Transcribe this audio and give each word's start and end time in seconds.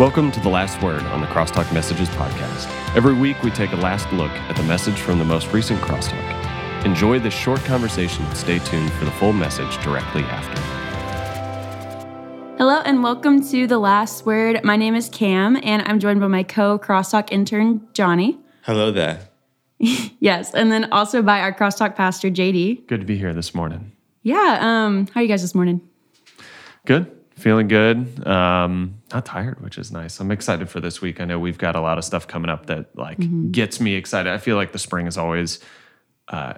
Welcome 0.00 0.32
to 0.32 0.40
The 0.40 0.48
Last 0.48 0.80
Word 0.82 1.02
on 1.02 1.20
the 1.20 1.26
Crosstalk 1.26 1.70
Messages 1.74 2.08
podcast. 2.08 2.66
Every 2.96 3.12
week, 3.12 3.42
we 3.42 3.50
take 3.50 3.72
a 3.72 3.76
last 3.76 4.10
look 4.14 4.30
at 4.30 4.56
the 4.56 4.62
message 4.62 4.98
from 4.98 5.18
the 5.18 5.26
most 5.26 5.52
recent 5.52 5.78
Crosstalk. 5.82 6.86
Enjoy 6.86 7.18
this 7.18 7.34
short 7.34 7.60
conversation 7.64 8.24
and 8.24 8.34
stay 8.34 8.60
tuned 8.60 8.90
for 8.94 9.04
the 9.04 9.10
full 9.10 9.34
message 9.34 9.76
directly 9.84 10.22
after. 10.22 10.58
Hello 12.56 12.80
and 12.86 13.02
welcome 13.02 13.46
to 13.48 13.66
The 13.66 13.76
Last 13.76 14.24
Word. 14.24 14.64
My 14.64 14.76
name 14.76 14.94
is 14.94 15.10
Cam 15.10 15.60
and 15.62 15.82
I'm 15.82 15.98
joined 15.98 16.20
by 16.20 16.28
my 16.28 16.44
co 16.44 16.78
Crosstalk 16.78 17.30
intern, 17.30 17.86
Johnny. 17.92 18.38
Hello 18.62 18.90
there. 18.90 19.28
Yes, 20.18 20.54
and 20.54 20.72
then 20.72 20.90
also 20.92 21.20
by 21.20 21.40
our 21.40 21.52
Crosstalk 21.52 21.94
pastor, 21.94 22.30
JD. 22.30 22.86
Good 22.86 23.00
to 23.00 23.06
be 23.06 23.18
here 23.18 23.34
this 23.34 23.54
morning. 23.54 23.92
Yeah, 24.22 24.56
um, 24.62 25.08
how 25.08 25.20
are 25.20 25.22
you 25.22 25.28
guys 25.28 25.42
this 25.42 25.54
morning? 25.54 25.82
Good. 26.86 27.19
Feeling 27.40 27.68
good. 27.68 28.26
Um, 28.26 28.96
not 29.12 29.24
tired, 29.24 29.62
which 29.62 29.78
is 29.78 29.90
nice. 29.90 30.20
I'm 30.20 30.30
excited 30.30 30.68
for 30.68 30.78
this 30.80 31.00
week. 31.00 31.20
I 31.20 31.24
know 31.24 31.38
we've 31.38 31.56
got 31.56 31.74
a 31.74 31.80
lot 31.80 31.96
of 31.96 32.04
stuff 32.04 32.28
coming 32.28 32.50
up 32.50 32.66
that 32.66 32.94
like 32.96 33.18
gets 33.50 33.80
me 33.80 33.94
excited. 33.94 34.30
I 34.30 34.38
feel 34.38 34.56
like 34.56 34.72
the 34.72 34.78
spring 34.78 35.06
is 35.06 35.16
always 35.16 35.58
uh, 36.28 36.54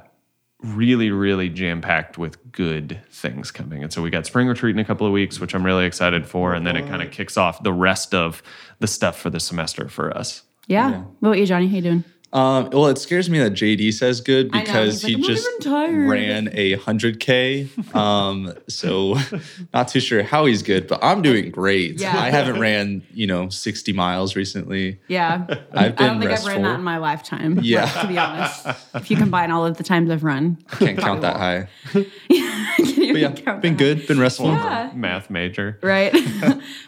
really, 0.62 1.10
really 1.10 1.48
jam 1.48 1.80
packed 1.80 2.18
with 2.18 2.50
good 2.50 3.00
things 3.10 3.50
coming. 3.52 3.82
And 3.82 3.92
so 3.92 4.02
we 4.02 4.10
got 4.10 4.26
spring 4.26 4.48
retreat 4.48 4.74
in 4.74 4.80
a 4.80 4.84
couple 4.84 5.06
of 5.06 5.12
weeks, 5.12 5.38
which 5.38 5.54
I'm 5.54 5.64
really 5.64 5.84
excited 5.84 6.26
for. 6.26 6.52
And 6.52 6.66
then 6.66 6.76
it 6.76 6.88
kind 6.88 7.00
of 7.00 7.10
kicks 7.12 7.36
off 7.36 7.62
the 7.62 7.72
rest 7.72 8.12
of 8.14 8.42
the 8.80 8.86
stuff 8.88 9.18
for 9.18 9.30
the 9.30 9.40
semester 9.40 9.88
for 9.88 10.16
us. 10.16 10.42
Yeah. 10.66 10.90
Yeah. 10.90 10.98
What 11.20 11.28
about 11.30 11.38
you, 11.38 11.46
Johnny? 11.46 11.68
How 11.68 11.76
you 11.76 11.82
doing? 11.82 12.04
Um, 12.32 12.70
well, 12.70 12.86
it 12.86 12.96
scares 12.96 13.28
me 13.28 13.38
that 13.40 13.52
JD 13.52 13.92
says 13.92 14.22
good 14.22 14.50
I 14.54 14.58
know, 14.58 14.64
because 14.64 15.04
like, 15.04 15.16
he 15.16 15.22
just 15.22 15.46
ran 15.66 16.48
a 16.52 16.74
hundred 16.76 17.20
k. 17.20 17.68
Um, 17.92 18.54
so 18.68 19.16
not 19.74 19.88
too 19.88 20.00
sure 20.00 20.22
how 20.22 20.46
he's 20.46 20.62
good, 20.62 20.86
but 20.86 20.98
I'm 21.02 21.20
doing 21.20 21.50
great. 21.50 22.00
Yeah. 22.00 22.18
I 22.18 22.30
haven't 22.30 22.58
ran, 22.58 23.02
you 23.12 23.26
know, 23.26 23.50
60 23.50 23.92
miles 23.92 24.34
recently. 24.34 24.98
Yeah. 25.08 25.44
I've 25.48 25.58
I 25.72 25.88
been 25.88 25.96
don't 25.96 26.18
think 26.20 26.30
restful. 26.30 26.50
I've 26.50 26.56
ran 26.56 26.62
that 26.62 26.74
in 26.76 26.84
my 26.84 26.96
lifetime. 26.96 27.60
Yeah. 27.62 27.86
To 28.00 28.08
be 28.08 28.16
honest. 28.16 28.66
If 28.94 29.10
you 29.10 29.16
combine 29.18 29.50
all 29.50 29.66
of 29.66 29.76
the 29.76 29.84
times 29.84 30.10
I've 30.10 30.24
run. 30.24 30.56
I 30.72 30.76
can't 30.76 30.98
count 30.98 31.20
that 31.20 31.36
high. 31.36 31.68
Can't 32.32 33.12
But 33.12 33.20
yeah, 33.20 33.32
count 33.32 33.60
been 33.62 33.76
that. 33.76 33.78
good. 33.78 34.06
Been 34.06 34.18
restful. 34.18 34.46
Yeah. 34.46 34.90
Math 34.94 35.28
major. 35.28 35.78
Right. 35.82 36.16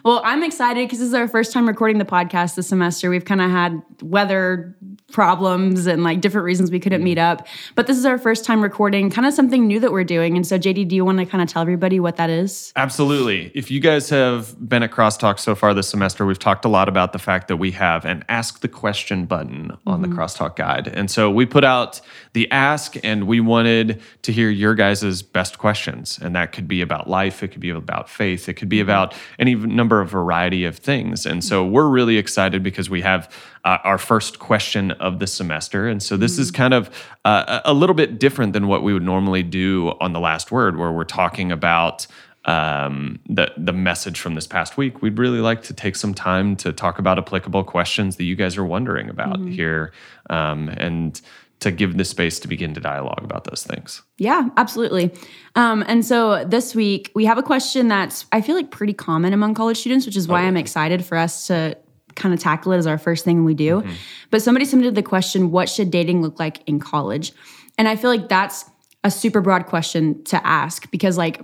well, 0.04 0.22
I'm 0.24 0.42
excited 0.42 0.86
because 0.86 1.00
this 1.00 1.08
is 1.08 1.14
our 1.14 1.28
first 1.28 1.52
time 1.52 1.68
recording 1.68 1.98
the 1.98 2.04
podcast 2.04 2.54
this 2.54 2.68
semester. 2.68 3.10
We've 3.10 3.24
kind 3.24 3.42
of 3.42 3.50
had 3.50 3.82
weather 4.00 4.74
problems 5.14 5.86
and 5.86 6.02
like 6.02 6.20
different 6.20 6.44
reasons 6.44 6.72
we 6.72 6.80
couldn't 6.80 6.98
mm-hmm. 6.98 7.04
meet 7.04 7.18
up. 7.18 7.46
But 7.76 7.86
this 7.86 7.96
is 7.96 8.04
our 8.04 8.18
first 8.18 8.44
time 8.44 8.60
recording 8.60 9.10
kind 9.10 9.26
of 9.26 9.32
something 9.32 9.66
new 9.66 9.78
that 9.78 9.92
we're 9.92 10.04
doing. 10.04 10.36
And 10.36 10.44
so, 10.44 10.58
JD, 10.58 10.88
do 10.88 10.96
you 10.96 11.04
want 11.04 11.18
to 11.18 11.24
kind 11.24 11.40
of 11.40 11.48
tell 11.48 11.62
everybody 11.62 12.00
what 12.00 12.16
that 12.16 12.30
is? 12.30 12.72
Absolutely. 12.74 13.52
If 13.54 13.70
you 13.70 13.78
guys 13.78 14.10
have 14.10 14.56
been 14.68 14.82
at 14.82 14.90
Crosstalk 14.90 15.38
so 15.38 15.54
far 15.54 15.72
this 15.72 15.88
semester, 15.88 16.26
we've 16.26 16.38
talked 16.38 16.64
a 16.64 16.68
lot 16.68 16.88
about 16.88 17.12
the 17.12 17.20
fact 17.20 17.46
that 17.46 17.58
we 17.58 17.70
have 17.70 18.04
an 18.04 18.24
ask 18.28 18.60
the 18.60 18.68
question 18.68 19.24
button 19.24 19.76
on 19.86 20.02
the 20.02 20.08
mm-hmm. 20.08 20.18
Crosstalk 20.18 20.56
guide. 20.56 20.88
And 20.88 21.08
so 21.08 21.30
we 21.30 21.46
put 21.46 21.62
out 21.62 22.00
the 22.32 22.50
ask 22.50 22.96
and 23.04 23.28
we 23.28 23.38
wanted 23.38 24.02
to 24.22 24.32
hear 24.32 24.50
your 24.50 24.74
guys' 24.74 25.22
best 25.22 25.58
questions. 25.58 26.18
And 26.20 26.34
that 26.34 26.50
could 26.50 26.66
be 26.66 26.80
about 26.80 27.08
life, 27.08 27.44
it 27.44 27.48
could 27.48 27.60
be 27.60 27.70
about 27.70 28.10
faith, 28.10 28.48
it 28.48 28.54
could 28.54 28.68
be 28.68 28.78
mm-hmm. 28.78 28.90
about 28.90 29.14
any 29.38 29.54
number 29.54 30.00
of 30.00 30.10
variety 30.10 30.64
of 30.64 30.76
things. 30.76 31.24
And 31.24 31.44
so 31.44 31.64
we're 31.64 31.88
really 31.88 32.18
excited 32.18 32.64
because 32.64 32.90
we 32.90 33.02
have 33.02 33.32
uh, 33.64 33.78
our 33.84 33.98
first 33.98 34.38
question 34.38 34.90
of 34.92 35.18
the 35.18 35.26
semester. 35.26 35.88
And 35.88 36.02
so 36.02 36.16
this 36.16 36.38
is 36.38 36.50
kind 36.50 36.74
of 36.74 36.90
uh, 37.24 37.60
a 37.64 37.72
little 37.72 37.94
bit 37.94 38.18
different 38.18 38.52
than 38.52 38.66
what 38.66 38.82
we 38.82 38.92
would 38.92 39.02
normally 39.02 39.42
do 39.42 39.94
on 40.00 40.12
the 40.12 40.20
last 40.20 40.52
word, 40.52 40.76
where 40.76 40.92
we're 40.92 41.04
talking 41.04 41.50
about 41.50 42.06
um, 42.44 43.20
the 43.26 43.52
the 43.56 43.72
message 43.72 44.20
from 44.20 44.34
this 44.34 44.46
past 44.46 44.76
week. 44.76 45.00
We'd 45.00 45.18
really 45.18 45.40
like 45.40 45.62
to 45.62 45.74
take 45.74 45.96
some 45.96 46.12
time 46.12 46.56
to 46.56 46.72
talk 46.72 46.98
about 46.98 47.18
applicable 47.18 47.64
questions 47.64 48.16
that 48.16 48.24
you 48.24 48.36
guys 48.36 48.58
are 48.58 48.64
wondering 48.64 49.08
about 49.08 49.40
here, 49.40 49.92
um, 50.28 50.68
and 50.68 51.18
to 51.60 51.70
give 51.70 51.96
the 51.96 52.04
space 52.04 52.38
to 52.40 52.48
begin 52.48 52.74
to 52.74 52.80
dialogue 52.80 53.22
about 53.24 53.44
those 53.44 53.64
things. 53.64 54.02
Yeah, 54.18 54.50
absolutely. 54.58 55.14
Um, 55.54 55.82
and 55.86 56.04
so 56.04 56.44
this 56.44 56.74
week 56.74 57.10
we 57.14 57.24
have 57.24 57.38
a 57.38 57.42
question 57.42 57.88
that's 57.88 58.26
I 58.32 58.42
feel 58.42 58.56
like 58.56 58.70
pretty 58.70 58.92
common 58.92 59.32
among 59.32 59.54
college 59.54 59.78
students, 59.78 60.04
which 60.04 60.16
is 60.16 60.28
why 60.28 60.42
I'm 60.42 60.58
excited 60.58 61.02
for 61.02 61.16
us 61.16 61.46
to 61.46 61.78
kind 62.14 62.34
of 62.34 62.40
tackle 62.40 62.72
it 62.72 62.78
as 62.78 62.86
our 62.86 62.98
first 62.98 63.24
thing 63.24 63.44
we 63.44 63.54
do. 63.54 63.80
Mm-hmm. 63.80 63.92
But 64.30 64.42
somebody 64.42 64.64
submitted 64.64 64.94
the 64.94 65.02
question, 65.02 65.50
"What 65.50 65.68
should 65.68 65.90
dating 65.90 66.22
look 66.22 66.38
like 66.38 66.60
in 66.66 66.80
college?" 66.80 67.32
And 67.78 67.88
I 67.88 67.96
feel 67.96 68.10
like 68.10 68.28
that's 68.28 68.64
a 69.02 69.10
super 69.10 69.40
broad 69.40 69.66
question 69.66 70.24
to 70.24 70.46
ask 70.46 70.90
because 70.90 71.18
like 71.18 71.40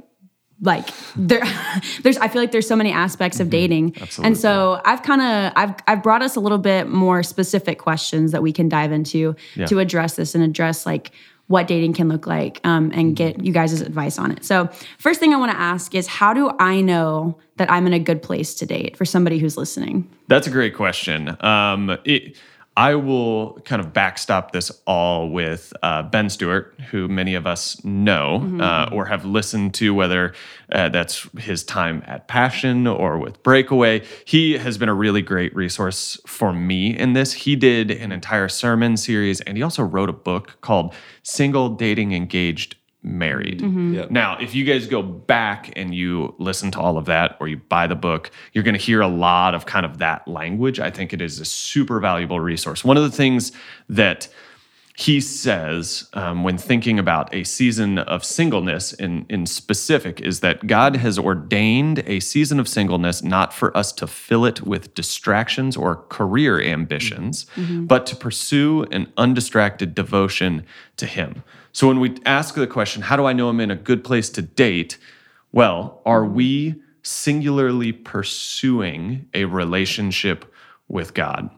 like 0.62 0.88
there 1.16 1.42
there's 2.02 2.18
I 2.18 2.28
feel 2.28 2.42
like 2.42 2.52
there's 2.52 2.68
so 2.68 2.76
many 2.76 2.92
aspects 2.92 3.40
of 3.40 3.46
mm-hmm. 3.46 3.50
dating. 3.50 3.96
And 4.22 4.36
so 4.36 4.80
I've 4.84 5.02
kind 5.02 5.20
of 5.20 5.52
I've 5.56 5.74
I've 5.86 6.02
brought 6.02 6.22
us 6.22 6.36
a 6.36 6.40
little 6.40 6.58
bit 6.58 6.88
more 6.88 7.22
specific 7.22 7.78
questions 7.78 8.32
that 8.32 8.42
we 8.42 8.52
can 8.52 8.68
dive 8.68 8.92
into 8.92 9.36
to 9.66 9.78
address 9.78 10.14
this 10.16 10.34
and 10.34 10.44
address 10.44 10.86
like 10.86 11.12
what 11.50 11.66
dating 11.66 11.92
can 11.92 12.08
look 12.08 12.28
like 12.28 12.60
um, 12.62 12.92
and 12.94 13.16
get 13.16 13.44
you 13.44 13.52
guys' 13.52 13.80
advice 13.80 14.20
on 14.20 14.30
it. 14.30 14.44
So 14.44 14.68
first 14.98 15.18
thing 15.18 15.34
I 15.34 15.36
want 15.36 15.50
to 15.50 15.58
ask 15.58 15.96
is 15.96 16.06
how 16.06 16.32
do 16.32 16.52
I 16.60 16.80
know 16.80 17.36
that 17.56 17.68
I'm 17.68 17.88
in 17.88 17.92
a 17.92 17.98
good 17.98 18.22
place 18.22 18.54
to 18.54 18.66
date 18.66 18.96
for 18.96 19.04
somebody 19.04 19.40
who's 19.40 19.56
listening? 19.56 20.08
That's 20.28 20.46
a 20.46 20.50
great 20.50 20.76
question. 20.76 21.36
Um, 21.44 21.98
it, 22.04 22.36
I 22.76 22.94
will 22.94 23.60
kind 23.64 23.80
of 23.80 23.92
backstop 23.92 24.52
this 24.52 24.70
all 24.86 25.28
with 25.28 25.72
uh, 25.82 26.02
Ben 26.04 26.30
Stuart, 26.30 26.78
who 26.90 27.08
many 27.08 27.34
of 27.34 27.46
us 27.46 27.82
know 27.84 28.58
uh, 28.60 28.88
or 28.92 29.06
have 29.06 29.24
listened 29.24 29.74
to, 29.74 29.92
whether 29.92 30.34
uh, 30.72 30.88
that's 30.88 31.28
his 31.38 31.64
time 31.64 32.02
at 32.06 32.28
Passion 32.28 32.86
or 32.86 33.18
with 33.18 33.42
Breakaway. 33.42 34.02
He 34.24 34.56
has 34.56 34.78
been 34.78 34.88
a 34.88 34.94
really 34.94 35.20
great 35.20 35.54
resource 35.54 36.18
for 36.26 36.52
me 36.52 36.96
in 36.96 37.12
this. 37.12 37.32
He 37.32 37.56
did 37.56 37.90
an 37.90 38.12
entire 38.12 38.48
sermon 38.48 38.96
series 38.96 39.40
and 39.40 39.56
he 39.56 39.62
also 39.62 39.82
wrote 39.82 40.08
a 40.08 40.14
book 40.14 40.58
called 40.60 40.94
Single, 41.22 41.70
Dating, 41.70 42.12
Engaged, 42.12 42.76
Married. 43.02 43.60
Mm-hmm. 43.60 43.94
Yep. 43.94 44.10
Now, 44.10 44.36
if 44.38 44.54
you 44.54 44.64
guys 44.64 44.86
go 44.86 45.02
back 45.02 45.72
and 45.74 45.94
you 45.94 46.34
listen 46.38 46.70
to 46.72 46.80
all 46.80 46.98
of 46.98 47.06
that 47.06 47.36
or 47.40 47.48
you 47.48 47.56
buy 47.56 47.86
the 47.86 47.94
book, 47.94 48.30
you're 48.52 48.64
going 48.64 48.74
to 48.74 48.80
hear 48.80 49.00
a 49.00 49.08
lot 49.08 49.54
of 49.54 49.64
kind 49.64 49.86
of 49.86 49.98
that 49.98 50.28
language. 50.28 50.78
I 50.78 50.90
think 50.90 51.14
it 51.14 51.22
is 51.22 51.40
a 51.40 51.46
super 51.46 51.98
valuable 51.98 52.40
resource. 52.40 52.84
One 52.84 52.98
of 52.98 53.02
the 53.02 53.10
things 53.10 53.52
that 53.88 54.28
he 55.00 55.18
says 55.18 56.10
um, 56.12 56.44
when 56.44 56.58
thinking 56.58 56.98
about 56.98 57.34
a 57.34 57.42
season 57.44 57.98
of 57.98 58.22
singleness 58.22 58.92
in, 58.92 59.24
in 59.30 59.46
specific 59.46 60.20
is 60.20 60.40
that 60.40 60.66
God 60.66 60.96
has 60.96 61.18
ordained 61.18 62.00
a 62.06 62.20
season 62.20 62.60
of 62.60 62.68
singleness 62.68 63.22
not 63.22 63.54
for 63.54 63.74
us 63.74 63.92
to 63.92 64.06
fill 64.06 64.44
it 64.44 64.60
with 64.60 64.94
distractions 64.94 65.74
or 65.74 65.96
career 66.10 66.60
ambitions, 66.60 67.46
mm-hmm. 67.54 67.62
Mm-hmm. 67.62 67.84
but 67.86 68.04
to 68.06 68.16
pursue 68.16 68.82
an 68.90 69.10
undistracted 69.16 69.94
devotion 69.94 70.66
to 70.98 71.06
Him. 71.06 71.44
So 71.72 71.88
when 71.88 72.00
we 72.00 72.16
ask 72.26 72.54
the 72.54 72.66
question, 72.66 73.02
how 73.02 73.16
do 73.16 73.26
I 73.26 73.32
know 73.32 73.48
I'm 73.48 73.60
in 73.60 73.70
a 73.70 73.76
good 73.76 74.04
place 74.04 74.30
to 74.30 74.42
date? 74.42 74.98
Well, 75.52 76.00
are 76.04 76.24
we 76.24 76.76
singularly 77.02 77.92
pursuing 77.92 79.28
a 79.34 79.44
relationship 79.46 80.52
with 80.88 81.14
God? 81.14 81.50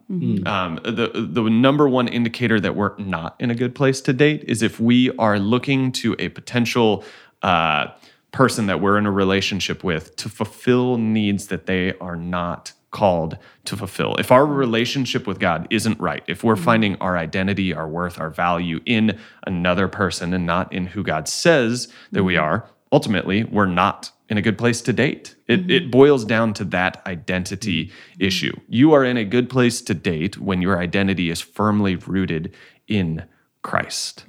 Um, 0.47 0.81
the, 0.85 1.11
the 1.15 1.43
number 1.49 1.89
one 1.89 2.07
indicator 2.09 2.61
that 2.61 2.77
we're 2.77 2.97
not 2.99 3.35
in 3.39 3.51
a 3.51 3.55
good 3.55 3.75
place 3.75 4.01
to 4.03 4.13
date 4.13 4.45
is 4.47 4.63
if 4.63 4.79
we 4.79 5.11
are 5.17 5.39
looking 5.39 5.91
to 5.93 6.15
a 6.19 6.29
potential 6.29 7.05
uh, 7.43 7.89
person 8.31 8.67
that 8.67 8.81
we're 8.81 8.99
in 8.99 9.07
a 9.07 9.11
relationship 9.11 9.83
with 9.83 10.17
to 10.17 10.29
fulfill 10.29 10.97
needs 10.99 11.47
that 11.49 11.67
they 11.67 11.95
are 11.99 12.17
not 12.17 12.73
called 12.93 13.37
to 13.65 13.77
fulfill. 13.77 14.15
If 14.17 14.31
our 14.31 14.45
mm-hmm. 14.45 14.55
relationship 14.55 15.27
with 15.27 15.41
God 15.41 15.67
isn't 15.71 15.99
right, 15.99 16.23
if 16.29 16.45
we're 16.45 16.55
mm-hmm. 16.55 16.65
finding 16.65 16.97
our 16.97 17.19
identity, 17.19 17.75
our 17.75 17.89
worth, 17.89 18.21
our 18.21 18.31
value 18.31 18.81
in 18.87 19.19
another 19.47 19.89
person 19.89 20.33
and 20.33 20.47
not 20.47 20.73
in 20.73 20.87
who 20.87 21.03
God 21.03 21.27
says 21.27 21.89
that 22.13 22.23
we 22.23 22.35
mm-hmm. 22.35 22.45
are, 22.45 22.69
ultimately, 22.93 23.43
we're 23.45 23.67
not 23.67 24.13
in 24.29 24.39
a 24.39 24.43
good 24.43 24.57
place 24.57 24.81
to 24.83 24.93
date. 24.93 25.35
It, 25.47 25.71
it 25.71 25.91
boils 25.91 26.25
down 26.25 26.55
to 26.55 26.65
that 26.67 27.03
identity 27.07 27.91
issue. 28.19 28.53
You 28.69 28.93
are 28.93 29.05
in 29.05 29.17
a 29.17 29.25
good 29.25 29.51
place 29.51 29.83
to 29.83 29.95
date 29.95 30.39
when 30.39 30.63
your 30.63 30.79
identity 30.79 31.29
is 31.29 31.41
firmly 31.41 31.97
rooted 31.97 32.55
in 32.89 33.25
Christ. 33.63 34.25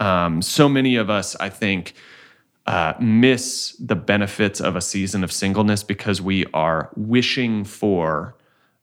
Um, 0.00 0.42
so 0.42 0.68
many 0.68 0.96
of 0.96 1.08
us, 1.08 1.36
I 1.36 1.48
think, 1.48 1.94
uh, 2.66 2.94
miss 3.00 3.76
the 3.78 3.94
benefits 3.96 4.60
of 4.60 4.74
a 4.76 4.80
season 4.80 5.22
of 5.22 5.30
singleness 5.32 5.82
because 5.82 6.20
we 6.20 6.44
are 6.52 6.90
wishing 6.96 7.64
for 7.64 8.34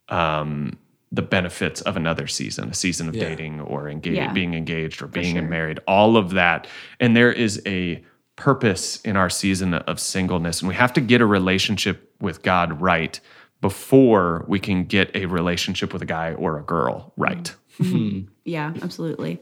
um, 0.10 0.78
the 1.12 1.22
benefits 1.22 1.82
of 1.82 1.96
another 1.98 2.26
season, 2.28 2.70
a 2.70 2.74
season 2.74 3.08
of 3.08 3.16
Yeah. 3.16 3.30
dating 3.30 3.62
or 3.62 3.88
engage, 3.90 4.16
Yeah. 4.16 4.32
being 4.34 4.54
engaged 4.54 5.02
or 5.02 5.08
being 5.08 5.36
sure. 5.36 5.44
married, 5.44 5.80
all 5.88 6.18
of 6.18 6.32
that. 6.32 6.68
And 7.00 7.16
there 7.16 7.32
is 7.32 7.62
a 7.66 8.04
purpose 8.36 9.00
in 9.02 9.16
our 9.16 9.30
season 9.30 9.74
of 9.76 10.00
singleness. 10.00 10.62
And 10.62 10.70
we 10.70 10.76
have 10.76 10.94
to 10.94 11.02
get 11.02 11.22
a 11.22 11.26
relationship 11.26 12.12
with 12.20 12.42
God 12.42 12.82
right 12.82 13.20
before 13.62 14.44
we 14.48 14.60
can 14.60 14.86
get 14.86 15.16
a 15.16 15.26
relationship 15.26 15.94
with 15.94 16.02
a 16.02 16.06
guy 16.06 16.34
or 16.34 16.58
a 16.58 16.64
girl 16.64 17.14
right. 17.18 17.54
Yeah, 18.46 18.74
absolutely. 18.82 19.42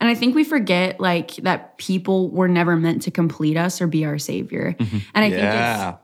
And 0.00 0.08
I 0.08 0.14
think 0.14 0.34
we 0.34 0.44
forget 0.44 0.98
like 0.98 1.36
that 1.36 1.76
people 1.78 2.30
were 2.30 2.48
never 2.48 2.74
meant 2.76 3.02
to 3.02 3.10
complete 3.10 3.56
us 3.56 3.80
or 3.80 3.86
be 3.86 4.04
our 4.06 4.18
savior. 4.18 4.74
And 5.14 5.24
I 5.24 5.28
Yeah. 5.28 5.36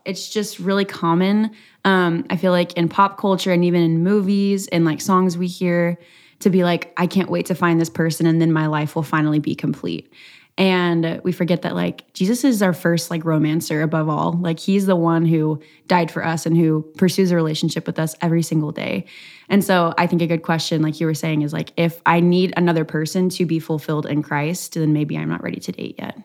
think 0.05 0.15
it's 0.15 0.21
it's 0.21 0.29
just 0.33 0.59
really 0.59 0.85
common. 0.85 1.51
Um, 1.85 2.25
I 2.31 2.37
feel 2.37 2.53
like 2.53 2.75
in 2.75 2.89
pop 2.89 3.19
culture 3.19 3.53
and 3.53 3.65
even 3.65 3.83
in 3.83 4.03
movies 4.03 4.69
and 4.69 4.85
like 4.85 5.01
songs 5.01 5.39
we 5.39 5.47
hear 5.47 5.99
to 6.41 6.51
be 6.51 6.63
like, 6.63 6.93
I 6.99 7.07
can't 7.07 7.31
wait 7.31 7.47
to 7.47 7.55
find 7.55 7.81
this 7.81 7.89
person 7.89 8.27
and 8.27 8.41
then 8.41 8.53
my 8.53 8.67
life 8.67 8.95
will 8.95 9.03
finally 9.03 9.39
be 9.39 9.55
complete. 9.55 10.13
And 10.59 11.21
we 11.23 11.33
forget 11.33 11.63
that 11.63 11.75
like 11.75 12.11
Jesus 12.15 12.43
is 12.43 12.63
our 12.63 12.73
first 12.73 13.11
like 13.11 13.25
romancer 13.25 13.83
above 13.83 14.09
all. 14.09 14.33
Like 14.33 14.59
he's 14.59 14.87
the 14.87 14.97
one 14.97 15.27
who 15.27 15.61
died 15.87 16.11
for 16.11 16.25
us 16.25 16.47
and 16.47 16.57
who 16.57 16.83
pursues 16.97 17.31
a 17.31 17.37
relationship 17.37 17.87
with 17.87 17.99
us 17.99 18.15
every 18.23 18.43
single 18.43 18.73
day. 18.73 19.05
And 19.51 19.63
so 19.63 19.93
I 19.99 20.07
think 20.07 20.23
a 20.23 20.27
good 20.27 20.43
question, 20.43 20.81
like 20.81 20.99
you 20.99 21.07
were 21.07 21.15
saying, 21.15 21.43
is 21.43 21.53
like 21.53 21.73
if 21.77 22.01
I 22.07 22.21
need 22.21 22.55
another 22.57 22.87
person 22.87 23.29
to 23.31 23.45
be 23.45 23.59
fulfilled 23.59 24.07
in 24.07 24.23
Christ, 24.23 24.75
then 24.75 24.95
maybe 24.95 25.19
I'm 25.19 25.29
not 25.29 25.43
ready 25.43 25.61
to 25.61 25.73
date 25.73 25.97
yet. 25.99 26.19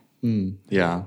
Yeah. 0.69 1.03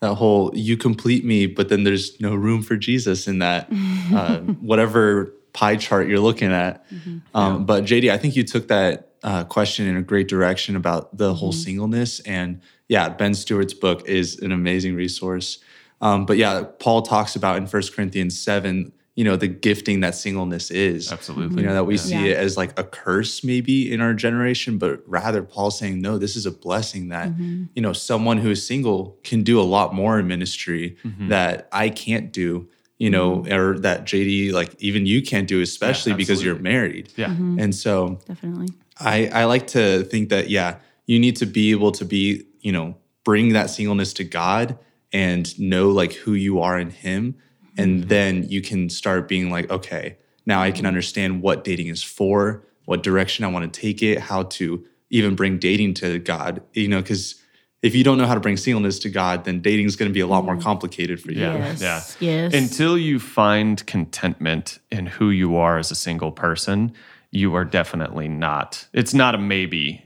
That 0.00 0.16
whole 0.16 0.50
you 0.54 0.76
complete 0.76 1.24
me, 1.24 1.46
but 1.46 1.68
then 1.68 1.84
there's 1.84 2.20
no 2.20 2.34
room 2.34 2.62
for 2.62 2.76
Jesus 2.76 3.28
in 3.28 3.38
that 3.38 3.68
uh, 4.12 4.40
whatever 4.40 5.32
pie 5.54 5.76
chart 5.76 6.06
you're 6.08 6.20
looking 6.20 6.52
at. 6.52 6.84
Um, 7.32 7.64
But 7.64 7.84
JD, 7.84 8.10
I 8.10 8.18
think 8.18 8.36
you 8.36 8.44
took 8.44 8.68
that 8.68 9.12
uh, 9.22 9.44
question 9.44 9.86
in 9.86 9.96
a 9.96 10.02
great 10.02 10.28
direction 10.28 10.76
about 10.76 11.16
the 11.16 11.32
whole 11.32 11.52
singleness. 11.52 12.20
And 12.20 12.60
yeah, 12.88 13.08
Ben 13.08 13.32
Stuart's 13.32 13.72
book 13.72 14.06
is 14.06 14.38
an 14.40 14.52
amazing 14.52 14.94
resource. 14.94 15.58
Um, 16.02 16.26
but 16.26 16.36
yeah, 16.36 16.64
Paul 16.80 17.00
talks 17.00 17.34
about 17.34 17.56
in 17.56 17.66
First 17.66 17.94
Corinthians 17.94 18.38
7, 18.38 18.92
you 19.14 19.24
know, 19.24 19.36
the 19.36 19.46
gifting 19.48 20.00
that 20.00 20.14
singleness 20.16 20.70
is. 20.70 21.10
Absolutely. 21.10 21.62
You 21.62 21.68
know, 21.68 21.74
that 21.74 21.84
we 21.84 21.96
see 21.96 22.14
Yeah. 22.26 22.32
it 22.32 22.36
as 22.38 22.56
like 22.58 22.78
a 22.78 22.82
curse 22.84 23.42
maybe 23.44 23.90
in 23.90 24.00
our 24.02 24.12
generation, 24.12 24.76
but 24.76 25.02
rather 25.06 25.42
Paul's 25.42 25.78
saying, 25.78 26.02
no, 26.02 26.18
this 26.18 26.34
is 26.36 26.44
a 26.46 26.50
blessing 26.50 27.08
that, 27.08 27.30
you 27.38 27.80
know, 27.80 27.92
someone 27.94 28.38
who 28.38 28.50
is 28.50 28.66
single 28.66 29.16
can 29.22 29.42
do 29.44 29.58
a 29.58 29.62
lot 29.62 29.94
more 29.94 30.18
in 30.18 30.26
ministry 30.26 30.96
that 31.28 31.68
I 31.72 31.88
can't 31.90 32.32
do, 32.32 32.68
you 32.98 33.10
know, 33.10 33.38
mm-hmm. 33.38 33.52
or 33.52 33.78
that 33.80 34.04
JD, 34.04 34.52
like 34.52 34.74
even 34.80 35.06
you 35.06 35.22
can't 35.22 35.48
do, 35.48 35.60
especially 35.60 36.14
because 36.14 36.42
you're 36.42 36.58
married. 36.58 37.12
Yeah. 37.16 37.28
Mm-hmm. 37.28 37.58
And 37.58 37.74
so 37.74 38.20
Definitely. 38.26 38.68
I, 38.98 39.26
I 39.28 39.44
like 39.44 39.66
to 39.68 40.04
think 40.04 40.28
that, 40.28 40.48
yeah, 40.48 40.76
you 41.06 41.18
need 41.18 41.36
to 41.36 41.46
be 41.46 41.72
able 41.72 41.92
to 41.92 42.04
be, 42.04 42.44
you 42.60 42.72
know, 42.72 42.96
bring 43.24 43.52
that 43.54 43.70
singleness 43.70 44.12
to 44.14 44.24
God 44.24 44.78
and 45.12 45.58
know 45.58 45.90
like 45.90 46.12
who 46.12 46.34
you 46.34 46.60
are 46.60 46.78
in 46.78 46.90
Him. 46.90 47.32
Mm-hmm. 47.34 47.82
And 47.82 48.04
then 48.04 48.48
you 48.48 48.62
can 48.62 48.88
start 48.88 49.28
being 49.28 49.50
like, 49.50 49.70
okay, 49.70 50.16
now 50.46 50.62
I 50.62 50.70
can 50.70 50.86
understand 50.86 51.42
what 51.42 51.64
dating 51.64 51.88
is 51.88 52.02
for, 52.02 52.64
what 52.84 53.02
direction 53.02 53.44
I 53.44 53.48
want 53.48 53.72
to 53.72 53.80
take 53.80 54.02
it, 54.02 54.18
how 54.18 54.44
to 54.44 54.84
even 55.10 55.34
bring 55.34 55.58
dating 55.58 55.94
to 55.94 56.18
God, 56.18 56.62
you 56.72 56.88
know, 56.88 57.00
because 57.00 57.40
if 57.84 57.94
you 57.94 58.02
don't 58.02 58.16
know 58.16 58.26
how 58.26 58.32
to 58.32 58.40
bring 58.40 58.56
singleness 58.56 58.98
to 59.00 59.10
God, 59.10 59.44
then 59.44 59.60
dating 59.60 59.84
is 59.84 59.94
going 59.94 60.08
to 60.08 60.12
be 60.12 60.20
a 60.20 60.26
lot 60.26 60.42
more 60.42 60.56
complicated 60.56 61.20
for 61.20 61.32
you. 61.32 61.42
Yeah. 61.42 61.56
Yes. 61.58 61.82
Yeah. 61.82 62.02
Yes. 62.18 62.54
Until 62.54 62.96
you 62.96 63.20
find 63.20 63.84
contentment 63.84 64.78
in 64.90 65.04
who 65.04 65.28
you 65.28 65.56
are 65.56 65.76
as 65.76 65.90
a 65.90 65.94
single 65.94 66.32
person, 66.32 66.94
you 67.30 67.54
are 67.54 67.64
definitely 67.64 68.26
not. 68.26 68.88
It's 68.94 69.12
not 69.12 69.34
a 69.34 69.38
maybe. 69.38 70.02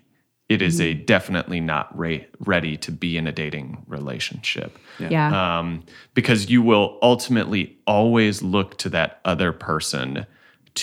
It 0.49 0.61
is 0.61 0.81
a 0.81 0.95
definitely 0.95 1.61
not 1.61 1.97
re- 1.97 2.27
ready 2.41 2.77
to 2.79 2.91
be 2.91 3.17
in 3.17 3.29
a 3.29 3.33
dating 3.33 3.85
relationship. 3.87 4.77
yeah. 4.99 5.59
Um, 5.61 5.85
because 6.15 6.51
you 6.51 6.63
will 6.63 6.99
ultimately 7.01 7.79
always 7.87 8.43
look 8.43 8.77
to 8.79 8.89
that 8.89 9.21
other 9.25 9.53
person 9.53 10.27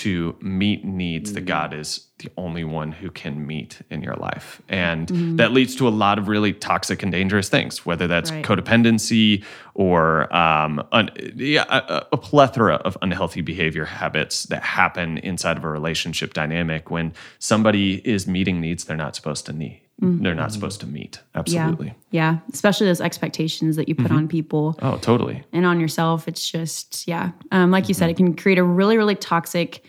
to 0.03 0.36
meet 0.42 0.83
needs 0.83 1.33
that 1.33 1.45
God 1.45 1.74
is 1.74 2.07
the 2.19 2.30
only 2.38 2.63
one 2.63 2.92
who 2.92 3.09
can 3.12 3.45
meet 3.45 3.81
in 3.89 4.01
your 4.01 4.15
life. 4.15 4.62
And 4.69 5.07
that 5.39 5.51
leads 5.51 5.75
to 5.77 5.88
a 5.88 5.89
lot 5.89 6.18
of 6.18 6.27
really 6.27 6.53
toxic 6.53 7.03
and 7.03 7.12
dangerous 7.12 7.50
things, 7.50 7.86
whether 7.86 8.07
that's 8.07 8.31
Right. 8.31 8.44
codependency 8.44 9.44
or 9.74 10.33
um, 10.36 10.81
un- 10.92 11.09
yeah, 11.36 11.65
a, 11.69 12.06
a 12.13 12.18
plethora 12.18 12.75
of 12.75 12.97
unhealthy 13.01 13.42
behavior 13.42 13.86
habits 13.86 14.44
that 14.45 14.63
happen 14.63 15.18
inside 15.19 15.57
of 15.57 15.63
a 15.63 15.69
relationship 15.69 16.33
dynamic 16.33 16.89
when 16.89 17.13
somebody 17.39 18.01
is 18.07 18.27
meeting 18.27 18.59
needs 18.62 18.86
they're 18.86 18.97
not 18.97 19.15
supposed 19.15 19.45
to 19.45 19.53
need. 19.53 19.81
They're 20.00 20.36
not 20.36 20.51
supposed 20.51 20.81
to 20.81 20.88
meet. 20.88 21.21
Absolutely. 21.36 21.88
Yeah. 22.12 22.31
Yeah. 22.33 22.39
Especially 22.53 22.88
those 22.88 23.00
expectations 23.01 23.75
that 23.77 23.88
you 23.88 23.95
put 23.95 24.12
on 24.12 24.27
people 24.27 24.77
Oh, 24.81 24.97
totally. 24.97 25.44
and 25.53 25.65
on 25.65 25.80
yourself. 25.80 26.27
It's 26.27 26.50
just, 26.51 27.07
yeah. 27.07 27.31
Um, 27.51 27.71
like 27.71 27.88
you 27.88 27.94
said, 27.94 28.09
it 28.09 28.18
can 28.18 28.36
create 28.36 28.57
a 28.57 28.63
really, 28.63 28.97
really 28.97 29.15
toxic 29.15 29.83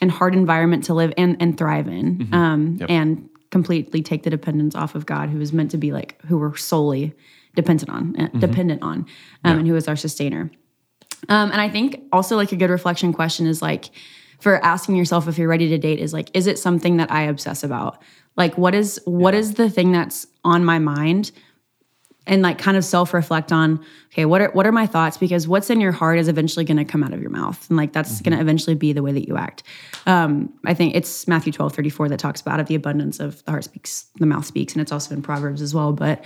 and 0.00 0.10
hard 0.10 0.34
environment 0.34 0.84
to 0.84 0.94
live 0.94 1.12
and, 1.16 1.36
and 1.40 1.56
thrive 1.56 1.86
in. 1.86 2.28
Um, 2.32 2.78
and 2.88 3.28
completely 3.50 4.02
take 4.02 4.24
the 4.24 4.30
dependence 4.30 4.74
off 4.74 4.94
of 4.94 5.06
God, 5.06 5.28
who 5.30 5.40
is 5.40 5.52
meant 5.52 5.70
to 5.70 5.78
be 5.78 5.92
like 5.92 6.20
who 6.26 6.38
we're 6.38 6.56
solely 6.56 7.14
dependent 7.54 7.90
on, 7.90 8.16
uh, 8.20 8.28
dependent 8.38 8.82
on, 8.82 9.06
um, 9.44 9.58
and 9.58 9.68
who 9.68 9.76
is 9.76 9.86
our 9.86 9.96
sustainer. 9.96 10.50
Um, 11.28 11.52
and 11.52 11.60
I 11.60 11.68
think 11.68 12.02
also 12.10 12.34
like 12.34 12.50
a 12.50 12.56
good 12.56 12.70
reflection 12.70 13.12
question 13.12 13.46
is 13.46 13.62
like 13.62 13.90
for 14.42 14.56
asking 14.64 14.96
yourself 14.96 15.28
if 15.28 15.38
you're 15.38 15.48
ready 15.48 15.68
to 15.68 15.78
date 15.78 16.00
is 16.00 16.12
like, 16.12 16.28
is 16.34 16.48
it 16.48 16.58
something 16.58 16.96
that 16.96 17.12
I 17.12 17.22
obsess 17.22 17.62
about? 17.62 18.02
Like, 18.36 18.58
what 18.58 18.74
is 18.74 19.00
what 19.04 19.34
is 19.34 19.54
the 19.54 19.70
thing 19.70 19.92
that's 19.92 20.26
on 20.42 20.64
my 20.64 20.80
mind? 20.80 21.30
And 22.26 22.42
like 22.42 22.58
kind 22.58 22.76
of 22.76 22.84
self-reflect 22.84 23.52
on, 23.52 23.84
okay, 24.12 24.24
what 24.24 24.40
are 24.40 24.50
what 24.50 24.66
are 24.66 24.72
my 24.72 24.84
thoughts? 24.84 25.16
Because 25.16 25.46
what's 25.46 25.70
in 25.70 25.80
your 25.80 25.92
heart 25.92 26.18
is 26.18 26.26
eventually 26.26 26.64
gonna 26.64 26.84
come 26.84 27.04
out 27.04 27.12
of 27.12 27.20
your 27.20 27.30
mouth. 27.30 27.68
And 27.68 27.76
like 27.76 27.92
that's 27.92 28.20
gonna 28.20 28.40
eventually 28.40 28.74
be 28.74 28.92
the 28.92 29.02
way 29.02 29.12
that 29.12 29.28
you 29.28 29.36
act. 29.36 29.62
Um, 30.06 30.52
I 30.66 30.74
think 30.74 30.96
it's 30.96 31.28
Matthew 31.28 31.52
12, 31.52 31.72
34 31.72 32.08
that 32.08 32.18
talks 32.18 32.40
about 32.40 32.58
of 32.58 32.66
the 32.66 32.74
abundance 32.74 33.20
of 33.20 33.44
the 33.44 33.52
heart 33.52 33.62
speaks, 33.62 34.06
the 34.16 34.26
mouth 34.26 34.44
speaks, 34.44 34.72
and 34.72 34.82
it's 34.82 34.90
also 34.90 35.14
in 35.14 35.22
Proverbs 35.22 35.62
as 35.62 35.72
well. 35.72 35.92
But 35.92 36.24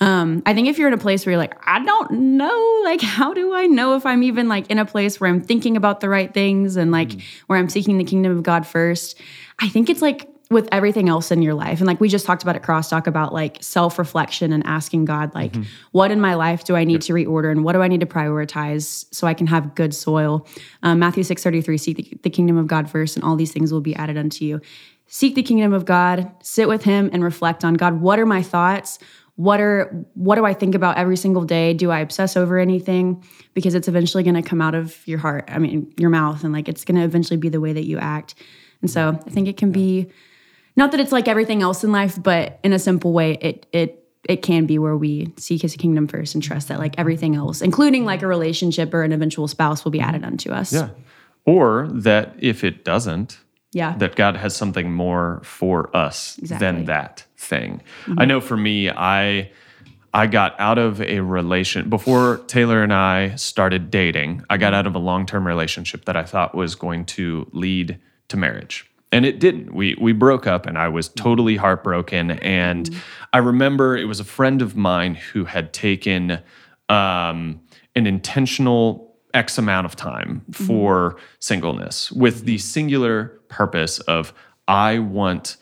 um, 0.00 0.42
I 0.46 0.54
think 0.54 0.68
if 0.68 0.78
you're 0.78 0.88
in 0.88 0.94
a 0.94 0.98
place 0.98 1.26
where 1.26 1.32
you're 1.32 1.40
like, 1.40 1.56
I 1.66 1.84
don't 1.84 2.10
know, 2.36 2.80
like, 2.84 3.00
how 3.00 3.34
do 3.34 3.52
I 3.54 3.66
know 3.66 3.96
if 3.96 4.06
I'm 4.06 4.22
even 4.22 4.48
like 4.48 4.70
in 4.70 4.78
a 4.78 4.84
place 4.84 5.20
where 5.20 5.28
I'm 5.28 5.40
thinking 5.40 5.76
about 5.76 6.00
the 6.00 6.08
right 6.08 6.32
things 6.32 6.76
and 6.76 6.92
like 6.92 7.20
where 7.46 7.58
I'm 7.58 7.68
seeking 7.68 7.98
the 7.98 8.04
kingdom 8.04 8.36
of 8.36 8.42
God 8.42 8.66
first? 8.66 9.18
I 9.58 9.68
think 9.68 9.90
it's 9.90 10.02
like 10.02 10.28
with 10.50 10.68
everything 10.72 11.08
else 11.08 11.30
in 11.30 11.42
your 11.42 11.54
life. 11.54 11.78
And 11.78 11.86
like 11.86 12.00
we 12.00 12.08
just 12.08 12.24
talked 12.24 12.42
about 12.42 12.56
at 12.56 12.62
Crosstalk 12.62 13.06
about 13.06 13.34
like 13.34 13.58
self 13.62 13.98
reflection 13.98 14.52
and 14.52 14.64
asking 14.66 15.04
God, 15.04 15.34
like, 15.34 15.54
what 15.92 16.10
in 16.10 16.20
my 16.20 16.34
life 16.34 16.64
do 16.64 16.74
I 16.74 16.84
need 16.84 17.02
to 17.02 17.12
reorder 17.12 17.50
and 17.50 17.64
what 17.64 17.72
do 17.74 17.82
I 17.82 17.88
need 17.88 18.00
to 18.00 18.06
prioritize 18.06 19.04
so 19.12 19.26
I 19.26 19.34
can 19.34 19.46
have 19.48 19.74
good 19.74 19.94
soil? 19.94 20.46
Um, 20.82 21.00
Matthew 21.00 21.22
6 21.22 21.42
33, 21.42 21.78
seek 21.78 21.96
the, 21.96 22.18
the 22.22 22.30
kingdom 22.30 22.56
of 22.56 22.66
God 22.66 22.88
first, 22.88 23.16
and 23.16 23.24
all 23.24 23.36
these 23.36 23.52
things 23.52 23.72
will 23.72 23.80
be 23.80 23.94
added 23.96 24.16
unto 24.16 24.44
you. 24.44 24.60
Seek 25.06 25.34
the 25.34 25.42
kingdom 25.42 25.72
of 25.72 25.84
God, 25.84 26.30
sit 26.42 26.68
with 26.68 26.84
Him 26.84 27.08
and 27.12 27.24
reflect 27.24 27.64
on 27.64 27.74
God, 27.74 28.00
what 28.00 28.18
are 28.18 28.26
my 28.26 28.42
thoughts? 28.42 28.98
What 29.38 29.60
are 29.60 29.84
what 30.14 30.34
do 30.34 30.44
I 30.44 30.52
think 30.52 30.74
about 30.74 30.98
every 30.98 31.16
single 31.16 31.44
day? 31.44 31.72
Do 31.72 31.92
I 31.92 32.00
obsess 32.00 32.36
over 32.36 32.58
anything? 32.58 33.22
Because 33.54 33.76
it's 33.76 33.86
eventually 33.86 34.24
going 34.24 34.34
to 34.34 34.42
come 34.42 34.60
out 34.60 34.74
of 34.74 35.06
your 35.06 35.20
heart. 35.20 35.44
I 35.46 35.60
mean, 35.60 35.94
your 35.96 36.10
mouth, 36.10 36.42
and 36.42 36.52
like 36.52 36.68
it's 36.68 36.84
going 36.84 36.96
to 36.96 37.04
eventually 37.04 37.36
be 37.36 37.48
the 37.48 37.60
way 37.60 37.72
that 37.72 37.84
you 37.84 37.98
act. 37.98 38.34
And 38.82 38.90
so 38.90 39.10
I 39.10 39.30
think 39.30 39.46
it 39.46 39.56
can 39.56 39.70
be 39.70 40.08
not 40.74 40.90
that 40.90 40.98
it's 40.98 41.12
like 41.12 41.28
everything 41.28 41.62
else 41.62 41.84
in 41.84 41.92
life, 41.92 42.20
but 42.20 42.58
in 42.64 42.72
a 42.72 42.80
simple 42.80 43.12
way, 43.12 43.38
it 43.40 43.66
it 43.72 44.08
it 44.28 44.42
can 44.42 44.66
be 44.66 44.76
where 44.76 44.96
we 44.96 45.32
seek 45.36 45.62
His 45.62 45.76
kingdom 45.76 46.08
first 46.08 46.34
and 46.34 46.42
trust 46.42 46.66
that 46.66 46.80
like 46.80 46.98
everything 46.98 47.36
else, 47.36 47.62
including 47.62 48.04
like 48.04 48.22
a 48.22 48.26
relationship 48.26 48.92
or 48.92 49.04
an 49.04 49.12
eventual 49.12 49.46
spouse, 49.46 49.84
will 49.84 49.92
be 49.92 50.00
added 50.00 50.24
unto 50.24 50.50
us. 50.50 50.72
Yeah. 50.72 50.88
Or 51.44 51.88
that 51.92 52.34
if 52.40 52.64
it 52.64 52.84
doesn't, 52.84 53.38
yeah, 53.72 53.96
that 53.98 54.16
God 54.16 54.36
has 54.36 54.56
something 54.56 54.92
more 54.92 55.40
for 55.44 55.94
us 55.96 56.38
Exactly. 56.38 56.66
than 56.66 56.84
that 56.86 57.24
thing. 57.36 57.82
Mm-hmm. 58.06 58.20
I 58.20 58.24
know 58.24 58.40
for 58.40 58.56
me, 58.56 58.90
I 58.90 59.50
I 60.14 60.26
got 60.26 60.58
out 60.58 60.78
of 60.78 61.00
a 61.02 61.20
relation 61.20 61.90
before 61.90 62.38
Taylor 62.46 62.82
and 62.82 62.92
I 62.92 63.34
started 63.36 63.90
dating. 63.90 64.44
I 64.48 64.56
got 64.56 64.68
mm-hmm. 64.68 64.74
out 64.74 64.86
of 64.86 64.94
a 64.94 64.98
long-term 64.98 65.46
relationship 65.46 66.06
that 66.06 66.16
I 66.16 66.22
thought 66.22 66.54
was 66.54 66.74
going 66.74 67.04
to 67.06 67.46
lead 67.52 67.98
to 68.28 68.36
marriage. 68.36 68.90
And 69.12 69.24
it 69.24 69.38
didn't. 69.38 69.74
We 69.74 69.96
we 70.00 70.12
broke 70.12 70.46
up 70.46 70.66
and 70.66 70.78
I 70.78 70.88
was 70.88 71.08
mm-hmm. 71.08 71.22
totally 71.22 71.56
heartbroken 71.56 72.32
and 72.32 72.90
I 73.32 73.38
remember 73.38 73.96
it 73.96 74.04
was 74.04 74.20
a 74.20 74.24
friend 74.24 74.62
of 74.62 74.76
mine 74.76 75.14
who 75.14 75.44
had 75.44 75.72
taken 75.72 76.40
um, 76.88 77.60
an 77.94 78.06
intentional 78.06 79.16
X 79.34 79.58
amount 79.58 79.84
of 79.84 79.94
time 79.94 80.42
for 80.52 81.16
singleness 81.38 82.10
with 82.12 82.44
the 82.44 82.58
singular 82.58 83.37
purpose 83.48 83.98
of 84.00 84.32
I 84.66 84.98
want 84.98 85.56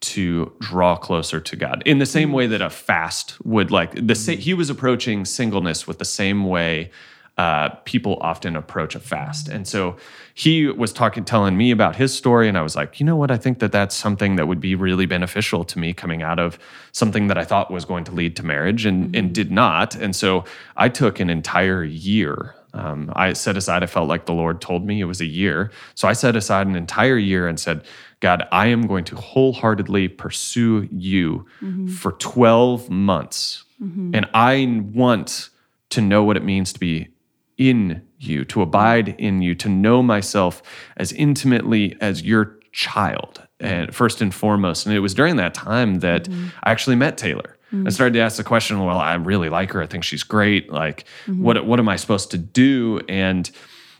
to 0.00 0.52
draw 0.60 0.96
closer 0.96 1.40
to 1.40 1.56
God 1.56 1.82
in 1.84 1.98
the 1.98 2.06
same 2.06 2.32
way 2.32 2.46
that 2.46 2.62
a 2.62 2.70
fast 2.70 3.36
would 3.44 3.70
like 3.70 4.06
the 4.06 4.14
sa- 4.14 4.32
he 4.32 4.54
was 4.54 4.70
approaching 4.70 5.24
singleness 5.24 5.86
with 5.86 5.98
the 5.98 6.06
same 6.06 6.44
way 6.44 6.90
uh, 7.36 7.70
people 7.84 8.18
often 8.20 8.54
approach 8.54 8.94
a 8.94 9.00
fast. 9.00 9.48
And 9.48 9.66
so 9.66 9.96
he 10.34 10.66
was 10.66 10.92
talking 10.92 11.24
telling 11.24 11.56
me 11.56 11.70
about 11.70 11.96
his 11.96 12.14
story 12.14 12.48
and 12.48 12.58
i 12.58 12.62
was 12.62 12.76
like 12.76 13.00
you 13.00 13.06
know 13.06 13.16
what? 13.16 13.30
I 13.30 13.36
think 13.36 13.60
that 13.60 13.72
that's 13.72 13.94
something 13.94 14.36
that 14.36 14.46
would 14.46 14.60
be 14.60 14.74
really 14.74 15.06
beneficial 15.06 15.64
to 15.64 15.78
me 15.78 15.92
coming 15.92 16.22
out 16.22 16.38
of 16.38 16.58
something 16.92 17.28
that 17.28 17.38
i 17.38 17.44
thought 17.44 17.70
was 17.70 17.84
going 17.84 18.04
to 18.04 18.12
lead 18.12 18.36
to 18.36 18.42
marriage 18.42 18.84
and, 18.86 19.14
and 19.14 19.34
did 19.34 19.50
not. 19.50 19.94
And 19.94 20.14
so 20.16 20.44
i 20.76 20.88
took 20.88 21.20
an 21.20 21.30
entire 21.30 21.84
year 21.84 22.54
um, 22.72 23.12
I 23.14 23.32
set 23.32 23.56
aside, 23.56 23.82
I 23.82 23.86
felt 23.86 24.08
like 24.08 24.26
the 24.26 24.32
Lord 24.32 24.60
told 24.60 24.86
me 24.86 25.00
it 25.00 25.04
was 25.04 25.20
a 25.20 25.26
year. 25.26 25.70
So 25.94 26.08
I 26.08 26.12
set 26.12 26.36
aside 26.36 26.66
an 26.66 26.76
entire 26.76 27.18
year 27.18 27.48
and 27.48 27.58
said, 27.58 27.84
God, 28.20 28.46
I 28.52 28.66
am 28.66 28.86
going 28.86 29.04
to 29.06 29.16
wholeheartedly 29.16 30.08
pursue 30.08 30.88
you 30.92 31.46
mm-hmm. 31.60 31.88
for 31.88 32.12
12 32.12 32.90
months. 32.90 33.64
Mm-hmm. 33.82 34.14
And 34.14 34.28
I 34.34 34.82
want 34.92 35.48
to 35.90 36.00
know 36.00 36.22
what 36.22 36.36
it 36.36 36.44
means 36.44 36.72
to 36.72 36.80
be 36.80 37.08
in 37.56 38.02
you, 38.18 38.44
to 38.46 38.62
abide 38.62 39.08
in 39.18 39.42
you, 39.42 39.54
to 39.56 39.68
know 39.68 40.02
myself 40.02 40.62
as 40.96 41.12
intimately 41.12 41.96
as 42.00 42.22
your 42.22 42.58
child, 42.72 43.46
and 43.58 43.94
first 43.94 44.22
and 44.22 44.34
foremost. 44.34 44.86
And 44.86 44.94
it 44.94 45.00
was 45.00 45.14
during 45.14 45.36
that 45.36 45.54
time 45.54 46.00
that 46.00 46.24
mm-hmm. 46.24 46.48
I 46.62 46.70
actually 46.70 46.96
met 46.96 47.18
Taylor. 47.18 47.56
I 47.72 47.74
mm. 47.74 47.92
started 47.92 48.14
to 48.14 48.20
ask 48.20 48.36
the 48.36 48.44
question, 48.44 48.84
well, 48.84 48.98
I 48.98 49.14
really 49.14 49.48
like 49.48 49.72
her. 49.72 49.82
I 49.82 49.86
think 49.86 50.02
she's 50.02 50.24
great. 50.24 50.72
Like, 50.72 51.04
mm-hmm. 51.26 51.42
what 51.42 51.64
what 51.66 51.78
am 51.78 51.88
I 51.88 51.96
supposed 51.96 52.30
to 52.32 52.38
do? 52.38 53.00
And 53.08 53.50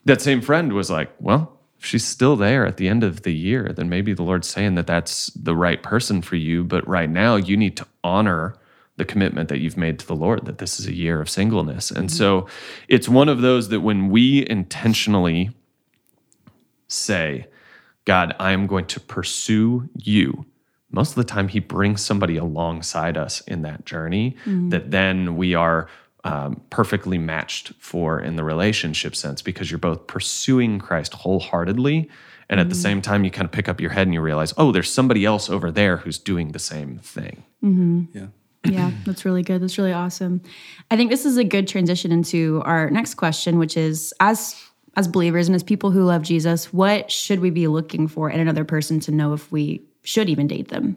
that 0.04 0.20
same 0.20 0.40
friend 0.40 0.72
was 0.72 0.90
like, 0.90 1.10
well, 1.20 1.58
if 1.78 1.84
she's 1.84 2.04
still 2.04 2.36
there 2.36 2.66
at 2.66 2.76
the 2.76 2.88
end 2.88 3.04
of 3.04 3.22
the 3.22 3.34
year, 3.34 3.72
then 3.74 3.88
maybe 3.88 4.12
the 4.12 4.22
Lord's 4.22 4.48
saying 4.48 4.74
that 4.74 4.86
that's 4.86 5.26
the 5.28 5.54
right 5.54 5.82
person 5.82 6.20
for 6.20 6.36
you. 6.36 6.64
But 6.64 6.86
right 6.86 7.08
now, 7.08 7.36
you 7.36 7.56
need 7.56 7.76
to 7.76 7.86
honor 8.02 8.56
the 8.96 9.04
commitment 9.06 9.48
that 9.48 9.60
you've 9.60 9.78
made 9.78 9.98
to 9.98 10.06
the 10.06 10.14
Lord 10.14 10.44
that 10.44 10.58
this 10.58 10.78
is 10.78 10.86
a 10.86 10.92
year 10.92 11.22
of 11.22 11.30
singleness. 11.30 11.90
And 11.90 12.08
mm-hmm. 12.08 12.16
so 12.16 12.46
it's 12.86 13.08
one 13.08 13.30
of 13.30 13.40
those 13.40 13.70
that 13.70 13.80
when 13.80 14.10
we 14.10 14.46
intentionally 14.50 15.50
say, 16.86 17.46
God, 18.04 18.34
I 18.38 18.52
am 18.52 18.66
going 18.66 18.84
to 18.86 19.00
pursue 19.00 19.88
you, 19.94 20.44
most 20.90 21.10
of 21.10 21.16
the 21.16 21.24
time 21.24 21.48
he 21.48 21.60
brings 21.60 22.04
somebody 22.04 22.36
alongside 22.36 23.16
us 23.16 23.40
in 23.42 23.62
that 23.62 23.86
journey 23.86 24.36
mm. 24.44 24.70
that 24.70 24.90
then 24.90 25.36
we 25.36 25.54
are 25.54 25.88
um, 26.24 26.60
perfectly 26.70 27.18
matched 27.18 27.72
for 27.78 28.20
in 28.20 28.36
the 28.36 28.44
relationship 28.44 29.16
sense 29.16 29.40
because 29.40 29.70
you're 29.70 29.78
both 29.78 30.06
pursuing 30.06 30.78
Christ 30.78 31.14
wholeheartedly. 31.14 32.10
And 32.48 32.60
at 32.60 32.68
the 32.68 32.74
mm. 32.74 32.82
same 32.82 33.02
time, 33.02 33.24
you 33.24 33.30
kind 33.30 33.44
of 33.44 33.52
pick 33.52 33.68
up 33.68 33.80
your 33.80 33.90
head 33.90 34.06
and 34.06 34.14
you 34.14 34.20
realize, 34.20 34.52
oh, 34.56 34.72
there's 34.72 34.92
somebody 34.92 35.24
else 35.24 35.48
over 35.48 35.70
there 35.70 35.98
who's 35.98 36.18
doing 36.18 36.52
the 36.52 36.58
same 36.58 36.98
thing. 36.98 37.44
Mm-hmm. 37.64 38.04
Yeah. 38.12 38.26
yeah, 38.64 38.90
that's 39.06 39.24
really 39.24 39.42
good. 39.42 39.62
That's 39.62 39.78
really 39.78 39.92
awesome. 39.92 40.42
I 40.90 40.96
think 40.96 41.10
this 41.10 41.24
is 41.24 41.36
a 41.36 41.44
good 41.44 41.68
transition 41.68 42.12
into 42.12 42.60
our 42.66 42.90
next 42.90 43.14
question, 43.14 43.58
which 43.58 43.76
is 43.76 44.12
as 44.20 44.60
as 44.96 45.06
believers 45.06 45.46
and 45.46 45.54
as 45.54 45.62
people 45.62 45.92
who 45.92 46.02
love 46.02 46.22
Jesus, 46.22 46.72
what 46.72 47.12
should 47.12 47.38
we 47.38 47.50
be 47.50 47.68
looking 47.68 48.08
for 48.08 48.28
in 48.28 48.40
another 48.40 48.64
person 48.64 48.98
to 49.00 49.12
know 49.12 49.32
if 49.32 49.50
we 49.52 49.82
should 50.02 50.28
even 50.28 50.46
date 50.46 50.68
them? 50.68 50.96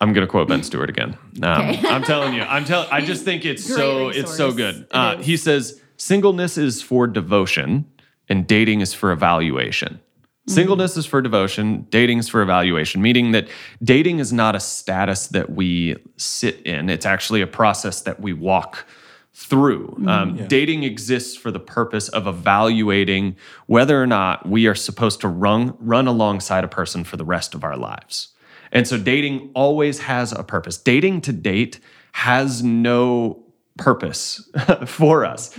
I'm 0.00 0.12
going 0.12 0.26
to 0.26 0.30
quote 0.30 0.48
Ben 0.48 0.62
Stuart 0.62 0.88
again. 0.88 1.16
Um, 1.42 1.74
I'm 1.86 2.02
telling 2.02 2.34
you, 2.34 2.42
I'm 2.42 2.66
telling. 2.66 2.88
I 2.90 3.00
just 3.00 3.24
think 3.24 3.46
it's 3.46 3.66
Great 3.66 3.76
so 3.76 4.08
it's 4.08 4.36
so 4.36 4.52
good. 4.52 4.86
Uh, 4.90 5.16
he 5.16 5.38
says 5.38 5.80
singleness 5.96 6.58
is 6.58 6.82
for 6.82 7.06
devotion, 7.06 7.86
and 8.28 8.46
dating 8.46 8.82
is 8.82 8.92
for 8.92 9.10
evaluation. 9.10 9.94
Mm-hmm. 9.94 10.52
Singleness 10.52 10.96
is 10.98 11.06
for 11.06 11.22
devotion, 11.22 11.86
dating 11.88 12.18
is 12.18 12.28
for 12.28 12.42
evaluation, 12.42 13.00
meaning 13.00 13.32
that 13.32 13.48
dating 13.82 14.18
is 14.18 14.34
not 14.34 14.54
a 14.54 14.60
status 14.60 15.28
that 15.28 15.50
we 15.50 15.96
sit 16.16 16.60
in. 16.66 16.90
It's 16.90 17.06
actually 17.06 17.40
a 17.40 17.46
process 17.46 18.02
that 18.02 18.20
we 18.20 18.34
walk 18.34 18.86
through. 19.32 19.86
Mm-hmm. 19.86 20.08
Um, 20.08 20.46
Dating 20.48 20.82
exists 20.82 21.36
for 21.36 21.50
the 21.50 21.60
purpose 21.60 22.08
of 22.08 22.26
evaluating 22.26 23.36
whether 23.66 24.00
or 24.02 24.06
not 24.06 24.48
we 24.48 24.66
are 24.66 24.74
supposed 24.74 25.20
to 25.20 25.28
run, 25.28 25.76
run 25.78 26.06
alongside 26.06 26.64
a 26.64 26.68
person 26.68 27.04
for 27.04 27.16
the 27.16 27.24
rest 27.24 27.54
of 27.54 27.64
our 27.64 27.76
lives. 27.76 28.28
And 28.72 28.86
so 28.86 28.98
dating 28.98 29.50
always 29.54 30.00
has 30.00 30.32
a 30.32 30.42
purpose. 30.42 30.76
Dating 30.76 31.20
to 31.22 31.32
date 31.32 31.80
has 32.12 32.62
no 32.62 33.42
purpose 33.78 34.48
for 34.86 35.24
us. 35.24 35.56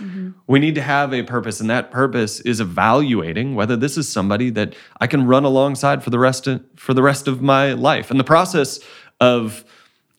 We 0.47 0.59
need 0.59 0.75
to 0.75 0.81
have 0.81 1.13
a 1.13 1.23
purpose, 1.23 1.59
and 1.59 1.69
that 1.69 1.91
purpose 1.91 2.39
is 2.41 2.59
evaluating 2.59 3.55
whether 3.55 3.75
this 3.75 3.97
is 3.97 4.07
somebody 4.07 4.49
that 4.51 4.75
I 4.99 5.07
can 5.07 5.25
run 5.25 5.43
alongside 5.43 6.03
for 6.03 6.09
the 6.09 6.19
rest 6.19 6.47
of, 6.47 6.63
for 6.75 6.93
the 6.93 7.01
rest 7.01 7.27
of 7.27 7.41
my 7.41 7.73
life. 7.73 8.11
And 8.11 8.19
the 8.19 8.25
process 8.25 8.79
of 9.19 9.65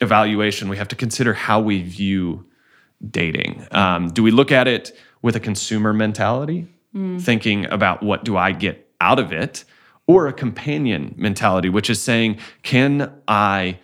evaluation, 0.01 0.69
we 0.69 0.77
have 0.77 0.89
to 0.89 0.97
consider 0.97 1.33
how 1.33 1.61
we 1.61 1.83
view 1.83 2.45
dating. 3.11 3.67
Um, 3.73 4.09
do 4.09 4.23
we 4.23 4.31
look 4.31 4.53
at 4.53 4.69
it 4.69 4.93
with 5.23 5.37
a 5.37 5.41
consumer 5.41 5.93
mentality, 5.93 6.67
thinking 7.19 7.65
about 7.71 8.03
what 8.03 8.25
do 8.25 8.37
I 8.37 8.53
get 8.53 8.89
out 9.01 9.19
of 9.19 9.33
it, 9.33 9.65
or 10.07 10.27
a 10.27 10.33
companion 10.33 11.15
mentality, 11.17 11.69
which 11.69 11.89
is 11.89 12.03
saying, 12.03 12.39
can 12.63 13.13
I 13.27 13.79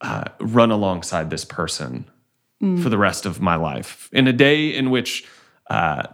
uh, 0.00 0.24
run 0.40 0.70
alongside 0.70 1.28
this 1.30 1.44
person 1.44 2.06
for 2.82 2.88
the 2.88 2.98
rest 2.98 3.26
of 3.26 3.40
my 3.40 3.56
life? 3.56 4.08
In 4.12 4.26
a 4.26 4.32
day 4.32 4.68
in 4.68 4.90
which 4.90 5.24
uh, 5.68 6.04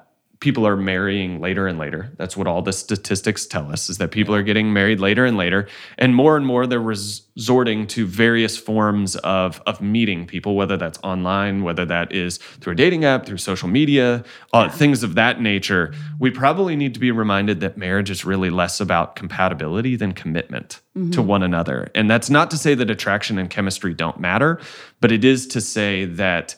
people 0.47 0.65
are 0.65 0.77
marrying 0.77 1.41
later 1.41 1.67
and 1.67 1.77
later, 1.77 2.13
that's 2.19 2.37
what 2.37 2.47
all 2.47 2.63
the 2.63 2.73
statistics 2.73 3.47
tell 3.47 3.73
us, 3.73 3.91
is 3.91 3.99
that 3.99 4.13
people 4.13 4.33
are 4.33 4.45
getting 4.45 4.73
married 4.73 5.01
later 5.01 5.25
and 5.25 5.37
later, 5.37 5.67
and 5.99 6.15
more 6.15 6.37
and 6.37 6.47
more 6.47 6.69
they're 6.69 6.81
resorting 6.81 7.85
to 7.89 8.07
various 8.07 8.57
forms 8.57 9.17
of 9.17 9.61
of 9.67 9.81
meeting 9.81 10.25
people, 10.25 10.55
whether 10.55 10.77
that's 10.77 11.01
online, 11.03 11.65
whether 11.65 11.85
that 11.85 12.13
is 12.13 12.39
through 12.61 12.75
a 12.75 12.77
dating 12.77 13.05
app, 13.05 13.27
through 13.27 13.39
social 13.39 13.67
media, 13.67 14.23
uh, 14.53 14.69
things 14.69 15.03
of 15.03 15.17
that 15.17 15.41
nature. 15.41 15.93
We 16.21 16.31
probably 16.31 16.77
need 16.77 16.95
to 16.95 17.01
be 17.01 17.11
reminded 17.11 17.59
that 17.59 17.77
marriage 17.77 18.09
is 18.09 18.25
really 18.25 18.51
less 18.51 18.81
about 18.81 19.17
compatibility 19.17 19.97
than 19.97 20.13
commitment 20.13 20.81
to 21.11 21.23
one 21.23 21.43
another. 21.43 21.91
And 21.95 22.09
that's 22.09 22.31
not 22.31 22.51
to 22.53 22.57
say 22.57 22.77
that 22.77 22.89
attraction 22.89 23.37
and 23.39 23.51
chemistry 23.51 23.95
don't 23.95 24.21
matter, 24.21 24.61
but 25.01 25.11
it 25.11 25.25
is 25.25 25.47
to 25.49 25.61
say 25.61 26.05
that 26.05 26.55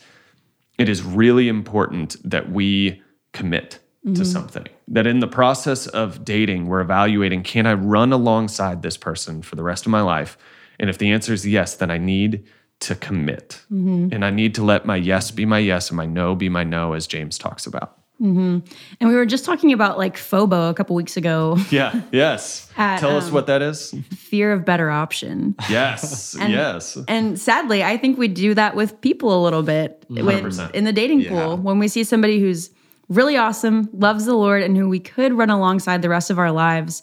it 0.78 0.88
is 0.88 1.02
really 1.02 1.48
important 1.48 2.16
that 2.22 2.52
we 2.52 3.02
commit 3.38 3.78
to 4.04 4.10
mm-hmm. 4.10 4.22
something. 4.24 4.66
That 4.88 5.06
in 5.06 5.20
the 5.20 5.28
process 5.28 5.86
of 5.86 6.24
dating, 6.24 6.66
we're 6.66 6.80
evaluating 6.80 7.42
can 7.42 7.66
I 7.66 7.74
run 7.74 8.12
alongside 8.12 8.82
this 8.82 8.96
person 8.96 9.42
for 9.42 9.56
the 9.56 9.62
rest 9.62 9.86
of 9.86 9.90
my 9.90 10.00
life? 10.00 10.38
And 10.78 10.88
if 10.88 10.98
the 10.98 11.10
answer 11.10 11.32
is 11.32 11.46
yes, 11.46 11.76
then 11.76 11.90
I 11.90 11.98
need 11.98 12.44
to 12.80 12.94
commit. 12.94 13.60
Mm-hmm. 13.72 14.08
And 14.12 14.24
I 14.24 14.30
need 14.30 14.54
to 14.54 14.64
let 14.64 14.86
my 14.86 14.96
yes 14.96 15.30
be 15.30 15.44
my 15.44 15.58
yes 15.58 15.90
and 15.90 15.96
my 15.96 16.06
no 16.06 16.34
be 16.34 16.48
my 16.48 16.64
no, 16.64 16.92
as 16.92 17.06
James 17.06 17.38
talks 17.38 17.66
about. 17.66 17.98
Mm-hmm. 18.20 18.58
And 19.00 19.08
we 19.08 19.14
were 19.14 19.26
just 19.26 19.44
talking 19.44 19.72
about 19.72 19.96
like 19.96 20.16
FOBO 20.16 20.70
a 20.70 20.74
couple 20.74 20.96
weeks 20.96 21.16
ago, 21.16 21.56
Yeah, 21.70 22.00
yes. 22.10 22.70
At, 22.76 22.98
Tell 22.98 23.16
us 23.16 23.28
um, 23.28 23.34
what 23.34 23.46
that 23.46 23.62
is. 23.62 23.94
fear 24.10 24.52
of 24.52 24.64
better 24.64 24.90
option. 24.90 25.54
Yes, 25.68 26.36
yes. 26.40 26.98
And 27.06 27.38
sadly, 27.38 27.84
I 27.84 27.96
think 27.96 28.18
we 28.18 28.28
do 28.28 28.54
that 28.54 28.74
with 28.74 29.00
people 29.00 29.40
a 29.40 29.40
little 29.42 29.62
bit 29.62 30.04
with, 30.08 30.24
100%. 30.24 30.74
in 30.74 30.84
the 30.84 30.92
dating 30.92 31.20
Yeah. 31.20 31.30
pool. 31.30 31.56
When 31.58 31.78
we 31.78 31.86
see 31.88 32.02
somebody 32.04 32.40
who's 32.40 32.70
really 33.08 33.36
awesome, 33.36 33.88
loves 33.92 34.24
the 34.26 34.34
Lord, 34.34 34.62
and 34.62 34.76
who 34.76 34.88
we 34.88 35.00
could 35.00 35.32
run 35.32 35.50
alongside 35.50 36.02
the 36.02 36.08
rest 36.08 36.30
of 36.30 36.38
our 36.38 36.52
lives, 36.52 37.02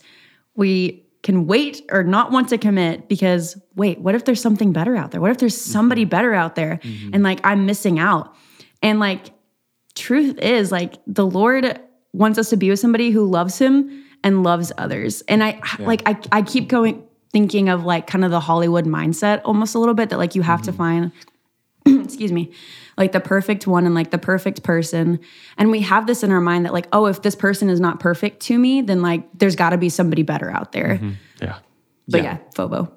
we 0.56 1.06
can 1.24 1.48
wait 1.48 1.82
or 1.92 2.04
not 2.04 2.32
want 2.32 2.50
to 2.50 2.58
commit 2.58 3.10
because, 3.10 3.60
wait, 3.76 4.00
what 4.00 4.14
if 4.14 4.26
there's 4.26 4.42
something 4.42 4.72
better 4.72 4.96
out 4.96 5.12
there? 5.12 5.20
What 5.20 5.32
if 5.32 5.40
there's 5.40 5.60
somebody 5.60 6.04
mm-hmm. 6.04 6.10
better 6.10 6.34
out 6.34 6.56
there? 6.56 6.80
Mm-hmm. 6.84 7.10
And 7.14 7.24
like, 7.24 7.40
I'm 7.44 7.66
missing 7.66 7.98
out. 7.98 8.36
And 8.84 9.00
like, 9.00 9.32
truth 9.96 10.38
is, 10.38 10.72
like, 10.72 10.96
the 11.08 11.26
Lord 11.26 11.80
wants 12.14 12.38
us 12.38 12.50
to 12.52 12.58
be 12.58 12.70
with 12.70 12.80
somebody 12.80 13.10
who 13.10 13.26
loves 13.26 13.58
him 13.58 14.06
and 14.24 14.44
loves 14.44 14.72
others. 14.78 15.22
And 15.28 15.44
I 15.44 15.60
like 15.80 16.02
I, 16.06 16.18
I 16.32 16.42
keep 16.42 16.68
going 16.68 17.04
thinking 17.32 17.70
of 17.70 17.84
like 17.84 18.08
kind 18.08 18.24
of 18.24 18.32
the 18.32 18.40
Hollywood 18.40 18.86
mindset 18.86 19.42
almost 19.44 19.76
a 19.76 19.80
little 19.80 19.94
bit 19.94 20.10
that 20.10 20.18
like 20.18 20.36
you 20.36 20.42
have 20.42 20.62
to 20.64 20.72
mm-hmm. 20.72 20.78
find 20.78 21.12
excuse 22.04 22.32
me, 22.32 22.52
like 22.98 23.12
the 23.12 23.20
perfect 23.20 23.68
one 23.68 23.86
and 23.86 23.94
like 23.94 24.12
the 24.12 24.18
perfect 24.18 24.64
person. 24.64 25.20
And 25.58 25.70
we 25.72 25.82
have 25.82 26.08
this 26.08 26.24
in 26.24 26.32
our 26.32 26.42
mind 26.42 26.66
that 26.66 26.74
like, 26.74 26.88
oh, 26.92 27.06
if 27.06 27.22
this 27.22 27.36
person 27.36 27.70
is 27.70 27.80
not 27.80 28.00
perfect 28.00 28.40
to 28.44 28.58
me, 28.58 28.82
then 28.82 29.02
like 29.02 29.28
there's 29.38 29.56
got 29.56 29.72
to 29.72 29.78
be 29.78 29.90
somebody 29.90 30.24
better 30.24 30.50
out 30.50 30.72
there. 30.72 31.00
Yeah. 31.42 31.60
But 32.08 32.24
Yeah. 32.24 32.38
yeah, 32.38 32.38
FOBO. 32.56 32.92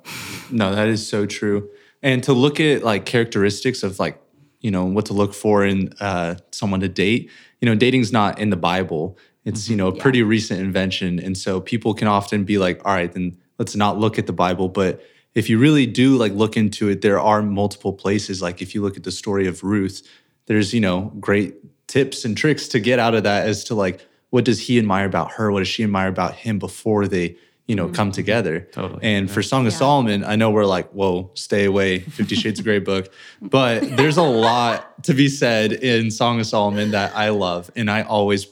No, 0.52 0.75
that 0.75 0.88
is 0.88 1.07
so 1.07 1.26
true. 1.26 1.68
And 2.02 2.23
to 2.25 2.33
look 2.33 2.61
at 2.61 2.83
like 2.83 3.04
characteristics 3.07 3.83
of 3.83 3.99
like, 3.99 4.21
you 4.61 4.71
know, 4.71 4.85
what 4.85 5.07
to 5.07 5.12
look 5.12 5.35
for 5.35 5.64
in 5.64 5.92
uh, 6.00 6.37
someone 6.52 6.80
to 6.80 6.88
date, 6.88 7.30
you 7.61 7.66
know, 7.66 7.75
dating's 7.75 8.12
not 8.12 8.38
in 8.38 8.50
the 8.50 8.57
Bible. 8.57 9.18
It's, 9.45 9.68
you 9.68 9.76
know, 9.76 9.88
a 9.88 9.97
pretty 9.97 10.23
recent 10.23 10.61
invention. 10.61 11.18
And 11.18 11.37
so 11.37 11.61
people 11.61 11.95
can 11.95 12.07
often 12.07 12.45
be 12.45 12.59
like, 12.59 12.85
all 12.85 12.92
right, 12.92 13.11
then 13.11 13.37
let's 13.59 13.75
not 13.75 13.99
look 13.99 14.18
at 14.18 14.26
the 14.26 14.33
Bible. 14.33 14.68
But 14.68 15.00
if 15.35 15.49
you 15.49 15.58
really 15.58 15.87
do 15.87 16.16
like 16.16 16.32
look 16.32 16.56
into 16.56 16.88
it, 16.88 17.02
there 17.02 17.20
are 17.20 17.42
multiple 17.42 17.92
places. 17.92 18.42
Like 18.42 18.61
if 18.62 18.75
you 18.75 18.82
look 18.82 18.97
at 18.97 19.04
the 19.04 19.12
story 19.12 19.47
of 19.47 19.62
Ruth, 19.62 20.06
there's, 20.47 20.73
you 20.73 20.80
know, 20.80 21.12
great 21.20 21.56
tips 21.87 22.25
and 22.25 22.37
tricks 22.37 22.68
to 22.68 22.80
get 22.80 22.99
out 22.99 23.14
of 23.14 23.23
that 23.25 23.47
as 23.47 23.64
to 23.64 23.75
like, 23.75 24.00
what 24.30 24.44
does 24.44 24.61
he 24.61 24.78
admire 24.78 25.06
about 25.06 25.32
her? 25.32 25.50
What 25.52 25.61
does 25.61 25.68
she 25.68 25.85
admire 25.85 26.08
about 26.08 26.35
him 26.35 26.58
before 26.58 27.06
they, 27.06 27.37
you 27.66 27.76
know, 27.76 27.88
come 27.88 28.08
mm-hmm. 28.08 28.14
together? 28.14 28.61
Totally. 28.73 29.00
And 29.02 29.30
for 29.30 29.42
Song 29.42 29.66
of 29.66 29.73
Solomon, 29.73 30.25
I 30.25 30.37
know 30.37 30.50
we're 30.50 30.66
like, 30.66 30.90
whoa, 30.90 31.30
stay 31.35 31.64
away, 31.64 32.00
Fifty 32.00 32.35
Shades 32.35 32.58
of 32.58 32.64
Grey 32.64 32.78
book. 32.78 33.12
But 33.40 33.97
there's 33.97 34.16
a 34.16 34.23
lot 34.23 35.04
to 35.04 35.14
be 35.14 35.28
said 35.28 35.73
in 35.73 36.11
Song 36.11 36.40
of 36.40 36.47
Solomon 36.47 36.90
that 36.90 37.14
I 37.14 37.28
love. 37.30 37.70
And 37.76 37.90
I 37.90 38.02
always 38.02 38.47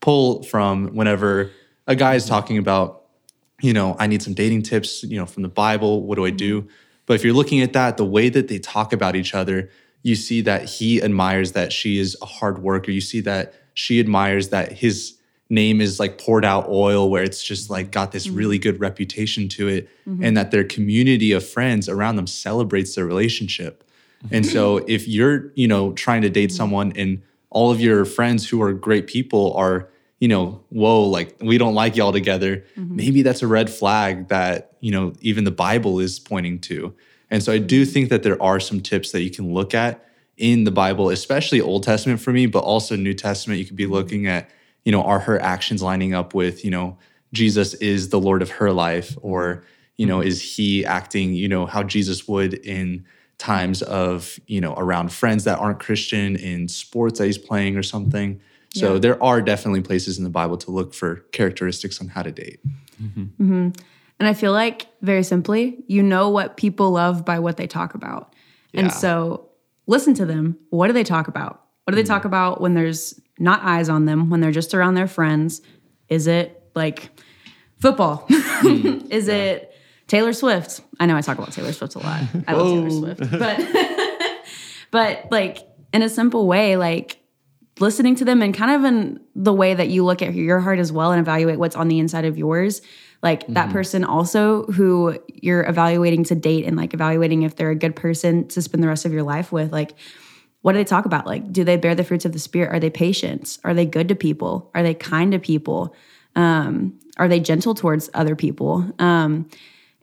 pull 0.00 0.42
from 0.44 0.94
whenever 0.94 1.50
a 1.86 1.94
guy 1.94 2.14
is 2.14 2.26
talking 2.26 2.58
about, 2.58 2.99
you 3.60 3.72
know, 3.72 3.96
I 3.98 4.06
need 4.06 4.22
some 4.22 4.34
dating 4.34 4.62
tips, 4.62 5.02
you 5.04 5.18
know, 5.18 5.26
from 5.26 5.42
the 5.42 5.48
Bible. 5.48 6.02
What 6.02 6.16
do 6.16 6.24
I 6.24 6.30
do? 6.30 6.62
Mm-hmm. 6.62 6.70
But 7.06 7.14
if 7.14 7.24
you're 7.24 7.34
looking 7.34 7.60
at 7.60 7.72
that, 7.72 7.96
the 7.96 8.04
way 8.04 8.28
that 8.28 8.48
they 8.48 8.58
talk 8.58 8.92
about 8.92 9.16
each 9.16 9.34
other, 9.34 9.70
you 10.02 10.14
see 10.14 10.40
that 10.42 10.68
he 10.68 11.02
admires 11.02 11.52
that 11.52 11.72
she 11.72 11.98
is 11.98 12.16
a 12.22 12.26
hard 12.26 12.62
worker. 12.62 12.90
You 12.90 13.00
see 13.00 13.20
that 13.22 13.54
she 13.74 14.00
admires 14.00 14.48
that 14.50 14.72
his 14.72 15.16
name 15.48 15.80
is 15.80 15.98
like 15.98 16.18
poured 16.18 16.44
out 16.44 16.68
oil 16.68 17.10
where 17.10 17.24
it's 17.24 17.42
just 17.42 17.68
like 17.68 17.90
got 17.90 18.12
this 18.12 18.26
mm-hmm. 18.26 18.36
really 18.36 18.58
good 18.58 18.80
reputation 18.80 19.48
to 19.48 19.68
it 19.68 19.88
mm-hmm. 20.08 20.22
and 20.22 20.36
that 20.36 20.52
their 20.52 20.64
community 20.64 21.32
of 21.32 21.46
friends 21.46 21.88
around 21.88 22.16
them 22.16 22.26
celebrates 22.26 22.94
their 22.94 23.04
relationship 23.04 23.82
and 24.30 24.44
so 24.44 24.78
if 24.86 25.08
you're 25.08 25.50
you 25.54 25.66
know 25.66 25.92
trying 25.94 26.22
to 26.22 26.28
date 26.28 26.52
someone 26.52 26.92
and 26.94 27.22
all 27.50 27.70
of 27.70 27.80
your 27.80 28.04
friends 28.04 28.48
who 28.48 28.62
are 28.62 28.72
great 28.72 29.06
people 29.06 29.52
are 29.54 29.88
you 30.20 30.28
know 30.28 30.62
whoa 30.68 31.02
like 31.02 31.36
we 31.40 31.58
don't 31.58 31.74
like 31.74 31.96
y'all 31.96 32.12
together. 32.12 32.64
Mm-hmm. 32.76 32.96
Maybe 32.96 33.22
that's 33.22 33.42
a 33.42 33.48
red 33.48 33.68
flag 33.68 34.28
that 34.28 34.76
you 34.80 34.92
know 34.92 35.14
even 35.20 35.44
the 35.44 35.50
bible 35.50 35.98
is 35.98 36.20
pointing 36.20 36.60
to. 36.60 36.94
And 37.30 37.42
so 37.42 37.52
i 37.52 37.58
do 37.58 37.84
think 37.84 38.10
that 38.10 38.22
there 38.22 38.40
are 38.40 38.60
some 38.60 38.80
tips 38.80 39.12
that 39.12 39.22
you 39.22 39.30
can 39.30 39.52
look 39.52 39.74
at 39.74 40.04
in 40.36 40.64
the 40.64 40.70
bible 40.70 41.10
especially 41.10 41.60
old 41.60 41.82
testament 41.82 42.18
for 42.18 42.32
me 42.32 42.46
but 42.46 42.60
also 42.60 42.96
new 42.96 43.14
testament. 43.14 43.58
You 43.58 43.66
could 43.66 43.76
be 43.76 43.84
mm-hmm. 43.84 43.92
looking 43.94 44.26
at 44.26 44.50
you 44.84 44.92
know 44.92 45.02
are 45.02 45.20
her 45.20 45.40
actions 45.40 45.82
lining 45.82 46.14
up 46.14 46.34
with 46.34 46.64
you 46.64 46.70
know 46.70 46.98
jesus 47.32 47.74
is 47.74 48.10
the 48.10 48.20
lord 48.20 48.42
of 48.42 48.50
her 48.50 48.72
life 48.72 49.16
or 49.22 49.64
you 49.96 50.06
know 50.06 50.18
mm-hmm. 50.18 50.28
is 50.28 50.56
he 50.56 50.84
acting 50.84 51.34
you 51.34 51.48
know 51.48 51.66
how 51.66 51.82
jesus 51.82 52.28
would 52.28 52.54
in 52.54 53.04
times 53.38 53.80
of 53.82 54.38
you 54.46 54.60
know 54.60 54.74
around 54.76 55.12
friends 55.12 55.44
that 55.44 55.58
aren't 55.58 55.78
christian 55.78 56.36
in 56.36 56.68
sports 56.68 57.18
that 57.18 57.26
he's 57.26 57.38
playing 57.38 57.76
or 57.76 57.82
something 57.82 58.40
so 58.72 58.94
Yeah. 58.94 59.00
there 59.00 59.22
are 59.22 59.40
definitely 59.42 59.82
places 59.82 60.18
in 60.18 60.24
the 60.24 60.30
bible 60.30 60.56
to 60.58 60.70
look 60.70 60.94
for 60.94 61.16
characteristics 61.32 62.00
on 62.00 62.08
how 62.08 62.22
to 62.22 62.32
date 62.32 62.60
mm-hmm. 63.02 63.22
Mm-hmm. 63.22 63.68
And 64.20 64.28
I 64.28 64.34
feel 64.34 64.52
like 64.52 64.86
very 65.00 65.22
simply, 65.22 65.82
you 65.88 66.02
know 66.02 66.28
what 66.28 66.58
people 66.58 66.90
love 66.90 67.24
by 67.24 67.38
what 67.38 67.56
they 67.56 67.66
talk 67.66 67.94
about. 67.94 68.34
And 68.74 68.92
so 68.92 69.48
listen 69.86 70.12
to 70.14 70.26
them. 70.26 70.58
What 70.68 70.88
do 70.88 70.92
they 70.92 71.04
talk 71.04 71.26
about? 71.26 71.62
What 71.84 71.92
do 71.92 71.96
they 71.96 72.02
mm-hmm. 72.02 72.12
talk 72.12 72.24
about 72.26 72.60
when 72.60 72.74
there's 72.74 73.18
not 73.38 73.62
eyes 73.62 73.88
on 73.88 74.04
them, 74.04 74.28
when 74.28 74.40
they're 74.40 74.52
just 74.52 74.74
around 74.74 74.94
their 74.94 75.08
friends? 75.08 75.62
Is 76.10 76.26
it 76.26 76.62
like 76.74 77.08
football? 77.78 78.26
Is 78.28 79.26
it 79.26 79.74
Taylor 80.06 80.34
Swift? 80.34 80.82
I 81.00 81.06
know 81.06 81.16
I 81.16 81.22
talk 81.22 81.38
about 81.38 81.52
Taylor 81.52 81.72
Swift 81.72 81.94
a 81.94 82.00
lot. 82.00 82.22
I 82.46 82.52
love 82.52 82.68
Taylor 82.68 82.88
oh. 82.88 83.14
Swift. 83.14 83.38
But 83.38 84.42
but 84.90 85.32
like 85.32 85.66
in 85.94 86.02
a 86.02 86.10
simple 86.10 86.46
way, 86.46 86.76
like 86.76 87.18
listening 87.80 88.14
to 88.16 88.24
them 88.24 88.42
and 88.42 88.54
kind 88.54 88.70
of 88.70 88.84
in 88.84 89.20
the 89.34 89.52
way 89.52 89.74
that 89.74 89.88
you 89.88 90.04
look 90.04 90.22
at 90.22 90.34
your 90.34 90.60
heart 90.60 90.78
as 90.78 90.92
well 90.92 91.12
and 91.12 91.20
evaluate 91.20 91.58
what's 91.58 91.76
on 91.76 91.88
the 91.88 91.98
inside 91.98 92.24
of 92.24 92.36
yours 92.38 92.82
like 93.22 93.46
that 93.48 93.70
person 93.70 94.02
also 94.04 94.64
who 94.66 95.18
you're 95.28 95.66
evaluating 95.66 96.24
to 96.24 96.34
date 96.34 96.64
and 96.64 96.76
like 96.76 96.94
evaluating 96.94 97.42
if 97.42 97.56
they're 97.56 97.70
a 97.70 97.74
good 97.74 97.94
person 97.94 98.48
to 98.48 98.62
spend 98.62 98.82
the 98.82 98.88
rest 98.88 99.04
of 99.04 99.12
your 99.12 99.22
life 99.22 99.52
with 99.52 99.72
like 99.72 99.92
what 100.62 100.72
do 100.72 100.78
they 100.78 100.84
talk 100.84 101.06
about? 101.06 101.26
Like 101.26 101.50
do 101.52 101.64
they 101.64 101.76
bear 101.76 101.94
the 101.94 102.04
fruits 102.04 102.24
of 102.24 102.32
the 102.32 102.38
spirit? 102.38 102.70
Are 102.70 102.80
they 102.80 102.90
patient? 102.90 103.58
Are 103.64 103.72
they 103.72 103.86
good 103.86 104.08
to 104.08 104.14
people? 104.14 104.70
Are 104.74 104.82
they 104.82 104.92
kind 104.92 105.32
to 105.32 105.38
people? 105.38 105.94
Um, 106.36 106.98
are 107.16 107.28
they 107.28 107.40
gentle 107.40 107.74
towards 107.74 108.10
other 108.12 108.36
people? 108.36 108.90
Um, 108.98 109.48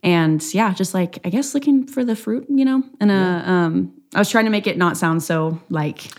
and 0.04 0.42
yeah 0.54 0.72
just 0.72 0.94
like 0.94 1.18
i 1.24 1.28
guess 1.28 1.54
looking 1.54 1.84
for 1.84 2.04
the 2.04 2.14
fruit 2.14 2.46
you 2.48 2.64
know? 2.64 2.84
And 3.00 3.10
uh, 3.10 3.42
um, 3.50 3.92
i 4.14 4.18
was 4.20 4.30
trying 4.30 4.44
to 4.44 4.50
make 4.50 4.68
it 4.68 4.78
not 4.78 4.96
sound 4.96 5.24
so 5.24 5.60
like 5.70 6.12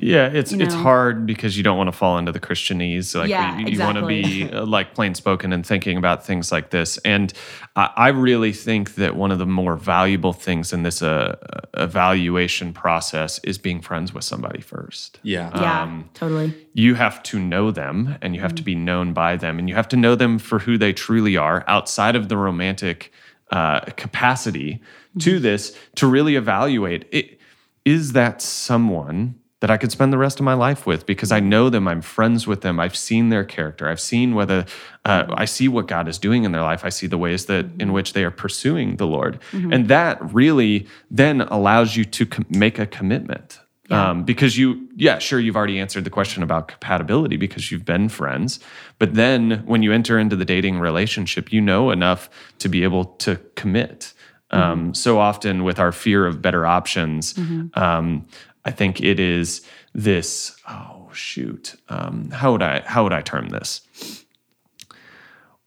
Yeah, 0.00 0.28
it's 0.28 0.52
it's 0.52 0.74
know? 0.74 0.82
hard 0.82 1.26
because 1.26 1.56
you 1.56 1.64
don't 1.64 1.76
want 1.76 1.88
to 1.88 1.92
fall 1.92 2.18
into 2.18 2.30
the 2.30 2.40
Christianese. 2.40 3.16
Like 3.16 3.28
Yeah, 3.28 3.58
you, 3.58 3.66
you 3.66 3.80
want 3.80 3.98
to 3.98 4.06
be 4.06 4.48
uh, 4.50 4.64
like 4.64 4.94
plain 4.94 5.14
spoken 5.14 5.52
and 5.52 5.66
thinking 5.66 5.98
about 5.98 6.24
things 6.24 6.52
like 6.52 6.70
this. 6.70 6.98
And 6.98 7.32
I, 7.74 7.90
I 7.96 8.08
really 8.08 8.52
think 8.52 8.94
that 8.94 9.16
one 9.16 9.32
of 9.32 9.38
the 9.38 9.46
more 9.46 9.76
valuable 9.76 10.32
things 10.32 10.72
in 10.72 10.84
this 10.84 11.02
uh, 11.02 11.36
evaluation 11.74 12.72
process 12.72 13.40
is 13.40 13.58
being 13.58 13.80
friends 13.80 14.14
with 14.14 14.24
somebody 14.24 14.60
first. 14.60 15.18
yeah 15.22 15.50
yeah 15.54 15.82
Um, 15.82 16.08
totally 16.14 16.54
You 16.74 16.94
have 16.94 17.22
to 17.24 17.38
know 17.40 17.70
them, 17.70 18.16
and 18.22 18.34
you 18.34 18.40
have 18.40 18.54
to 18.54 18.62
be 18.62 18.74
known 18.74 19.12
by 19.12 19.36
them, 19.36 19.58
and 19.58 19.68
you 19.68 19.74
have 19.74 19.88
to 19.88 19.96
know 19.96 20.14
them 20.14 20.38
for 20.38 20.60
who 20.60 20.78
they 20.78 20.92
truly 20.92 21.36
are 21.36 21.64
outside 21.66 22.14
of 22.14 22.28
the 22.28 22.36
romantic 22.36 23.12
uh, 23.50 23.80
capacity 23.96 24.80
to 25.18 25.40
this 25.40 25.76
to 25.96 26.06
really 26.06 26.36
evaluate 26.36 27.06
it. 27.10 27.40
Is 27.84 28.12
that 28.12 28.42
someone 28.42 29.36
that 29.60 29.70
I 29.70 29.76
could 29.76 29.90
spend 29.90 30.12
the 30.12 30.18
rest 30.18 30.38
of 30.38 30.44
my 30.44 30.54
life 30.54 30.86
with 30.86 31.04
because 31.04 31.32
I 31.32 31.40
know 31.40 31.68
them, 31.68 31.88
I'm 31.88 32.00
friends 32.00 32.46
with 32.46 32.60
them, 32.60 32.78
I've 32.78 32.96
seen 32.96 33.28
their 33.28 33.44
character, 33.44 33.88
I've 33.88 34.00
seen 34.00 34.34
whether 34.34 34.64
uh, 35.04 35.24
I 35.30 35.46
see 35.46 35.66
what 35.68 35.88
God 35.88 36.06
is 36.08 36.18
doing 36.18 36.44
in 36.44 36.52
their 36.52 36.62
life, 36.62 36.84
I 36.84 36.90
see 36.90 37.06
the 37.08 37.18
ways 37.18 37.46
that 37.46 37.66
in 37.80 37.92
which 37.92 38.12
they 38.12 38.24
are 38.24 38.30
pursuing 38.30 38.96
the 38.96 39.06
Lord, 39.06 39.40
and 39.72 39.88
that 39.88 40.32
really 40.32 40.86
then 41.10 41.40
allows 41.40 41.96
you 41.96 42.04
to 42.04 42.26
com- 42.26 42.46
make 42.50 42.78
a 42.78 42.86
commitment. 42.86 43.60
Um, 43.90 44.22
because 44.24 44.58
you, 44.58 44.86
yeah, 44.96 45.18
sure, 45.18 45.40
you've 45.40 45.56
already 45.56 45.80
answered 45.80 46.04
the 46.04 46.10
question 46.10 46.42
about 46.42 46.68
compatibility 46.68 47.38
because 47.38 47.70
you've 47.72 47.86
been 47.86 48.10
friends. 48.10 48.60
But 48.98 49.14
then 49.14 49.62
when 49.64 49.82
you 49.82 49.94
enter 49.94 50.18
into 50.18 50.36
the 50.36 50.44
dating 50.44 50.78
relationship, 50.78 51.50
you 51.54 51.62
know 51.62 51.90
enough 51.90 52.28
to 52.58 52.68
be 52.68 52.82
able 52.82 53.06
to 53.06 53.36
commit. 53.54 54.12
Um, 54.50 54.94
so 54.94 55.18
often 55.18 55.64
with 55.64 55.78
our 55.78 55.92
fear 55.92 56.26
of 56.26 56.42
better 56.42 56.66
options, 56.66 57.34
um, 57.74 58.26
I 58.64 58.70
think 58.70 59.00
it 59.00 59.18
is 59.20 59.62
this. 59.94 60.56
Oh 60.68 61.08
shoot, 61.12 61.74
um, 61.88 62.30
how 62.30 62.52
would 62.52 62.62
I 62.62 62.82
how 62.84 63.02
would 63.02 63.12
I 63.12 63.22
term 63.22 63.48
this? 63.48 63.80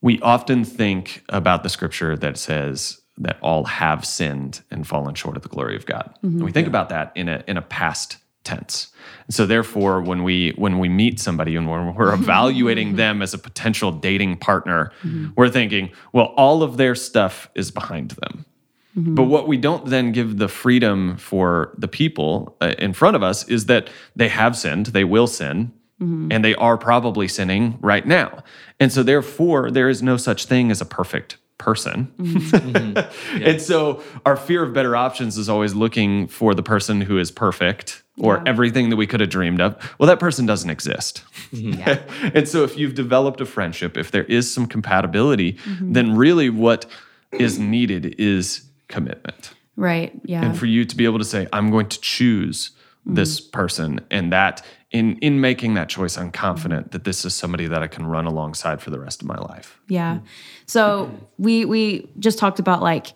We 0.00 0.20
often 0.20 0.64
think 0.64 1.24
about 1.28 1.62
the 1.62 1.68
scripture 1.68 2.16
that 2.16 2.36
says 2.36 3.00
that 3.18 3.38
all 3.40 3.64
have 3.64 4.04
sinned 4.04 4.62
and 4.70 4.86
fallen 4.86 5.14
short 5.14 5.36
of 5.36 5.42
the 5.42 5.48
glory 5.48 5.76
of 5.76 5.86
God. 5.86 6.12
And 6.22 6.42
we 6.42 6.50
think 6.50 6.66
about 6.66 6.88
that 6.88 7.12
in 7.14 7.28
a 7.28 7.44
in 7.46 7.56
a 7.56 7.62
past 7.62 8.16
tense. 8.44 8.88
And 9.26 9.34
so 9.34 9.46
therefore 9.46 10.00
when 10.00 10.24
we 10.24 10.50
when 10.56 10.78
we 10.78 10.88
meet 10.88 11.20
somebody 11.20 11.54
and 11.54 11.68
when 11.68 11.94
we're 11.94 12.14
evaluating 12.20 12.96
them 12.96 13.22
as 13.22 13.34
a 13.34 13.38
potential 13.38 13.92
dating 13.92 14.38
partner, 14.38 14.92
we're 15.36 15.50
thinking, 15.50 15.90
well, 16.12 16.34
all 16.36 16.62
of 16.62 16.76
their 16.76 16.94
stuff 16.94 17.48
is 17.54 17.70
behind 17.70 18.12
them. 18.12 18.44
Mm-hmm. 18.96 19.14
But 19.14 19.24
what 19.24 19.48
we 19.48 19.56
don't 19.56 19.86
then 19.86 20.12
give 20.12 20.36
the 20.38 20.48
freedom 20.48 21.16
for 21.16 21.74
the 21.78 21.88
people 21.88 22.56
uh, 22.60 22.74
in 22.78 22.92
front 22.92 23.16
of 23.16 23.22
us 23.22 23.48
is 23.48 23.66
that 23.66 23.88
they 24.14 24.28
have 24.28 24.56
sinned, 24.56 24.86
they 24.86 25.04
will 25.04 25.26
sin, 25.26 25.72
mm-hmm. 26.00 26.30
and 26.30 26.44
they 26.44 26.54
are 26.56 26.76
probably 26.76 27.26
sinning 27.28 27.78
right 27.80 28.06
now. 28.06 28.44
And 28.78 28.92
so, 28.92 29.02
therefore, 29.02 29.70
there 29.70 29.88
is 29.88 30.02
no 30.02 30.16
such 30.18 30.44
thing 30.46 30.70
as 30.70 30.80
a 30.80 30.84
perfect 30.84 31.38
person. 31.58 32.12
Mm-hmm. 32.18 33.42
And 33.42 33.62
so, 33.62 34.02
our 34.26 34.36
fear 34.36 34.62
of 34.62 34.74
better 34.74 34.94
options 34.96 35.38
is 35.38 35.48
always 35.48 35.74
looking 35.74 36.26
for 36.28 36.54
the 36.54 36.62
person 36.62 37.00
who 37.00 37.18
is 37.18 37.30
perfect 37.30 38.02
or 38.18 38.36
Yeah. 38.36 38.42
everything 38.46 38.90
that 38.90 38.96
we 38.96 39.06
could 39.06 39.20
have 39.20 39.30
dreamed 39.30 39.60
of. 39.60 39.76
Well, 39.98 40.06
that 40.08 40.20
person 40.20 40.44
doesn't 40.44 40.68
exist. 40.68 41.22
yeah 41.50 42.02
and 42.34 42.46
so 42.48 42.62
if 42.64 42.76
you've 42.76 42.94
developed 42.94 43.40
a 43.40 43.46
friendship, 43.46 43.96
if 43.96 44.10
there 44.10 44.24
is 44.24 44.52
some 44.52 44.66
compatibility, 44.66 45.56
then 45.80 46.14
really 46.16 46.50
what 46.50 46.84
is 47.32 47.58
needed 47.58 48.16
is 48.18 48.68
commitment. 48.88 49.54
right 49.76 50.12
yeah 50.24 50.44
And 50.44 50.58
for 50.58 50.66
you 50.66 50.84
to 50.84 50.96
be 50.96 51.04
able 51.04 51.18
to 51.18 51.24
say, 51.24 51.48
I'm 51.52 51.70
going 51.70 51.88
to 51.88 52.00
choose 52.00 52.70
this 53.04 53.40
mm-hmm. 53.40 53.50
person 53.50 54.00
and 54.10 54.32
that 54.32 54.64
in 54.92 55.16
in 55.18 55.40
making 55.40 55.74
that 55.74 55.88
choice, 55.88 56.18
I'm 56.18 56.30
confident 56.30 56.92
that 56.92 57.04
this 57.04 57.24
is 57.24 57.34
somebody 57.34 57.66
that 57.66 57.82
I 57.82 57.88
can 57.88 58.06
run 58.06 58.26
alongside 58.26 58.80
for 58.82 58.90
the 58.90 59.00
rest 59.00 59.22
of 59.22 59.28
my 59.28 59.38
life. 59.38 59.80
Yeah. 59.88 60.16
Mm-hmm. 60.16 60.26
So 60.66 61.10
we 61.38 61.64
we 61.64 62.10
just 62.18 62.38
talked 62.38 62.58
about 62.58 62.82
like 62.82 63.14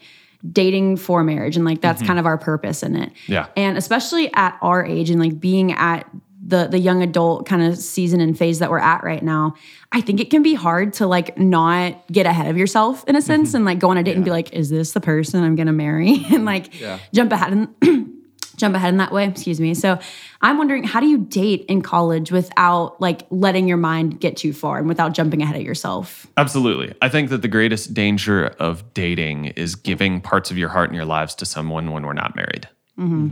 dating 0.53 0.97
for 0.97 1.23
marriage 1.23 1.57
and 1.57 1.65
like 1.65 1.81
that's 1.81 1.99
mm-hmm. 1.99 2.07
kind 2.07 2.19
of 2.19 2.27
our 2.27 2.39
purpose 2.39 2.83
in 2.83 2.97
it. 2.97 3.13
Yeah. 3.27 3.49
And 3.57 3.77
especially 3.77 4.33
at 4.35 4.59
our 4.63 4.85
age 4.85 5.11
and 5.11 5.21
like 5.21 5.39
being 5.39 5.73
at 5.73 6.09
the 6.47 6.69
the 6.69 6.79
young 6.79 7.03
adult 7.03 7.47
kind 7.47 7.63
of 7.63 7.77
season 7.77 8.21
and 8.21 8.39
phase 8.39 8.59
that 8.61 8.71
we're 8.71 8.79
at 8.79 9.03
right 9.03 9.23
now, 9.23 9.55
I 9.93 10.01
think 10.01 10.21
it 10.21 10.31
can 10.31 10.43
be 10.43 10.55
hard 10.55 10.93
to 10.95 11.07
like 11.07 11.37
not 11.39 12.07
get 12.09 12.27
ahead 12.27 12.47
of 12.49 12.57
yourself 12.57 13.05
in 13.09 13.17
a 13.17 13.19
mm-hmm. 13.19 13.27
sense 13.27 13.55
and 13.55 13.65
like 13.65 13.79
go 13.79 13.91
on 13.91 13.97
a 13.99 14.03
date 14.03 14.17
and 14.17 14.25
be 14.25 14.31
like, 14.31 14.53
is 14.53 14.71
this 14.71 14.93
the 14.93 15.01
person 15.01 15.43
I'm 15.43 15.57
gonna 15.57 15.73
marry? 15.73 16.25
and 16.31 16.45
like 16.45 16.81
Yeah. 16.81 16.99
jump 17.13 17.33
ahead 17.33 17.53
and 17.53 17.69
jump 18.57 18.75
ahead 18.75 18.89
in 18.89 18.97
that 18.97 19.13
way 19.13 19.27
excuse 19.29 19.61
me 19.61 19.75
so 19.75 19.99
i'm 20.41 20.57
wondering 20.57 20.83
how 20.83 20.99
do 20.99 21.07
you 21.07 21.19
date 21.19 21.67
in 21.69 21.83
college 21.83 22.33
without 22.33 22.99
like 23.03 23.27
letting 23.29 23.69
your 23.69 23.77
mind 23.77 24.19
get 24.19 24.35
too 24.35 24.51
far 24.51 24.79
and 24.79 24.89
without 24.89 25.13
jumping 25.13 25.43
ahead 25.43 25.57
of 25.57 25.61
yourself 25.61 26.27
Absolutely. 26.39 26.95
I 27.03 27.09
think 27.09 27.31
that 27.31 27.43
the 27.43 27.49
greatest 27.49 27.93
danger 27.93 28.47
of 28.59 28.95
dating 28.95 29.47
is 29.47 29.75
giving 29.75 30.21
parts 30.21 30.51
of 30.51 30.59
your 30.59 30.69
heart 30.69 30.89
and 30.89 30.97
your 30.97 31.05
lives 31.05 31.35
to 31.37 31.47
someone 31.47 31.91
when 31.93 32.05
we're 32.05 32.13
not 32.13 32.35
married. 32.37 32.69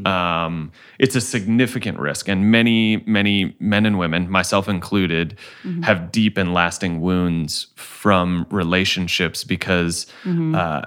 Um, 0.06 0.72
it's 0.98 1.16
a 1.16 1.20
significant 1.20 1.98
risk, 1.98 2.28
and 2.28 2.50
many, 2.50 3.02
many 3.06 3.56
men 3.60 3.86
and 3.86 3.98
women, 3.98 4.28
myself 4.30 4.68
included, 4.68 5.38
have 5.82 6.12
deep 6.12 6.36
and 6.36 6.52
lasting 6.52 7.00
wounds 7.00 7.68
from 7.76 8.46
relationships 8.50 9.44
because 9.44 10.06
uh, 10.54 10.82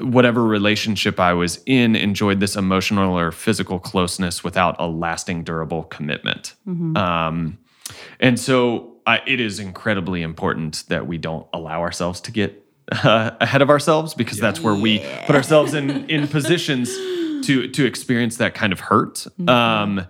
whatever 0.00 0.44
relationship 0.44 1.18
I 1.18 1.32
was 1.32 1.60
in 1.66 1.96
enjoyed 1.96 2.38
this 2.40 2.54
emotional 2.56 3.18
or 3.18 3.32
physical 3.32 3.78
closeness 3.80 4.44
without 4.44 4.76
a 4.78 4.86
lasting, 4.86 5.42
durable 5.44 5.84
commitment. 5.84 6.54
Um, 6.96 7.58
and 8.20 8.38
so 8.38 8.96
I, 9.06 9.22
it 9.26 9.40
is 9.40 9.58
incredibly 9.58 10.22
important 10.22 10.84
that 10.88 11.06
we 11.06 11.18
don't 11.18 11.46
allow 11.52 11.80
ourselves 11.80 12.20
to 12.22 12.30
get 12.30 12.62
uh, 12.92 13.30
ahead 13.40 13.62
of 13.62 13.70
ourselves 13.70 14.14
because 14.14 14.38
that's 14.38 14.60
where 14.60 14.74
we 14.74 15.00
put 15.26 15.34
ourselves 15.34 15.74
in 15.74 16.08
in 16.08 16.28
positions 16.38 16.96
to 17.42 17.68
to 17.68 17.84
experience 17.84 18.36
that 18.36 18.54
kind 18.54 18.72
of 18.72 18.80
hurt. 18.80 19.26
Mm-hmm. 19.38 19.48
Um, 19.48 20.06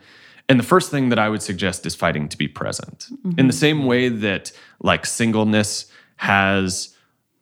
And 0.49 0.61
the 0.61 0.65
first 0.65 0.91
thing 0.91 1.09
that 1.09 1.19
I 1.19 1.29
would 1.29 1.43
suggest 1.43 1.87
is 1.87 1.95
fighting 1.97 2.29
to 2.29 2.39
be 2.39 2.49
present. 2.49 3.09
Mm-hmm. 3.11 3.41
In 3.41 3.47
the 3.49 3.53
same 3.53 3.85
way 3.85 4.09
that 4.09 4.53
like 4.81 5.05
singleness 5.05 5.91
has 6.17 6.95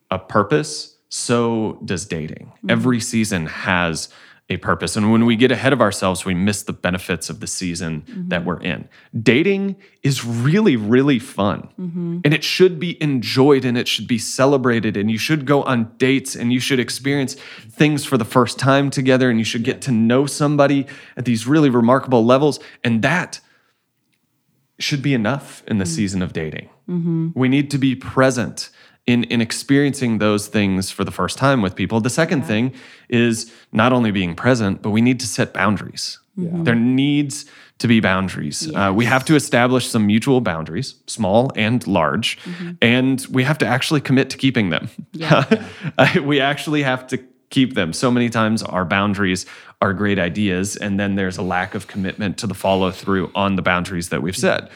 a 0.09 0.17
purpose, 0.17 0.97
so 1.09 1.79
does 1.85 2.05
dating. 2.05 2.47
Mm-hmm. 2.47 2.69
Every 2.71 2.99
season 2.99 3.45
has 3.45 4.09
a 4.47 4.57
purpose. 4.57 4.95
And 4.95 5.11
when 5.11 5.25
we 5.25 5.35
get 5.35 5.51
ahead 5.51 5.73
of 5.73 5.81
ourselves, 5.81 6.23
we 6.23 6.35
miss 6.35 6.61
the 6.61 6.73
benefits 6.73 7.31
of 7.31 7.39
the 7.39 7.47
season 7.47 8.01
mm-hmm. 8.01 8.29
that 8.29 8.45
we're 8.45 8.61
in. 8.61 8.87
Dating 9.19 9.75
is 10.03 10.23
really, 10.23 10.75
really 10.75 11.17
fun. 11.17 11.69
Mm-hmm. 11.79 12.19
And 12.23 12.33
it 12.33 12.43
should 12.43 12.79
be 12.79 13.01
enjoyed 13.01 13.65
and 13.65 13.75
it 13.75 13.87
should 13.87 14.07
be 14.07 14.19
celebrated. 14.19 14.97
And 14.97 15.09
you 15.09 15.17
should 15.17 15.45
go 15.45 15.63
on 15.63 15.95
dates 15.97 16.35
and 16.35 16.53
you 16.53 16.59
should 16.59 16.79
experience 16.79 17.33
things 17.71 18.05
for 18.05 18.17
the 18.17 18.25
first 18.25 18.59
time 18.59 18.91
together 18.91 19.31
and 19.31 19.39
you 19.39 19.45
should 19.45 19.63
get 19.63 19.81
to 19.83 19.91
know 19.91 20.27
somebody 20.27 20.85
at 21.17 21.25
these 21.25 21.47
really 21.47 21.71
remarkable 21.71 22.23
levels. 22.23 22.59
And 22.83 23.01
that 23.01 23.39
should 24.77 25.01
be 25.01 25.15
enough 25.15 25.63
in 25.65 25.79
the 25.79 25.85
mm. 25.85 25.95
season 25.95 26.21
of 26.21 26.33
dating. 26.33 26.69
Mm-hmm. 26.87 27.29
We 27.33 27.49
need 27.49 27.71
to 27.71 27.79
be 27.79 27.95
present 27.95 28.69
in, 29.07 29.23
in 29.25 29.41
experiencing 29.41 30.17
those 30.17 30.47
things 30.47 30.91
for 30.91 31.03
the 31.03 31.11
first 31.11 31.37
time 31.37 31.61
with 31.61 31.75
people. 31.75 32.01
The 32.01 32.09
second 32.09 32.43
thing 32.43 32.73
is 33.09 33.51
not 33.71 33.93
only 33.93 34.11
being 34.11 34.35
present, 34.35 34.81
but 34.81 34.89
we 34.89 35.01
need 35.01 35.19
to 35.19 35.27
set 35.27 35.53
boundaries. 35.53 36.19
There 36.63 36.75
needs 36.75 37.45
to 37.77 37.87
be 37.87 37.99
boundaries. 37.99 38.69
Uh, 38.73 38.91
we 38.95 39.05
have 39.05 39.23
to 39.25 39.35
establish 39.35 39.87
some 39.87 40.05
mutual 40.07 40.41
boundaries, 40.41 40.95
small 41.07 41.51
and 41.55 41.85
large, 41.87 42.37
and 42.81 43.25
we 43.29 43.43
have 43.43 43.57
to 43.59 43.65
actually 43.65 44.01
commit 44.01 44.29
to 44.31 44.37
keeping 44.37 44.69
them. 44.69 44.89
Uh, 45.97 46.19
we 46.23 46.39
actually 46.41 46.83
have 46.83 47.07
to 47.07 47.19
keep 47.49 47.73
them. 47.75 47.93
So 47.93 48.11
many 48.11 48.29
times 48.29 48.63
our 48.63 48.85
boundaries 48.85 49.45
are 49.81 49.93
great 49.93 50.19
ideas, 50.19 50.75
and 50.75 50.99
then 50.99 51.15
there's 51.15 51.37
a 51.37 51.41
lack 51.41 51.75
of 51.75 51.87
commitment 51.87 52.37
to 52.39 52.47
the 52.47 52.53
follow 52.53 52.91
through 52.91 53.31
on 53.35 53.55
the 53.55 53.61
boundaries 53.61 54.09
that 54.09 54.21
we've 54.21 54.37
set. 54.37 54.71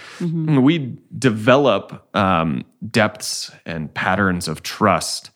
We 0.60 0.98
develop 1.18 2.08
um, 2.16 2.66
depths 2.90 3.52
and 3.66 3.94
patterns 3.94 4.48
of 4.48 4.62
trust 4.64 5.32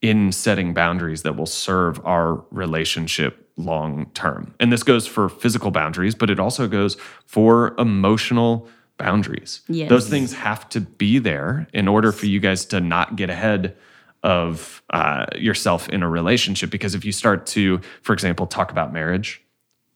in 0.00 0.32
setting 0.32 0.74
boundaries 0.74 1.22
that 1.22 1.36
will 1.36 1.46
serve 1.46 2.04
our 2.04 2.44
relationship 2.50 3.50
long 3.56 4.10
term. 4.14 4.54
And 4.58 4.72
this 4.72 4.82
goes 4.82 5.06
for 5.06 5.28
physical 5.28 5.70
boundaries, 5.70 6.14
but 6.14 6.28
it 6.28 6.40
also 6.40 6.66
goes 6.66 6.96
for 7.26 7.74
emotional 7.78 8.68
boundaries. 8.98 9.62
Yes. 9.68 9.88
Those 9.88 10.08
things 10.08 10.32
have 10.34 10.68
to 10.70 10.80
be 10.80 11.18
there 11.18 11.66
in 11.72 11.88
order 11.88 12.12
for 12.12 12.26
you 12.26 12.40
guys 12.40 12.64
to 12.66 12.80
not 12.80 13.16
get 13.16 13.30
ahead 13.30 13.76
of 14.24 14.82
uh, 14.90 15.26
yourself 15.36 15.88
in 15.90 16.02
a 16.02 16.08
relationship. 16.08 16.70
Because 16.70 16.96
if 16.96 17.04
you 17.04 17.12
start 17.12 17.46
to, 17.48 17.80
for 18.02 18.12
example, 18.12 18.46
talk 18.46 18.72
about 18.72 18.92
marriage 18.92 19.44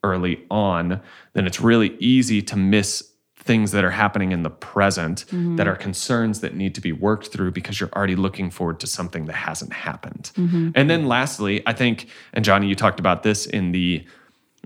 early 0.04 0.44
on, 0.50 1.00
then 1.32 1.46
it's 1.46 1.60
really 1.60 1.96
easy 1.98 2.40
to 2.42 2.56
miss 2.56 3.10
things 3.36 3.70
that 3.72 3.82
are 3.82 3.90
happening 3.90 4.30
in 4.32 4.42
the 4.42 4.50
present 4.50 5.24
that 5.56 5.66
are 5.66 5.74
concerns 5.74 6.40
that 6.40 6.54
need 6.54 6.74
to 6.74 6.82
be 6.82 6.92
worked 6.92 7.28
through 7.28 7.50
because 7.50 7.80
you're 7.80 7.88
already 7.96 8.14
looking 8.14 8.50
forward 8.50 8.78
to 8.80 8.86
something 8.86 9.24
that 9.24 9.34
hasn't 9.34 9.72
happened. 9.72 10.30
And 10.76 10.90
then 10.90 11.06
lastly, 11.06 11.62
I 11.66 11.72
think, 11.72 12.08
and 12.34 12.44
Johnny, 12.44 12.68
you 12.68 12.74
talked 12.74 13.00
about 13.00 13.22
this 13.22 13.46
in 13.46 13.72
the 13.72 14.04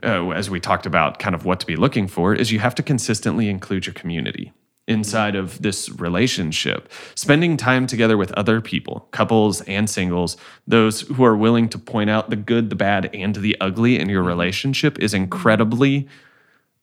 uh, 0.02 0.30
as 0.30 0.50
we 0.50 0.58
talked 0.58 0.86
about 0.86 1.20
kind 1.20 1.34
of 1.34 1.44
what 1.44 1.60
to 1.60 1.66
be 1.66 1.76
looking 1.76 2.08
for, 2.08 2.34
is 2.34 2.50
you 2.50 2.58
have 2.58 2.74
to 2.74 2.82
consistently 2.82 3.48
include 3.48 3.86
your 3.86 3.94
community 3.94 4.52
inside 4.88 5.36
of 5.36 5.62
this 5.62 5.88
relationship. 5.90 6.90
Spending 7.14 7.56
time 7.56 7.86
together 7.86 8.16
with 8.16 8.32
other 8.32 8.60
people, 8.60 9.08
couples 9.12 9.60
and 9.62 9.88
singles, 9.88 10.36
those 10.66 11.02
who 11.02 11.24
are 11.24 11.36
willing 11.36 11.68
to 11.68 11.78
point 11.78 12.10
out 12.10 12.30
the 12.30 12.36
good, 12.36 12.68
the 12.68 12.76
bad, 12.76 13.08
and 13.14 13.36
the 13.36 13.56
ugly 13.60 13.98
in 13.98 14.08
your 14.08 14.20
mm-hmm. 14.20 14.28
relationship 14.28 14.98
is 14.98 15.14
incredibly 15.14 16.08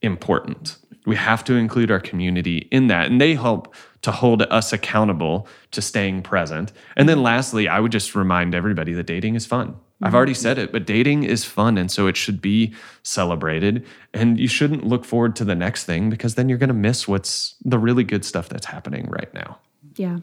important. 0.01 0.77
We 1.05 1.17
have 1.17 1.43
to 1.45 1.55
include 1.55 1.91
our 1.91 1.99
community 1.99 2.69
in 2.71 2.88
that, 2.88 3.07
and 3.07 3.19
they 3.19 3.35
help 3.35 3.73
to 4.01 4.12
hold 4.12 4.43
us 4.43 4.71
accountable 4.71 5.47
to 5.71 5.81
staying 5.81 6.21
present. 6.21 6.71
And 6.95 7.09
then 7.09 7.17
mm-hmm. 7.17 7.25
lastly, 7.25 7.67
I 7.67 7.79
would 7.79 7.91
just 7.91 8.15
remind 8.15 8.55
everybody 8.55 8.93
that 8.93 9.07
dating 9.07 9.35
is 9.35 9.45
fun. 9.45 9.75
I've 10.01 10.15
already 10.15 10.33
said 10.33 10.57
it, 10.57 10.71
but 10.71 10.85
dating 10.85 11.23
is 11.23 11.43
fun. 11.43 11.77
And 11.77 11.91
so 11.91 12.07
it 12.07 12.15
should 12.15 12.41
be 12.41 12.73
celebrated. 13.03 13.85
And 14.13 14.39
you 14.39 14.47
shouldn't 14.47 14.85
look 14.85 15.03
forward 15.03 15.35
to 15.38 15.45
the 15.45 15.55
next 15.55 15.85
thing 15.85 16.09
because 16.09 16.35
then 16.35 16.47
you're 16.47 16.57
going 16.57 16.69
to 16.69 16.73
miss 16.73 17.07
what's 17.07 17.55
the 17.65 17.77
really 17.77 18.03
good 18.03 18.23
stuff 18.23 18.47
that's 18.47 18.65
happening 18.65 19.07
right 19.09 19.33
now. 19.33 19.59
Yeah. 19.95 20.19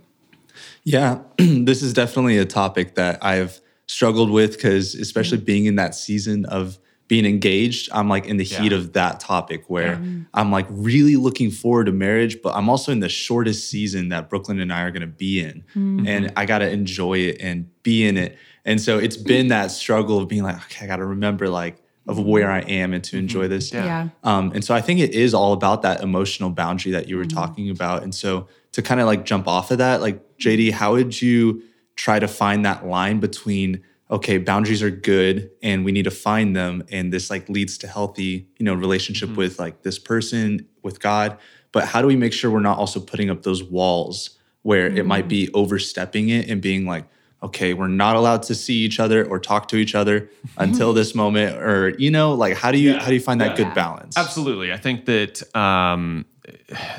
Yeah, 0.84 1.20
this 1.36 1.82
is 1.82 1.92
definitely 1.92 2.38
a 2.38 2.46
topic 2.46 2.94
that 2.94 3.22
I've 3.22 3.60
struggled 3.86 4.30
with 4.30 4.52
because, 4.52 4.94
especially 4.94 5.38
mm. 5.38 5.44
being 5.44 5.64
in 5.66 5.76
that 5.76 5.94
season 5.94 6.46
of 6.46 6.78
being 7.08 7.24
engaged, 7.24 7.88
I'm 7.92 8.08
like 8.08 8.26
in 8.26 8.36
the 8.36 8.44
heat 8.44 8.72
Yeah. 8.72 8.78
of 8.78 8.92
that 8.94 9.20
topic 9.20 9.64
where 9.68 9.96
mm. 9.96 10.26
I'm 10.34 10.50
like 10.50 10.66
really 10.70 11.16
looking 11.16 11.50
forward 11.50 11.86
to 11.86 11.92
marriage, 11.92 12.42
but 12.42 12.54
I'm 12.54 12.68
also 12.68 12.90
in 12.90 13.00
the 13.00 13.08
shortest 13.08 13.70
season 13.70 14.08
that 14.08 14.28
Brooklyn 14.28 14.60
and 14.60 14.72
I 14.72 14.82
are 14.82 14.90
going 14.90 15.02
to 15.02 15.06
be 15.06 15.40
in. 15.40 15.64
Mm. 15.76 16.08
And 16.08 16.32
I 16.36 16.46
got 16.46 16.58
to 16.58 16.70
enjoy 16.70 17.18
it 17.18 17.36
and 17.40 17.70
be 17.82 18.06
in 18.06 18.16
it. 18.16 18.36
And 18.64 18.80
so 18.80 18.98
it's 18.98 19.16
been 19.16 19.48
that 19.48 19.70
struggle 19.70 20.18
of 20.18 20.26
being 20.26 20.42
like, 20.42 20.56
okay, 20.56 20.84
I 20.84 20.88
got 20.88 20.96
to 20.96 21.04
remember 21.04 21.48
like 21.48 21.76
of 22.08 22.18
where 22.18 22.50
I 22.50 22.60
am 22.60 22.92
and 22.92 23.02
to 23.04 23.10
mm-hmm. 23.10 23.18
enjoy 23.18 23.48
this. 23.48 23.72
Yeah. 23.72 23.84
yeah. 23.84 24.08
Um, 24.24 24.52
and 24.54 24.64
so 24.64 24.74
I 24.74 24.80
think 24.80 25.00
it 25.00 25.14
is 25.14 25.34
all 25.34 25.52
about 25.52 25.82
that 25.82 26.02
emotional 26.02 26.50
boundary 26.50 26.92
that 26.92 27.08
you 27.08 27.16
were 27.16 27.24
mm. 27.24 27.34
talking 27.34 27.70
about. 27.70 28.02
And 28.02 28.14
so 28.14 28.48
to 28.72 28.82
kind 28.82 29.00
of 29.00 29.06
like 29.06 29.24
jump 29.24 29.46
off 29.46 29.70
of 29.70 29.78
that, 29.78 30.00
like 30.00 30.38
JD, 30.38 30.72
how 30.72 30.92
would 30.92 31.20
you 31.20 31.62
try 31.94 32.18
to 32.18 32.28
find 32.28 32.64
that 32.64 32.86
line 32.86 33.20
between 33.20 33.82
okay, 34.10 34.38
boundaries 34.38 34.82
are 34.82 34.90
good 34.90 35.50
and 35.62 35.84
we 35.84 35.92
need 35.92 36.04
to 36.04 36.10
find 36.10 36.54
them, 36.54 36.84
and 36.90 37.12
this 37.12 37.30
like 37.30 37.48
leads 37.48 37.78
to 37.78 37.86
healthy, 37.86 38.48
you 38.58 38.64
know, 38.64 38.74
relationship 38.74 39.36
with 39.36 39.58
like 39.58 39.82
this 39.82 39.98
person 39.98 40.66
with 40.82 41.00
God. 41.00 41.38
But 41.72 41.86
how 41.86 42.00
do 42.00 42.06
we 42.06 42.16
make 42.16 42.32
sure 42.32 42.50
we're 42.50 42.60
not 42.60 42.78
also 42.78 43.00
putting 43.00 43.30
up 43.30 43.42
those 43.42 43.62
walls 43.62 44.30
where 44.62 44.86
it 44.86 45.06
might 45.06 45.28
be 45.28 45.48
overstepping 45.54 46.28
it 46.28 46.48
and 46.48 46.60
being 46.60 46.86
like, 46.86 47.04
okay, 47.42 47.74
we're 47.74 47.86
not 47.86 48.16
allowed 48.16 48.42
to 48.44 48.54
see 48.54 48.76
each 48.76 48.98
other 48.98 49.24
or 49.24 49.38
talk 49.38 49.68
to 49.68 49.76
each 49.76 49.94
other 49.94 50.30
until 50.56 50.92
this 50.92 51.14
moment, 51.14 51.56
or 51.62 51.90
you 51.98 52.10
know, 52.10 52.32
like 52.32 52.56
how 52.56 52.72
do 52.72 52.78
you 52.78 52.94
how 52.94 53.08
do 53.08 53.14
you 53.14 53.20
find 53.20 53.40
that 53.40 53.56
good 53.56 53.72
balance? 53.74 54.16
Absolutely. 54.16 54.72
I 54.72 54.76
think 54.76 55.06
that 55.06 55.42
um, 55.54 56.24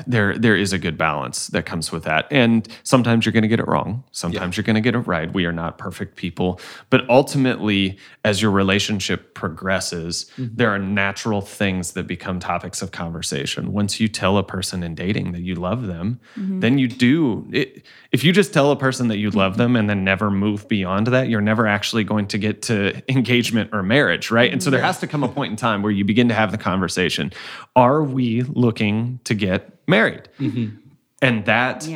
there 0.06 0.36
there 0.38 0.56
is 0.56 0.72
a 0.72 0.78
good 0.78 0.96
balance 0.96 1.48
that 1.48 1.66
comes 1.66 1.92
with 1.92 2.04
that. 2.04 2.26
And 2.30 2.66
sometimes 2.84 3.26
you're 3.26 3.34
going 3.34 3.42
to 3.42 3.48
get 3.48 3.60
it 3.60 3.68
wrong. 3.68 4.02
Sometimes 4.12 4.56
you're 4.56 4.64
going 4.64 4.74
to 4.74 4.80
get 4.80 4.94
it 4.94 5.00
right. 5.00 5.32
We 5.32 5.44
are 5.44 5.52
not 5.52 5.76
perfect 5.76 6.16
people, 6.16 6.58
but 6.88 7.08
ultimately 7.10 7.98
as 8.24 8.40
your 8.40 8.50
relationship 8.50 9.34
progresses, 9.34 10.30
mm-hmm. 10.36 10.56
there 10.56 10.70
are 10.70 10.78
natural 10.78 11.42
things 11.42 11.92
that 11.92 12.06
become 12.06 12.40
topics 12.40 12.80
of 12.80 12.92
conversation. 12.92 13.72
Once 13.72 14.00
you 14.00 14.08
tell 14.08 14.38
a 14.38 14.42
person 14.42 14.82
in 14.82 14.94
dating 14.94 15.32
that 15.32 15.42
you 15.42 15.54
love 15.54 15.86
them, 15.86 16.18
mm-hmm. 16.34 16.60
then 16.60 16.78
you 16.78 16.88
do 16.88 17.46
it, 17.52 17.84
if 18.10 18.24
you 18.24 18.32
just 18.32 18.54
tell 18.54 18.70
a 18.70 18.76
person 18.76 19.08
that 19.08 19.18
you 19.18 19.30
love 19.30 19.52
mm-hmm. 19.52 19.60
them 19.60 19.76
and 19.76 19.90
then 19.90 20.02
never 20.02 20.30
move 20.30 20.66
beyond 20.68 21.08
that, 21.08 21.28
you're 21.28 21.42
never 21.42 21.66
actually 21.66 22.04
going 22.04 22.26
to 22.28 22.38
get 22.38 22.62
to 22.62 23.02
engagement 23.10 23.68
or 23.74 23.82
marriage, 23.82 24.30
right? 24.30 24.50
And 24.50 24.62
so 24.62 24.70
there 24.70 24.80
has 24.80 24.98
to 25.00 25.06
come 25.06 25.22
a 25.22 25.28
point 25.28 25.50
in 25.50 25.56
time 25.56 25.82
where 25.82 25.92
you 25.92 26.06
begin 26.06 26.28
to 26.28 26.34
have 26.34 26.52
the 26.52 26.58
conversation. 26.58 27.32
Are 27.76 28.02
we 28.02 28.42
looking 28.42 29.20
to 29.24 29.34
get 29.34 29.57
married? 29.86 30.28
Mm-hmm. 30.38 30.76
And 31.22 31.44
that 31.46 31.86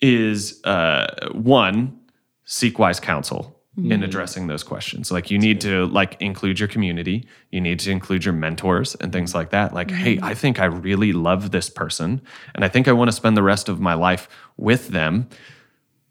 is 0.00 0.60
Yeah. 0.64 0.70
uh, 0.70 1.28
one 1.32 1.98
seek 2.44 2.78
wise 2.78 3.00
counsel 3.00 3.56
in 3.76 3.84
mm-hmm. 3.84 4.02
addressing 4.02 4.46
those 4.48 4.64
questions 4.64 5.12
like 5.12 5.30
you 5.30 5.38
need 5.38 5.60
to 5.60 5.86
like 5.86 6.20
include 6.20 6.58
your 6.58 6.68
community 6.68 7.26
you 7.50 7.60
need 7.60 7.78
to 7.78 7.90
include 7.90 8.24
your 8.24 8.34
mentors 8.34 8.96
and 8.96 9.12
things 9.12 9.32
like 9.32 9.50
that 9.50 9.72
like 9.72 9.90
hey 9.90 10.16
mm-hmm. 10.16 10.24
i 10.24 10.34
think 10.34 10.58
i 10.60 10.64
really 10.64 11.12
love 11.12 11.52
this 11.52 11.70
person 11.70 12.20
and 12.54 12.64
i 12.64 12.68
think 12.68 12.88
i 12.88 12.92
want 12.92 13.08
to 13.08 13.16
spend 13.16 13.36
the 13.36 13.42
rest 13.42 13.68
of 13.68 13.80
my 13.80 13.94
life 13.94 14.28
with 14.56 14.88
them 14.88 15.28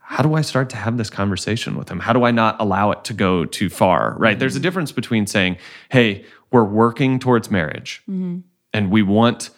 how 0.09 0.23
do 0.23 0.33
I 0.33 0.41
start 0.41 0.71
to 0.71 0.75
have 0.75 0.97
this 0.97 1.11
conversation 1.11 1.77
with 1.77 1.85
them? 1.85 1.99
How 1.99 2.13
do 2.13 2.23
I 2.23 2.31
not 2.31 2.59
allow 2.59 2.89
it 2.89 3.03
to 3.03 3.13
go 3.13 3.45
too 3.45 3.69
far? 3.69 4.15
Right? 4.17 4.39
There's 4.39 4.55
a 4.55 4.59
difference 4.59 4.91
between 4.91 5.27
saying, 5.27 5.57
hey, 5.89 6.25
we're 6.49 6.63
working 6.63 7.19
towards 7.19 7.51
marriage 7.51 8.01
and 8.73 8.89
we 8.89 9.03
want 9.03 9.51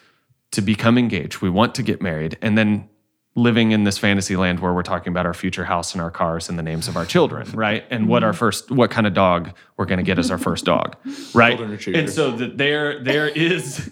to 0.52 0.62
become 0.62 0.98
engaged, 0.98 1.42
we 1.42 1.50
want 1.50 1.76
to 1.76 1.84
get 1.84 2.02
married, 2.02 2.38
and 2.42 2.58
then 2.58 2.90
living 3.36 3.72
in 3.72 3.86
this 3.86 3.98
fantasy 3.98 4.36
land 4.36 4.60
where 4.60 4.74
we're 4.74 4.84
talking 4.84 5.10
about 5.10 5.26
our 5.26 5.34
future 5.34 5.64
house 5.64 5.94
and 5.94 6.02
our 6.02 6.12
cars 6.12 6.50
and 6.50 6.60
the 6.60 6.64
names 6.64 6.90
of 6.90 6.98
our 6.98 7.06
children, 7.06 7.50
right? 7.54 7.86
And 7.90 8.10
what 8.10 8.24
our 8.24 8.34
first, 8.34 8.70
what 8.70 8.92
kind 8.92 9.08
of 9.08 9.14
dog 9.14 9.52
we're 9.78 9.86
going 9.86 10.00
to 10.00 10.04
get 10.04 10.20
as 10.20 10.30
our 10.30 10.38
first 10.38 10.66
dog, 10.66 10.98
right? 11.34 11.58
And 11.60 12.10
so 12.10 12.32
that 12.32 12.58
there, 12.58 13.02
there 13.02 13.28
is 13.30 13.90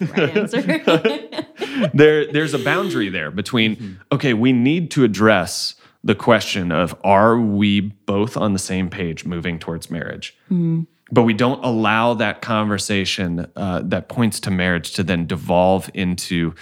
there 1.94 2.30
there's 2.30 2.54
a 2.54 2.58
boundary 2.58 3.08
there 3.08 3.30
between 3.30 3.76
mm-hmm. 3.76 3.94
okay 4.12 4.34
we 4.34 4.52
need 4.52 4.90
to 4.92 5.04
address 5.04 5.74
the 6.02 6.14
question 6.14 6.72
of 6.72 6.94
are 7.04 7.38
we 7.38 7.80
both 7.80 8.36
on 8.36 8.52
the 8.52 8.58
same 8.58 8.90
page 8.90 9.24
moving 9.24 9.58
towards 9.58 9.90
marriage 9.90 10.36
mm-hmm. 10.46 10.82
But 11.12 11.22
we 11.22 11.34
don't 11.34 11.62
allow 11.64 12.14
that 12.14 12.42
conversation 12.42 13.50
uh, 13.56 13.80
that 13.84 14.08
points 14.08 14.40
to 14.40 14.50
marriage 14.50 14.92
to 14.92 15.02
then 15.02 15.26
devolve 15.26 15.90
into 15.94 16.54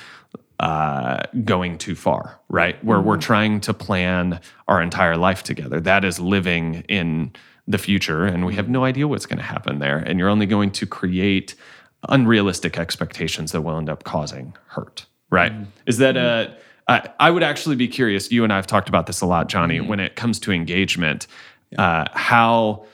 uh, 0.61 1.23
going 1.45 1.79
too 1.79 1.95
far 1.95 2.41
right 2.49 2.83
where 2.85 3.01
we're 3.01 3.17
trying 3.17 3.61
to 3.61 3.73
plan 3.73 4.41
our 4.67 4.83
entire 4.83 5.17
life 5.17 5.43
together 5.43 5.81
that 5.81 6.05
is 6.05 6.19
living 6.19 6.85
in 6.89 7.33
the 7.69 7.79
future 7.79 8.25
and 8.25 8.45
we 8.45 8.55
have 8.55 8.69
no 8.69 8.85
idea 8.85 9.07
what's 9.07 9.27
going 9.27 9.39
to 9.39 9.45
happen 9.45 9.79
there 9.79 9.99
and 9.99 10.19
you're 10.19 10.29
only 10.29 10.47
going 10.47 10.71
to 10.71 10.87
create 10.87 11.55
unrealistic 12.09 12.79
expectations 12.79 13.53
that 13.53 13.63
will 13.63 13.77
end 13.77 13.89
up 13.89 14.05
causing 14.05 14.55
hurt. 14.69 15.07
Right? 15.31 15.53
Is 15.87 15.99
that 15.99 16.17
a 16.17 16.57
I, 16.89 17.11
I 17.21 17.31
would 17.31 17.43
actually 17.43 17.77
be 17.77 17.87
curious. 17.87 18.33
You 18.33 18.45
and 18.45 18.53
I 18.53 18.57
have 18.57 18.67
talked 18.67 18.89
about 18.89 19.07
this 19.07 19.21
a 19.21 19.27
lot, 19.27 19.49
Johnny. 19.49 19.81
When 19.81 20.01
it 20.01 20.17
comes 20.17 20.41
to 20.41 20.53
engagement, 20.53 21.27
uh, 21.77 22.07
how 22.15 22.87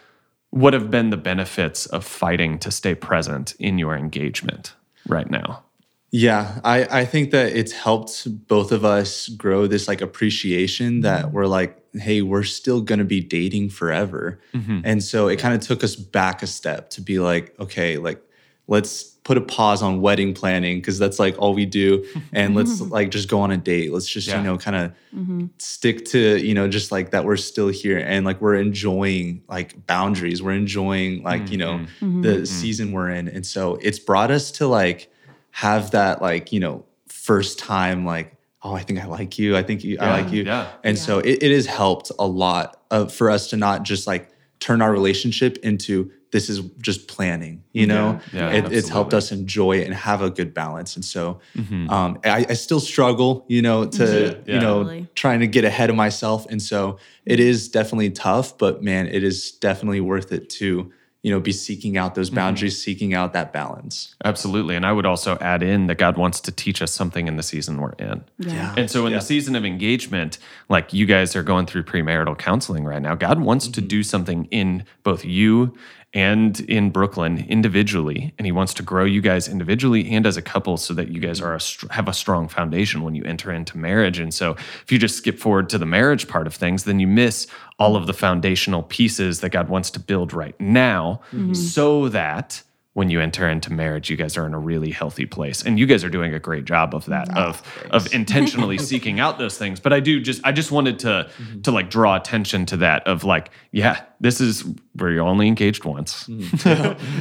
what 0.55 0.73
have 0.73 0.89
been 0.89 1.11
the 1.11 1.17
benefits 1.17 1.87
of 1.87 2.05
fighting 2.05 2.61
to 2.61 2.71
stay 2.71 2.95
present 2.95 3.57
in 3.59 3.77
your 3.77 3.97
engagement 3.97 4.75
right 5.09 5.29
now? 5.29 5.65
Yeah, 6.13 6.61
I, 6.63 7.01
I 7.01 7.05
think 7.07 7.33
that 7.33 7.57
it's 7.57 7.73
helped 7.73 8.47
both 8.47 8.71
of 8.71 8.85
us 8.85 9.27
grow 9.31 9.67
this 9.67 9.89
like 9.89 10.01
appreciation 10.01 10.93
mm-hmm. 10.93 11.01
that 11.01 11.33
we're 11.33 11.49
like, 11.49 11.83
hey, 11.95 12.23
we're 12.23 12.45
still 12.45 12.81
gonna 12.81 13.05
be 13.05 13.21
dating 13.21 13.71
forever. 13.71 14.41
Mm-hmm. 14.53 14.83
And 14.85 15.03
so 15.03 15.27
it 15.27 15.41
kind 15.41 15.57
of 15.57 15.61
took 15.61 15.83
us 15.83 15.97
back 15.97 16.41
a 16.41 16.47
step 16.47 16.89
to 16.91 17.01
be 17.01 17.19
like, 17.19 17.59
okay, 17.59 17.99
like 17.99 18.23
let's 18.69 19.14
put 19.25 19.39
a 19.39 19.41
pause 19.41 19.83
on 19.83 20.03
wedding 20.03 20.35
planning 20.35 20.79
because 20.79 20.99
that's 20.99 21.19
like 21.19 21.35
all 21.39 21.55
we 21.55 21.65
do. 21.67 22.05
And 22.33 22.55
let's 22.55 22.81
like 22.81 23.11
just 23.11 23.29
go 23.29 23.41
on 23.41 23.51
a 23.51 23.57
date. 23.57 23.93
Let's 23.93 24.07
just, 24.07 24.29
Yeah. 24.29 24.37
you 24.37 24.43
know, 24.43 24.59
kind 24.59 24.77
of 24.77 24.93
mm-hmm. 25.17 25.47
stick 25.59 26.05
to, 26.07 26.37
you 26.37 26.53
know, 26.53 26.69
just 26.69 26.93
like 26.93 27.11
that 27.13 27.25
we're 27.25 27.37
still 27.37 27.69
here 27.69 27.99
and 27.99 28.27
like 28.27 28.41
we're 28.41 28.57
enjoying 28.57 29.43
like 29.49 29.87
boundaries. 29.87 30.43
We're 30.43 30.53
enjoying 30.53 31.23
like, 31.23 31.51
you 31.51 31.57
know, 31.57 31.79
mm-hmm. 31.79 32.07
Mm-hmm. 32.07 32.23
the 32.23 32.47
season 32.47 32.93
we're 32.93 33.11
in. 33.11 33.29
And 33.29 33.47
so 33.47 33.77
it's 33.77 33.99
brought 33.99 34.31
us 34.31 34.51
to 34.53 34.67
like 34.67 35.11
have 35.53 35.93
that 35.93 36.21
like, 36.21 36.53
you 36.53 36.61
know, 36.61 36.85
first 37.09 37.59
time 37.59 38.05
like, 38.05 38.37
oh, 38.63 38.75
I 38.75 38.83
think 38.83 38.99
I 38.99 39.07
like 39.07 39.39
you. 39.39 39.57
I 39.57 39.63
think 39.63 39.85
you, 39.85 39.99
I 40.01 40.23
like 40.23 40.33
you. 40.33 40.43
yeah. 40.45 40.71
And 40.83 40.99
so 40.99 41.21
it, 41.21 41.43
it 41.43 41.53
has 41.53 41.67
helped 41.67 42.11
a 42.19 42.27
lot 42.27 42.83
of, 42.91 43.13
for 43.13 43.31
us 43.31 43.49
to 43.51 43.57
not 43.57 43.85
just 43.85 44.07
like 44.07 44.31
turn 44.59 44.83
our 44.83 44.93
relationship 44.93 45.59
into 45.63 46.11
this 46.35 46.51
is 46.51 46.63
just 46.81 47.07
planning, 47.07 47.63
you 47.73 47.87
know? 47.87 48.19
Yeah, 48.33 48.51
it, 48.51 48.73
it's 48.73 48.89
helped 48.89 49.15
us 49.15 49.31
enjoy 49.31 49.79
it 49.79 49.85
and 49.85 49.95
have 49.95 50.21
a 50.21 50.31
good 50.31 50.53
balance. 50.53 50.97
And 50.97 51.05
so 51.05 51.39
mm-hmm. 51.57 51.89
um, 51.89 52.19
I, 52.25 52.45
I 52.49 52.55
still 52.55 52.81
struggle, 52.81 53.45
you 53.49 53.63
know, 53.63 53.87
to, 53.87 54.03
mm-hmm. 54.03 54.51
Yeah. 54.51 54.55
you 54.55 54.61
know, 54.61 54.83
Totally. 54.83 55.07
trying 55.15 55.39
to 55.41 55.47
get 55.47 55.65
ahead 55.65 55.91
of 55.91 55.97
myself. 55.97 56.45
And 56.51 56.61
so 56.61 56.99
it 57.25 57.35
mm-hmm. 57.35 57.49
is 57.49 57.69
definitely 57.69 58.11
tough, 58.11 58.59
but 58.59 58.83
man, 58.83 59.07
it 59.07 59.23
is 59.23 59.53
definitely 59.53 60.01
worth 60.01 60.33
it 60.33 60.51
to, 60.59 60.91
you 61.23 61.31
know, 61.31 61.39
be 61.39 61.53
seeking 61.53 61.97
out 61.97 62.17
those 62.17 62.31
boundaries, 62.31 62.83
seeking 62.83 63.15
out 63.15 63.33
that 63.33 63.53
balance. 63.53 64.17
Absolutely. 64.25 64.75
And 64.75 64.85
I 64.85 64.93
would 64.93 65.07
also 65.07 65.39
add 65.41 65.63
in 65.63 65.87
that 65.87 65.99
God 65.99 66.19
wants 66.19 66.41
to 66.41 66.53
teach 66.53 66.83
us 66.83 66.93
something 66.93 67.29
in 67.29 67.37
the 67.37 67.43
season 67.45 67.81
we're 67.81 67.93
in. 67.93 68.25
Yeah. 68.39 68.75
And 68.77 68.91
so, 68.91 69.07
in 69.07 69.13
Yeah. 69.13 69.21
the 69.21 69.25
season 69.25 69.55
of 69.55 69.65
engagement, 69.65 70.37
like 70.69 70.93
you 70.93 71.07
guys 71.07 71.35
are 71.35 71.43
going 71.43 71.65
through 71.65 71.85
premarital 71.85 72.37
counseling 72.37 72.85
right 72.85 73.01
now, 73.01 73.15
God 73.15 73.41
wants 73.41 73.69
to 73.69 73.81
do 73.81 74.03
something 74.03 74.47
in 74.51 74.85
both 75.03 75.25
you 75.25 75.73
and 76.15 76.61
in 76.61 76.91
Brooklyn 76.91 77.45
individually. 77.49 78.33
And 78.39 78.47
He 78.47 78.53
wants 78.53 78.73
to 78.75 78.83
grow 78.83 79.05
you 79.05 79.21
guys 79.21 79.49
individually 79.49 80.11
and 80.13 80.27
as 80.27 80.37
a 80.37 80.43
couple 80.43 80.77
so 80.77 80.95
that 80.95 81.09
you 81.09 81.21
guys 81.21 81.41
are 81.41 81.55
a, 81.55 81.93
have 81.93 82.09
a 82.09 82.13
strong 82.13 82.49
foundation 82.49 83.03
when 83.03 83.15
you 83.15 83.25
enter 83.25 83.53
into 83.53 83.77
marriage. 83.77 84.19
And 84.19 84.33
so, 84.33 84.53
if 84.53 84.91
you 84.91 84.99
just 84.99 85.17
skip 85.17 85.39
forward 85.39 85.69
to 85.71 85.79
the 85.79 85.87
marriage 85.87 86.29
part 86.29 86.47
of 86.47 86.55
things, 86.55 86.85
then 86.85 87.01
you 87.01 87.07
miss 87.07 87.47
all 87.79 87.97
of 87.97 88.07
the 88.07 88.15
foundational 88.15 88.85
pieces 88.85 89.41
that 89.41 89.51
God 89.51 89.69
wants 89.69 89.91
to 89.91 90.01
build 90.01 90.33
right 90.33 90.59
now 90.61 91.21
mm-hmm. 91.33 91.53
so 91.55 92.09
that 92.09 92.63
when 92.95 93.11
you 93.11 93.21
enter 93.21 93.49
into 93.49 93.73
marriage, 93.73 94.09
you 94.09 94.17
guys 94.17 94.37
are 94.37 94.47
in 94.47 94.55
a 94.55 94.59
really 94.59 94.91
healthy 94.91 95.27
place, 95.27 95.63
and 95.63 95.79
you 95.79 95.87
guys 95.87 96.03
are 96.05 96.09
doing 96.09 96.33
a 96.33 96.39
great 96.39 96.65
job 96.65 96.95
of 96.95 97.05
that, 97.07 97.29
of 97.37 97.61
of 97.91 98.13
intentionally 98.21 98.79
seeking 98.79 99.21
out 99.21 99.37
those 99.39 99.59
things. 99.59 99.81
But 99.81 99.93
I 99.93 100.01
do 100.01 100.21
just, 100.21 100.41
I 100.45 100.53
just 100.53 100.71
wanted 100.71 100.99
to 101.01 101.29
to 101.65 101.71
like 101.73 101.91
draw 101.91 102.17
attention 102.17 102.67
to 102.67 102.77
that 102.79 103.07
of 103.07 103.25
like, 103.25 103.51
yeah, 103.73 104.01
this 104.21 104.41
is 104.41 104.65
where 104.95 105.11
you're 105.11 105.27
only 105.27 105.49
engaged 105.49 105.85
once, 105.85 106.29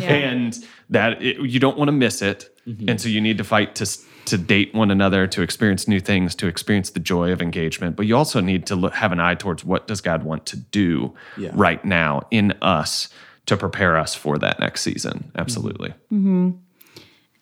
and 0.03 0.57
that 0.89 1.21
it, 1.21 1.37
you 1.49 1.59
don't 1.59 1.77
want 1.77 1.87
to 1.87 1.91
miss 1.93 2.21
it, 2.21 2.49
and 2.87 2.99
so 3.01 3.09
you 3.09 3.19
need 3.21 3.37
to 3.39 3.43
fight 3.43 3.75
to 3.75 3.85
to 4.25 4.37
date 4.37 4.73
one 4.73 4.89
another, 4.89 5.27
to 5.27 5.41
experience 5.41 5.85
new 5.85 5.99
things, 5.99 6.33
to 6.35 6.47
experience 6.47 6.91
the 6.91 6.99
joy 7.01 7.31
of 7.33 7.41
engagement. 7.41 7.97
But 7.97 8.05
you 8.05 8.15
also 8.15 8.39
need 8.39 8.65
to 8.67 8.75
look, 8.75 8.93
have 8.93 9.11
an 9.11 9.19
eye 9.19 9.35
towards 9.35 9.65
what 9.65 9.85
does 9.85 9.99
God 9.99 10.23
want 10.23 10.45
to 10.45 10.55
do 10.55 11.13
Yeah. 11.35 11.51
right 11.53 11.83
now 11.83 12.21
in 12.31 12.53
us 12.61 13.09
to 13.45 13.57
prepare 13.57 13.97
us 13.97 14.15
for 14.15 14.37
that 14.37 14.59
next 14.59 14.81
season. 14.81 15.31
Absolutely. 15.37 15.93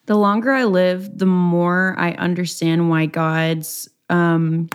the 0.06 0.16
longer 0.18 0.52
I 0.52 0.66
live, 0.66 1.18
the 1.18 1.26
more 1.26 1.96
I 1.98 2.12
understand 2.14 2.90
why 2.90 3.06
God's 3.06 3.90
um, 4.10 4.70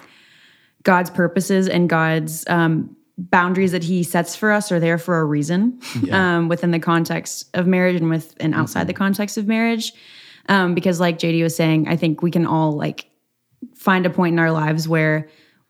God's 0.83 1.11
purposes 1.11 1.69
and 1.69 1.89
God's 1.91 2.47
um, 2.49 2.97
boundaries 3.19 3.73
that 3.73 3.83
He 3.83 4.03
sets 4.03 4.37
for 4.37 4.53
us 4.53 4.71
are 4.71 4.81
there 4.81 4.99
for 4.99 5.21
a 5.21 5.25
reason 5.25 5.81
um, 6.13 6.49
within 6.49 6.71
the 6.71 6.79
context 6.79 7.51
of 7.55 7.67
marriage 7.67 7.97
and 7.97 8.09
with 8.09 8.35
and 8.41 8.55
outside 8.55 8.87
the 8.87 8.95
context 8.95 9.37
of 9.37 9.47
marriage. 9.47 9.93
Um, 10.49 10.75
because, 10.75 11.01
like 11.01 11.19
JD 11.19 11.43
was 11.43 11.57
saying, 11.57 11.89
I 11.89 11.97
think 11.97 12.23
we 12.23 12.31
can 12.31 12.47
all 12.47 12.73
like 12.73 13.11
find 13.75 14.07
a 14.07 14.11
point 14.11 14.35
in 14.35 14.39
our 14.39 14.53
lives 14.53 14.89
where 14.89 15.29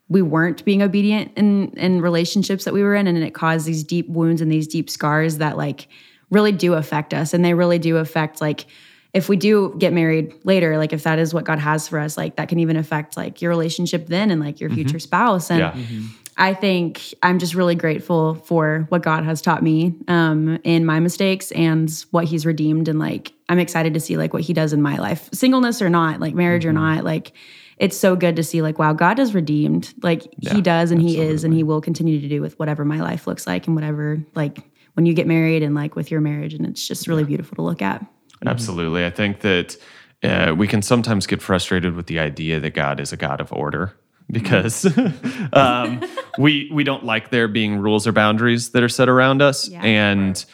we 0.09 0.21
weren't 0.21 0.63
being 0.65 0.81
obedient 0.81 1.31
in 1.35 1.69
in 1.71 2.01
relationships 2.01 2.65
that 2.65 2.73
we 2.73 2.81
were 2.81 2.95
in 2.95 3.07
and 3.07 3.17
it 3.17 3.33
caused 3.33 3.65
these 3.65 3.83
deep 3.83 4.07
wounds 4.09 4.41
and 4.41 4.51
these 4.51 4.67
deep 4.67 4.89
scars 4.89 5.37
that 5.37 5.57
like 5.57 5.87
really 6.29 6.51
do 6.51 6.73
affect 6.73 7.13
us 7.13 7.33
and 7.33 7.43
they 7.43 7.53
really 7.53 7.79
do 7.79 7.97
affect 7.97 8.41
like 8.41 8.65
if 9.13 9.29
we 9.29 9.37
do 9.37 9.73
get 9.77 9.93
married 9.93 10.33
later 10.43 10.77
like 10.77 10.93
if 10.93 11.03
that 11.03 11.19
is 11.19 11.33
what 11.33 11.45
God 11.45 11.59
has 11.59 11.87
for 11.87 11.99
us 11.99 12.17
like 12.17 12.35
that 12.35 12.49
can 12.49 12.59
even 12.59 12.77
affect 12.77 13.17
like 13.17 13.41
your 13.41 13.49
relationship 13.49 14.07
then 14.07 14.31
and 14.31 14.41
like 14.41 14.59
your 14.59 14.69
mm-hmm. 14.69 14.75
future 14.75 14.99
spouse 14.99 15.49
and 15.49 15.59
Yeah. 15.59 15.71
Mm-hmm. 15.71 16.05
I 16.39 16.53
think 16.53 17.15
I'm 17.23 17.39
just 17.39 17.55
really 17.55 17.73
grateful 17.73 18.35
for 18.35 18.85
what 18.89 19.01
God 19.01 19.23
has 19.25 19.41
taught 19.41 19.63
me 19.63 19.95
um, 20.07 20.59
in 20.63 20.85
my 20.85 20.99
mistakes 20.99 21.51
and 21.51 21.89
what 22.11 22.25
He's 22.25 22.45
redeemed. 22.45 22.87
And 22.87 22.99
like, 22.99 23.33
I'm 23.49 23.57
excited 23.57 23.95
to 23.95 23.99
see 23.99 24.17
like 24.17 24.33
what 24.33 24.43
He 24.43 24.53
does 24.53 24.71
in 24.71 24.81
my 24.81 24.97
life, 24.97 25.29
singleness 25.33 25.81
or 25.81 25.89
not, 25.89 26.19
like 26.19 26.35
marriage 26.35 26.63
or 26.63 26.69
mm-hmm. 26.69 26.95
not. 26.95 27.03
Like, 27.03 27.33
it's 27.77 27.97
so 27.97 28.15
good 28.15 28.35
to 28.35 28.43
see 28.43 28.61
like, 28.61 28.79
wow, 28.79 28.93
God 28.93 29.19
is 29.19 29.33
redeemed. 29.33 29.93
Like 30.01 30.27
He 30.41 30.61
does, 30.61 30.91
and 30.91 31.01
He 31.01 31.19
is, 31.19 31.43
and 31.43 31.53
He 31.53 31.63
will 31.63 31.81
continue 31.81 32.19
to 32.19 32.27
do 32.27 32.41
with 32.41 32.57
whatever 32.59 32.83
my 32.85 32.99
life 32.99 33.27
looks 33.27 33.45
like 33.47 33.67
and 33.67 33.75
whatever 33.75 34.17
like 34.35 34.59
when 34.93 35.05
you 35.05 35.13
get 35.13 35.27
married 35.27 35.61
and 35.63 35.75
like 35.75 35.95
with 35.95 36.09
your 36.09 36.21
marriage. 36.21 36.53
And 36.53 36.65
it's 36.65 36.87
just 36.87 37.07
really 37.07 37.23
beautiful 37.23 37.55
to 37.55 37.61
look 37.61 37.81
at. 37.81 38.05
Absolutely. 38.45 39.05
I 39.05 39.09
think 39.09 39.41
that 39.41 39.77
uh, 40.23 40.53
we 40.57 40.67
can 40.67 40.81
sometimes 40.81 41.27
get 41.27 41.41
frustrated 41.41 41.95
with 41.95 42.07
the 42.07 42.19
idea 42.19 42.59
that 42.59 42.71
God 42.71 42.99
is 42.99 43.13
a 43.13 43.17
God 43.17 43.39
of 43.41 43.53
order 43.53 43.95
because 44.29 44.85
um, 45.53 46.03
we 46.37 46.69
we 46.73 46.83
don't 46.83 47.05
like 47.05 47.29
there 47.29 47.47
being 47.47 47.77
rules 47.77 48.07
or 48.07 48.11
boundaries 48.11 48.71
that 48.71 48.83
are 48.83 48.89
set 48.89 49.07
around 49.09 49.41
us, 49.41 49.69
Yeah. 49.69 49.81
and 49.83 50.45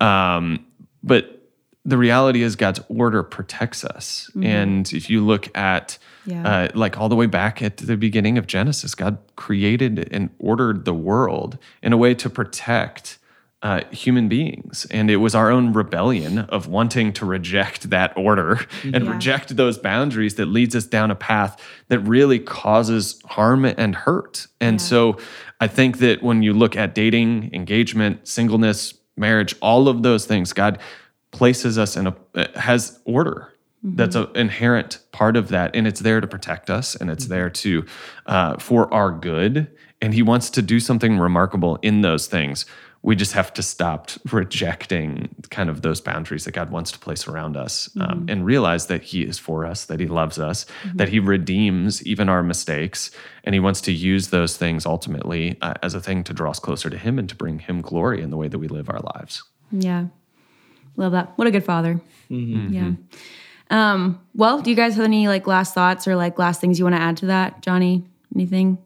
um, 0.00 0.66
but 1.02 1.36
the 1.84 1.96
reality 1.96 2.42
is 2.42 2.56
God's 2.56 2.80
order 2.88 3.22
protects 3.22 3.84
us. 3.84 4.30
And 4.42 4.90
if 4.92 5.08
you 5.08 5.24
look 5.24 5.56
at 5.56 5.98
Yeah. 6.26 6.46
uh, 6.46 6.68
like 6.74 6.98
all 6.98 7.08
the 7.08 7.16
way 7.16 7.26
back 7.26 7.62
at 7.62 7.78
the 7.78 7.96
beginning 7.96 8.36
of 8.38 8.46
Genesis, 8.46 8.94
God 8.94 9.18
created 9.36 10.08
and 10.12 10.30
ordered 10.38 10.84
the 10.84 10.94
world 10.94 11.58
in 11.82 11.92
a 11.92 11.96
way 11.96 12.14
to 12.14 12.28
protect 12.30 13.18
uh, 13.62 13.82
human 13.90 14.26
beings. 14.28 14.86
And 14.90 15.10
it 15.10 15.16
was 15.16 15.34
our 15.34 15.50
own 15.50 15.74
rebellion 15.74 16.38
of 16.38 16.66
wanting 16.66 17.12
to 17.14 17.26
reject 17.26 17.90
that 17.90 18.16
order 18.16 18.60
and 18.84 19.04
Yeah. 19.04 19.12
reject 19.12 19.54
those 19.56 19.76
boundaries 19.76 20.36
that 20.36 20.46
leads 20.46 20.74
us 20.74 20.84
down 20.86 21.10
a 21.10 21.14
path 21.14 21.60
that 21.88 21.98
really 22.00 22.38
causes 22.38 23.20
harm 23.26 23.64
and 23.66 23.94
hurt. 23.94 24.46
And 24.62 24.80
so 24.80 25.18
I 25.60 25.66
think 25.66 25.98
that 25.98 26.22
when 26.22 26.42
you 26.42 26.54
look 26.54 26.74
at 26.74 26.94
dating, 26.94 27.50
engagement, 27.52 28.26
singleness, 28.26 28.94
marriage, 29.16 29.54
all 29.60 29.88
of 29.88 30.02
those 30.02 30.24
things, 30.24 30.54
God 30.54 30.78
places 31.32 31.76
us 31.78 31.96
in 31.96 32.06
a 32.06 32.16
uh, 32.34 32.46
has 32.56 32.98
order 33.04 33.49
that's 33.82 34.14
an 34.14 34.28
inherent 34.34 34.98
part 35.10 35.36
of 35.36 35.48
that 35.48 35.74
and 35.74 35.86
it's 35.86 36.00
there 36.00 36.20
to 36.20 36.26
protect 36.26 36.68
us 36.68 36.94
and 36.94 37.10
it's 37.10 37.26
there 37.26 37.48
to 37.48 37.84
uh, 38.26 38.56
for 38.58 38.92
our 38.92 39.10
good 39.10 39.68
and 40.02 40.12
he 40.12 40.22
wants 40.22 40.50
to 40.50 40.62
do 40.62 40.78
something 40.80 41.18
remarkable 41.18 41.78
in 41.82 42.02
those 42.02 42.26
things 42.26 42.66
we 43.02 43.16
just 43.16 43.32
have 43.32 43.50
to 43.54 43.62
stop 43.62 44.10
rejecting 44.30 45.34
kind 45.48 45.70
of 45.70 45.80
those 45.80 45.98
boundaries 46.02 46.44
that 46.44 46.52
god 46.52 46.68
wants 46.70 46.92
to 46.92 46.98
place 46.98 47.26
around 47.26 47.56
us 47.56 47.88
um, 48.02 48.26
and 48.28 48.44
realize 48.44 48.86
that 48.88 49.02
he 49.02 49.22
is 49.22 49.38
for 49.38 49.64
us 49.64 49.86
that 49.86 49.98
he 49.98 50.06
loves 50.06 50.38
us 50.38 50.66
that 50.94 51.08
he 51.08 51.18
redeems 51.18 52.06
even 52.06 52.28
our 52.28 52.42
mistakes 52.42 53.10
and 53.44 53.54
he 53.54 53.60
wants 53.60 53.80
to 53.80 53.92
use 53.92 54.28
those 54.28 54.58
things 54.58 54.84
ultimately 54.84 55.56
uh, 55.62 55.72
as 55.82 55.94
a 55.94 56.00
thing 56.02 56.22
to 56.22 56.34
draw 56.34 56.50
us 56.50 56.58
closer 56.58 56.90
to 56.90 56.98
him 56.98 57.18
and 57.18 57.30
to 57.30 57.34
bring 57.34 57.60
him 57.60 57.80
glory 57.80 58.20
in 58.20 58.28
the 58.28 58.36
way 58.36 58.48
that 58.48 58.58
we 58.58 58.68
live 58.68 58.90
our 58.90 59.00
lives 59.14 59.44
Yeah. 59.72 60.06
Love 60.96 61.12
that. 61.12 61.32
What 61.36 61.46
a 61.46 61.50
good 61.50 61.64
father. 61.64 62.00
Yeah. 62.28 62.92
Um, 63.70 64.20
well, 64.34 64.60
do 64.60 64.70
you 64.70 64.76
guys 64.76 64.96
have 64.96 65.04
any 65.04 65.28
like 65.28 65.46
last 65.46 65.74
thoughts 65.74 66.06
or 66.06 66.16
like 66.16 66.38
last 66.38 66.60
things 66.60 66.78
you 66.78 66.84
want 66.84 66.96
to 66.96 67.00
add 67.00 67.16
to 67.18 67.26
that, 67.26 67.62
Johnny? 67.62 68.04
Anything? 68.34 68.78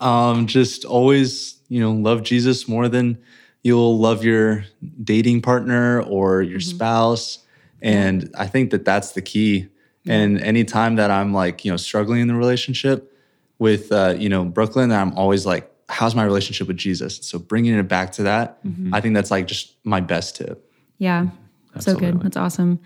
Um, 0.00 0.46
just 0.46 0.84
always, 0.84 1.60
you 1.68 1.80
know, 1.80 1.92
love 1.92 2.22
Jesus 2.22 2.68
more 2.68 2.88
than 2.88 3.18
you'll 3.62 3.98
love 3.98 4.24
your 4.24 4.64
dating 5.02 5.42
partner 5.42 6.02
or 6.02 6.42
your 6.42 6.60
spouse. 6.60 7.38
And 7.82 8.30
I 8.36 8.46
think 8.46 8.70
that 8.70 8.84
that's 8.84 9.12
the 9.12 9.22
key. 9.22 9.68
And 10.06 10.40
anytime 10.40 10.96
that 10.96 11.10
I'm 11.10 11.32
like, 11.32 11.64
you 11.64 11.70
know, 11.70 11.76
struggling 11.76 12.20
in 12.20 12.28
the 12.28 12.34
relationship 12.34 13.12
with, 13.58 13.92
uh, 13.92 14.14
you 14.18 14.28
know, 14.28 14.44
Brooklyn, 14.44 14.90
I'm 14.90 15.12
always 15.16 15.46
like, 15.46 15.70
how's 15.88 16.14
my 16.14 16.24
relationship 16.24 16.66
with 16.68 16.78
Jesus? 16.78 17.18
So 17.22 17.38
bringing 17.38 17.74
it 17.74 17.86
back 17.88 18.12
to 18.12 18.22
that, 18.24 18.58
I 18.92 19.00
think 19.00 19.14
that's 19.14 19.30
like 19.30 19.46
just 19.46 19.74
my 19.84 20.00
best 20.00 20.36
tip. 20.36 20.68
Yeah. 20.98 21.26
So 21.78 21.94
good. 21.94 22.20
That's 22.22 22.36
awesome. 22.36 22.80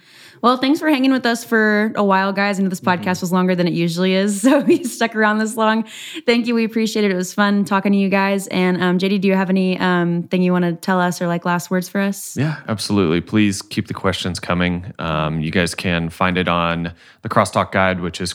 Well, 0.44 0.59
thanks 0.59 0.78
for 0.78 0.90
hanging 0.90 1.11
with 1.11 1.24
us 1.24 1.42
for 1.42 1.90
a 1.96 2.04
while, 2.04 2.30
guys. 2.30 2.61
I 2.61 2.62
know 2.64 2.68
this 2.68 2.78
Mm-hmm. 2.78 3.02
podcast 3.02 3.22
was 3.22 3.33
longer 3.33 3.54
than 3.54 3.66
it 3.66 3.72
usually 3.72 4.12
is, 4.12 4.42
so 4.42 4.61
we 4.61 4.85
stuck 4.85 5.16
around 5.16 5.38
this 5.38 5.57
long. 5.57 5.87
Thank 6.26 6.46
you. 6.46 6.54
We 6.54 6.64
appreciate 6.64 7.02
it. 7.02 7.11
It 7.11 7.14
was 7.16 7.33
fun 7.33 7.64
talking 7.64 7.92
to 7.92 7.98
you 7.98 8.11
guys. 8.11 8.46
And 8.48 8.83
um, 8.83 8.98
JD, 8.98 9.22
do 9.22 9.28
you 9.28 9.37
have 9.37 9.48
any 9.48 9.78
um, 9.78 10.24
thing 10.24 10.42
you 10.42 10.52
want 10.52 10.66
to 10.66 10.74
tell 10.74 11.00
us 11.00 11.22
or 11.22 11.28
like 11.28 11.46
last 11.46 11.70
words 11.70 11.88
for 11.88 11.98
us? 11.98 12.37
Yeah, 12.37 12.61
absolutely. 12.68 13.22
Please 13.22 13.62
keep 13.62 13.88
the 13.88 13.94
questions 13.94 14.38
coming. 14.38 14.92
Um, 14.98 15.40
you 15.40 15.50
guys 15.50 15.74
can 15.74 16.11
find 16.11 16.37
it 16.37 16.46
on 16.46 16.92
the 17.22 17.30
Crosstalk 17.30 17.72
Guide, 17.72 18.00
which 18.00 18.20
is 18.20 18.35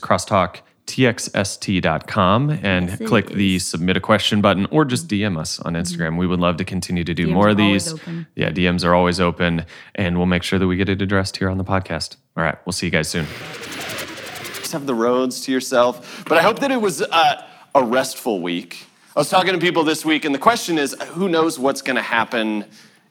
crosstalktxst.com, 0.90 2.50
and 2.50 2.90
Yes, 2.90 3.02
it 3.02 3.06
click 3.06 3.30
the 3.30 3.60
submit 3.60 3.98
a 3.98 4.00
question 4.02 4.42
button 4.42 4.66
or 4.72 4.86
just 4.86 5.08
DM 5.08 5.38
us 5.38 5.60
on 5.60 5.74
Instagram. 5.74 6.18
We 6.18 6.28
would 6.28 6.40
love 6.40 6.58
to 6.58 6.66
continue 6.66 7.04
to 7.04 7.14
do 7.14 7.28
DMs 7.28 7.34
more 7.34 7.50
of 7.50 7.58
these. 7.58 7.94
open. 7.94 8.28
Yeah, 8.36 8.50
DMs 8.50 8.84
are 8.86 8.94
always 8.94 9.20
open, 9.20 9.66
and 9.96 10.18
we'll 10.18 10.26
make 10.26 10.44
sure 10.44 10.60
that 10.60 10.68
we 10.68 10.76
get 10.76 10.90
it 10.90 11.02
addressed 11.02 11.38
here 11.38 11.50
on 11.50 11.58
the 11.58 11.64
podcast. 11.64 12.18
All 12.38 12.44
right, 12.44 12.58
we'll 12.66 12.74
see 12.74 12.88
you 12.88 12.92
guys 12.92 13.08
soon. 13.08 13.26
just 14.56 14.72
have 14.72 14.86
the 14.86 14.96
roads 14.96 15.42
to 15.42 15.52
yourself. 15.52 16.24
But 16.28 16.38
I 16.38 16.42
hope 16.42 16.60
that 16.60 16.72
it 16.72 16.82
was 16.82 17.02
uh, 17.02 17.44
a 17.76 17.84
restful 17.84 18.42
week. 18.42 18.86
I 19.16 19.20
was 19.20 19.30
talking 19.30 19.54
to 19.54 19.60
people 19.60 19.84
this 19.84 20.06
week, 20.06 20.26
and 20.26 20.34
the 20.34 20.40
question 20.40 20.78
is 20.78 20.96
who 21.10 21.28
knows 21.28 21.60
what's 21.60 21.82
going 21.82 21.96
to 21.96 22.02
happen 22.02 22.66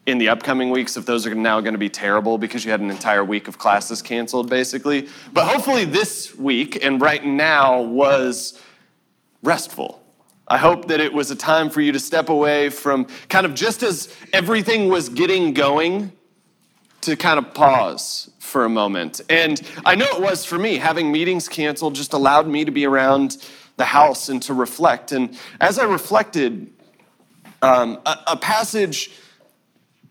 in 0.08 0.16
the 0.16 0.30
upcoming 0.30 0.70
weeks 0.70 0.96
if 0.96 1.04
those 1.04 1.26
are 1.26 1.34
now 1.34 1.60
going 1.60 1.74
to 1.74 1.78
be 1.78 1.90
terrible 1.90 2.38
because 2.38 2.64
you 2.64 2.70
had 2.70 2.80
an 2.80 2.90
entire 2.90 3.22
week 3.22 3.46
of 3.46 3.58
classes 3.58 4.00
canceled, 4.00 4.48
basically. 4.48 5.06
But 5.34 5.46
hopefully, 5.46 5.84
this 5.84 6.34
week 6.34 6.82
and 6.82 6.98
right 6.98 7.22
now 7.22 7.82
was 7.82 8.58
restful. 9.42 10.02
I 10.48 10.56
hope 10.56 10.88
that 10.88 10.98
it 11.00 11.12
was 11.12 11.30
a 11.30 11.36
time 11.36 11.68
for 11.68 11.82
you 11.82 11.92
to 11.92 12.00
step 12.00 12.30
away 12.30 12.70
from 12.70 13.06
kind 13.28 13.44
of 13.44 13.54
just 13.54 13.82
as 13.82 14.08
everything 14.32 14.88
was 14.88 15.10
getting 15.10 15.52
going 15.52 16.10
to 17.02 17.14
kind 17.14 17.38
of 17.38 17.52
pause 17.52 18.30
for 18.38 18.64
a 18.64 18.68
moment. 18.70 19.20
And 19.28 19.60
I 19.84 19.94
know 19.94 20.06
it 20.06 20.22
was 20.22 20.46
for 20.46 20.58
me. 20.58 20.78
Having 20.78 21.12
meetings 21.12 21.50
canceled 21.50 21.94
just 21.94 22.14
allowed 22.14 22.48
me 22.48 22.64
to 22.64 22.70
be 22.70 22.86
around 22.86 23.46
the 23.76 23.84
house 23.84 24.30
and 24.30 24.40
to 24.44 24.54
reflect. 24.54 25.12
And 25.12 25.36
as 25.60 25.78
I 25.78 25.84
reflected, 25.84 26.72
um, 27.60 28.00
a, 28.06 28.18
a 28.28 28.36
passage 28.38 29.10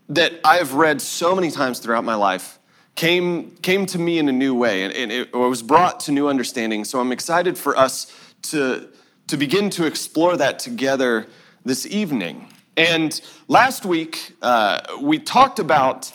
that 0.10 0.40
I've 0.44 0.74
read 0.74 1.02
so 1.02 1.36
many 1.36 1.52
times 1.52 1.80
throughout 1.80 2.04
my 2.04 2.16
life 2.16 2.60
came, 2.96 3.52
came 3.58 3.86
to 3.88 4.00
me 4.00 4.20
in 4.20 4.30
a 4.30 4.32
new 4.32 4.56
way 4.56 4.84
and, 4.84 4.94
and 4.94 5.12
it 5.12 5.34
was 5.34 5.62
brought 5.62 6.00
to 6.02 6.12
new 6.12 6.28
understanding. 6.28 6.84
So 6.84 7.00
I'm 7.00 7.12
excited 7.12 7.58
for 7.58 7.78
us 7.78 8.12
to, 8.44 8.88
to 9.28 9.38
begin 9.38 9.70
to 9.72 9.86
explore 9.86 10.38
that 10.38 10.60
together 10.60 11.28
this 11.64 11.86
evening. 11.86 12.48
And 12.76 13.20
last 13.48 13.86
week, 13.86 14.36
uh, 14.42 14.82
we 15.02 15.20
talked 15.20 15.60
about 15.60 16.14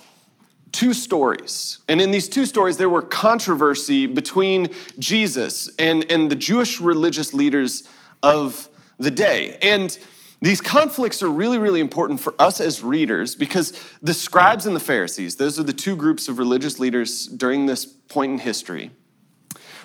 two 0.73 0.95
stories. 0.95 1.79
And 1.89 2.01
in 2.01 2.11
these 2.11 2.29
two 2.29 2.47
stories, 2.47 2.79
there 2.79 2.89
were 2.89 3.03
controversy 3.03 4.07
between 4.07 4.71
Jesus 4.99 5.71
and, 5.79 6.11
and 6.11 6.31
the 6.31 6.37
Jewish 6.37 6.81
religious 6.81 7.35
leaders 7.35 7.87
of 8.23 8.69
the 8.99 9.11
day. 9.11 9.59
And 9.61 9.97
these 10.43 10.61
conflicts 10.61 11.23
are 11.23 11.31
really, 11.31 11.59
really 11.59 11.81
important 11.81 12.19
for 12.19 12.35
us 12.37 12.61
as 12.61 12.83
readers 12.83 13.37
because 13.37 13.81
the 14.03 14.13
scribes 14.13 14.67
and 14.67 14.75
the 14.75 14.81
Pharisees, 14.81 15.37
those 15.37 15.59
are 15.59 15.63
the 15.63 15.73
two 15.73 15.95
groups 15.95 16.27
of 16.27 16.39
religious 16.39 16.81
leaders 16.81 17.29
during 17.29 17.67
this 17.67 17.87
point 17.87 18.33
in 18.33 18.39
history, 18.39 18.91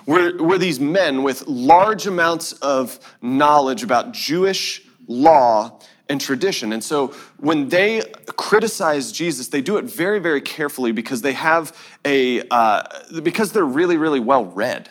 were, 0.08 0.36
were 0.38 0.58
these 0.58 0.80
men 0.80 1.22
with 1.22 1.46
large 1.46 2.08
amounts 2.08 2.54
of 2.54 3.00
knowledge 3.22 3.84
about 3.84 4.14
Jewish 4.14 4.82
law 5.08 5.80
and 6.10 6.20
tradition. 6.20 6.74
And 6.74 6.84
so 6.84 7.14
when 7.38 7.70
they 7.70 8.02
criticize 8.36 9.12
Jesus, 9.12 9.50
they 9.50 9.62
do 9.62 9.78
it 9.78 9.86
very, 9.86 10.18
very 10.18 10.42
carefully 10.42 10.92
because 10.92 11.22
they 11.22 11.34
have 11.34 11.78
a, 12.04 12.42
uh, 12.50 12.82
because 13.22 13.52
they're 13.52 13.64
really, 13.64 13.98
really 13.98 14.20
well 14.20 14.46
read. 14.46 14.90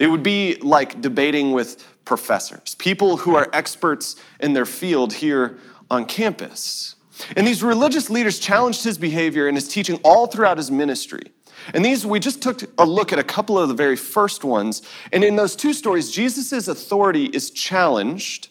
It 0.00 0.08
would 0.08 0.22
be 0.22 0.56
like 0.62 1.02
debating 1.02 1.52
with 1.52 1.86
professors, 2.06 2.74
people 2.76 3.18
who 3.18 3.36
are 3.36 3.48
experts 3.52 4.16
in 4.40 4.54
their 4.54 4.64
field 4.64 5.12
here 5.12 5.58
on 5.90 6.06
campus. 6.06 6.96
And 7.36 7.46
these 7.46 7.62
religious 7.62 8.08
leaders 8.08 8.38
challenged 8.38 8.82
his 8.82 8.96
behavior 8.96 9.46
and 9.46 9.56
his 9.56 9.68
teaching 9.68 10.00
all 10.02 10.26
throughout 10.26 10.56
his 10.56 10.70
ministry. 10.70 11.32
And 11.74 11.84
these, 11.84 12.06
we 12.06 12.18
just 12.18 12.40
took 12.42 12.62
a 12.78 12.86
look 12.86 13.12
at 13.12 13.18
a 13.18 13.22
couple 13.22 13.58
of 13.58 13.68
the 13.68 13.74
very 13.74 13.94
first 13.94 14.42
ones. 14.42 14.80
And 15.12 15.22
in 15.22 15.36
those 15.36 15.54
two 15.54 15.74
stories, 15.74 16.10
Jesus' 16.10 16.66
authority 16.66 17.26
is 17.26 17.50
challenged 17.50 18.48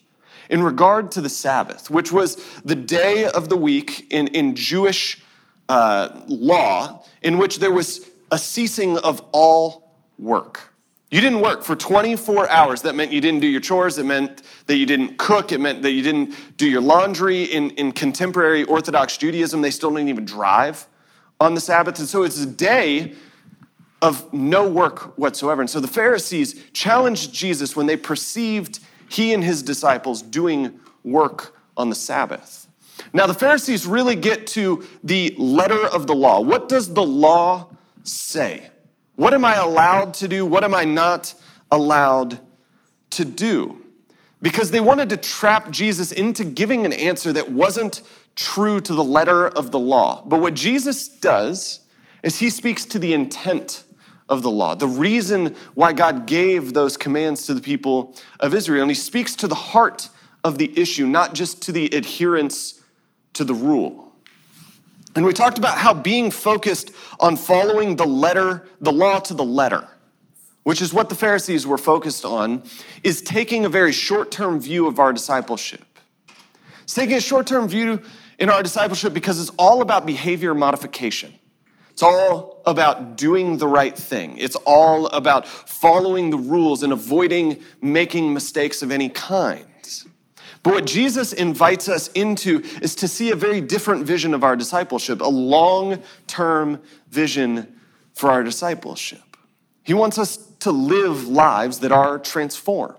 in 0.52 0.62
regard 0.62 1.12
to 1.14 1.22
the 1.22 1.30
Sabbath, 1.30 1.90
which 1.90 2.12
was 2.12 2.36
the 2.64 2.76
day 2.76 3.26
of 3.26 3.50
the 3.50 3.58
week 3.58 4.06
in, 4.12 4.28
in 4.28 4.56
Jewish 4.56 5.20
uh, 5.68 6.10
law 6.28 7.04
in 7.24 7.40
which 7.40 7.58
there 7.58 7.72
was 7.72 8.08
a 8.32 8.38
ceasing 8.38 9.00
of 9.00 9.24
all 9.32 9.96
work. 10.20 10.69
You 11.12 11.22
didn't 11.22 11.42
work 11.42 11.64
for 11.64 11.76
24 11.76 12.50
hours. 12.50 12.84
That 12.84 12.94
meant 12.94 13.12
you 13.12 13.20
didn't 13.20 13.40
do 13.40 13.48
your 13.48 13.62
chores. 13.62 13.98
It 13.98 14.06
meant 14.06 14.44
that 14.68 14.76
you 14.76 14.86
didn't 14.86 15.18
cook. 15.18 15.52
It 15.52 15.60
meant 15.60 15.82
that 15.82 15.92
you 15.92 16.04
didn't 16.04 16.36
do 16.58 16.70
your 16.70 16.82
laundry. 16.82 17.46
In, 17.46 17.72
in 17.72 17.92
contemporary 17.94 18.64
Orthodox 18.64 19.18
Judaism, 19.18 19.62
they 19.62 19.72
still 19.72 19.90
didn't 19.90 20.10
even 20.10 20.26
drive 20.26 20.88
on 21.40 21.56
the 21.56 21.62
Sabbath. 21.62 21.98
And 21.98 22.08
so 22.08 22.24
it's 22.24 22.40
a 22.40 22.46
day 22.46 23.16
of 24.04 24.32
no 24.32 24.70
work 24.70 25.18
whatsoever. 25.18 25.62
And 25.62 25.70
so 25.70 25.80
the 25.80 25.88
Pharisees 25.88 26.64
challenged 26.74 27.34
Jesus 27.34 27.76
when 27.76 27.88
they 27.88 27.98
perceived 27.98 28.80
he 29.10 29.34
and 29.34 29.44
his 29.44 29.64
disciples 29.64 30.22
doing 30.22 30.80
work 31.04 31.56
on 31.76 31.90
the 31.90 31.96
Sabbath. 31.96 32.68
Now, 33.14 33.26
the 33.26 33.34
Pharisees 33.34 33.88
really 33.88 34.16
get 34.16 34.46
to 34.48 34.86
the 35.04 35.34
letter 35.38 35.88
of 35.88 36.06
the 36.06 36.14
law. 36.14 36.42
What 36.42 36.70
does 36.70 36.94
the 36.94 37.04
law 37.04 37.70
say? 38.04 38.70
What 39.20 39.34
am 39.34 39.44
I 39.44 39.56
allowed 39.56 40.14
to 40.14 40.30
do? 40.30 40.46
What 40.46 40.64
am 40.64 40.74
I 40.74 40.86
not 40.86 41.34
allowed 41.70 42.40
to 43.10 43.26
do? 43.26 43.86
Because 44.42 44.72
they 44.72 44.80
wanted 44.80 45.10
to 45.10 45.18
trap 45.18 45.72
Jesus 45.72 46.14
into 46.14 46.46
giving 46.46 46.86
an 46.86 46.94
answer 46.94 47.34
that 47.34 47.52
wasn't 47.52 48.02
true 48.38 48.80
to 48.80 48.94
the 48.94 49.04
letter 49.04 49.46
of 49.46 49.72
the 49.72 49.80
law. 49.80 50.24
But 50.26 50.40
what 50.40 50.54
Jesus 50.54 51.10
does 51.10 51.82
is 52.24 52.40
he 52.40 52.50
speaks 52.50 52.86
to 52.86 52.98
the 52.98 53.14
intent 53.14 53.84
of 54.30 54.42
the 54.42 54.50
law, 54.50 54.74
the 54.74 54.88
reason 54.88 55.54
why 55.74 55.92
God 55.92 56.26
gave 56.26 56.74
those 56.74 56.96
commands 56.96 57.46
to 57.48 57.54
the 57.54 57.60
people 57.60 58.16
of 58.40 58.54
Israel. 58.54 58.84
And 58.84 58.92
he 58.92 58.96
speaks 58.96 59.36
to 59.36 59.50
the 59.50 59.54
heart 59.54 60.08
of 60.46 60.58
the 60.58 60.72
issue, 60.80 61.06
not 61.06 61.34
just 61.34 61.62
to 61.64 61.74
the 61.74 61.88
adherence 61.88 62.82
to 63.34 63.44
the 63.44 63.54
rule. 63.54 64.09
And 65.20 65.26
we 65.26 65.34
talked 65.34 65.58
about 65.58 65.78
how 65.78 65.94
being 65.94 66.32
focused 66.32 66.92
on 67.20 67.36
following 67.36 67.98
the 67.98 68.06
letter, 68.06 68.66
the 68.80 68.94
law 68.94 69.20
to 69.20 69.34
the 69.34 69.44
letter, 69.44 69.86
which 70.64 70.82
is 70.82 70.94
what 70.94 71.10
the 71.10 71.16
Pharisees 71.16 71.68
were 71.68 71.78
focused 71.78 72.24
on, 72.24 72.64
is 73.04 73.22
taking 73.22 73.66
a 73.66 73.70
very 73.70 73.92
short 73.92 74.32
term 74.32 74.62
view 74.62 74.88
of 74.88 74.98
our 74.98 75.12
discipleship. 75.12 75.84
It's 76.84 76.94
taking 76.94 77.18
a 77.18 77.20
short 77.20 77.48
term 77.48 77.68
view 77.68 78.02
in 78.40 78.50
our 78.50 78.64
discipleship 78.64 79.14
because 79.14 79.42
it's 79.42 79.52
all 79.60 79.82
about 79.82 80.06
behavior 80.06 80.54
modification. 80.54 81.34
It's 81.90 82.02
all 82.02 82.62
about 82.66 83.18
doing 83.18 83.58
the 83.58 83.68
right 83.68 83.98
thing. 83.98 84.38
It's 84.38 84.56
all 84.66 85.08
about 85.08 85.46
following 85.46 86.30
the 86.30 86.38
rules 86.38 86.82
and 86.82 86.94
avoiding 86.94 87.62
making 87.82 88.34
mistakes 88.34 88.82
of 88.82 88.90
any 88.90 89.10
kind. 89.10 89.66
But 90.64 90.74
what 90.74 90.86
Jesus 90.86 91.32
invites 91.32 91.88
us 91.88 92.10
into 92.10 92.62
is 92.82 92.96
to 92.96 93.08
see 93.08 93.32
a 93.32 93.36
very 93.36 93.62
different 93.62 94.06
vision 94.06 94.34
of 94.34 94.44
our 94.44 94.56
discipleship, 94.56 95.22
a 95.22 95.28
long 95.28 96.02
term 96.28 96.82
vision 97.10 97.80
for 98.14 98.30
our 98.30 98.44
discipleship. 98.44 99.38
He 99.84 99.94
wants 99.94 100.18
us 100.18 100.38
to 100.60 100.72
live 100.72 101.28
lives 101.28 101.80
that 101.80 101.92
are 101.92 102.20
transformed. 102.20 102.96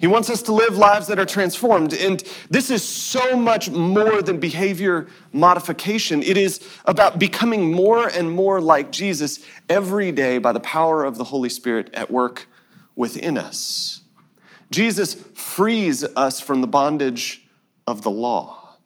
He 0.00 0.06
wants 0.06 0.30
us 0.30 0.40
to 0.42 0.52
live 0.52 0.78
lives 0.78 1.08
that 1.08 1.18
are 1.18 1.26
transformed. 1.26 1.92
And 1.92 2.24
this 2.48 2.70
is 2.70 2.82
so 2.82 3.36
much 3.36 3.68
more 3.68 4.22
than 4.22 4.40
behavior 4.40 5.08
modification. 5.30 6.22
It 6.22 6.38
is 6.38 6.66
about 6.86 7.18
becoming 7.18 7.70
more 7.70 8.08
and 8.08 8.32
more 8.32 8.62
like 8.62 8.92
Jesus 8.92 9.44
every 9.68 10.10
day 10.10 10.38
by 10.38 10.52
the 10.52 10.60
power 10.60 11.04
of 11.04 11.18
the 11.18 11.24
Holy 11.24 11.50
Spirit 11.50 11.90
at 11.92 12.10
work 12.10 12.48
within 12.96 13.36
us. 13.36 13.99
Jesus 14.70 15.14
frees 15.34 16.04
us 16.04 16.40
from 16.40 16.60
the 16.60 16.66
bondage 16.66 17.44
of 17.86 18.02
the 18.02 18.10
law. 18.10 18.76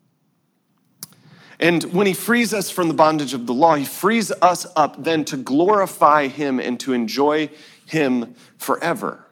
And 1.61 1.85
when 1.85 2.07
he 2.07 2.15
frees 2.15 2.53
us 2.53 2.71
from 2.71 2.89
the 2.89 2.95
bondage 2.95 3.33
of 3.33 3.47
the 3.47 3.55
law, 3.55 3.75
he 3.75 3.85
frees 3.85 4.33
us 4.43 4.67
up 4.77 5.03
then 5.03 5.25
to 5.27 5.37
glorify 5.37 6.29
him 6.29 6.59
and 6.59 6.81
to 6.81 6.93
enjoy 6.93 7.51
him 7.87 8.35
forever. 8.59 9.25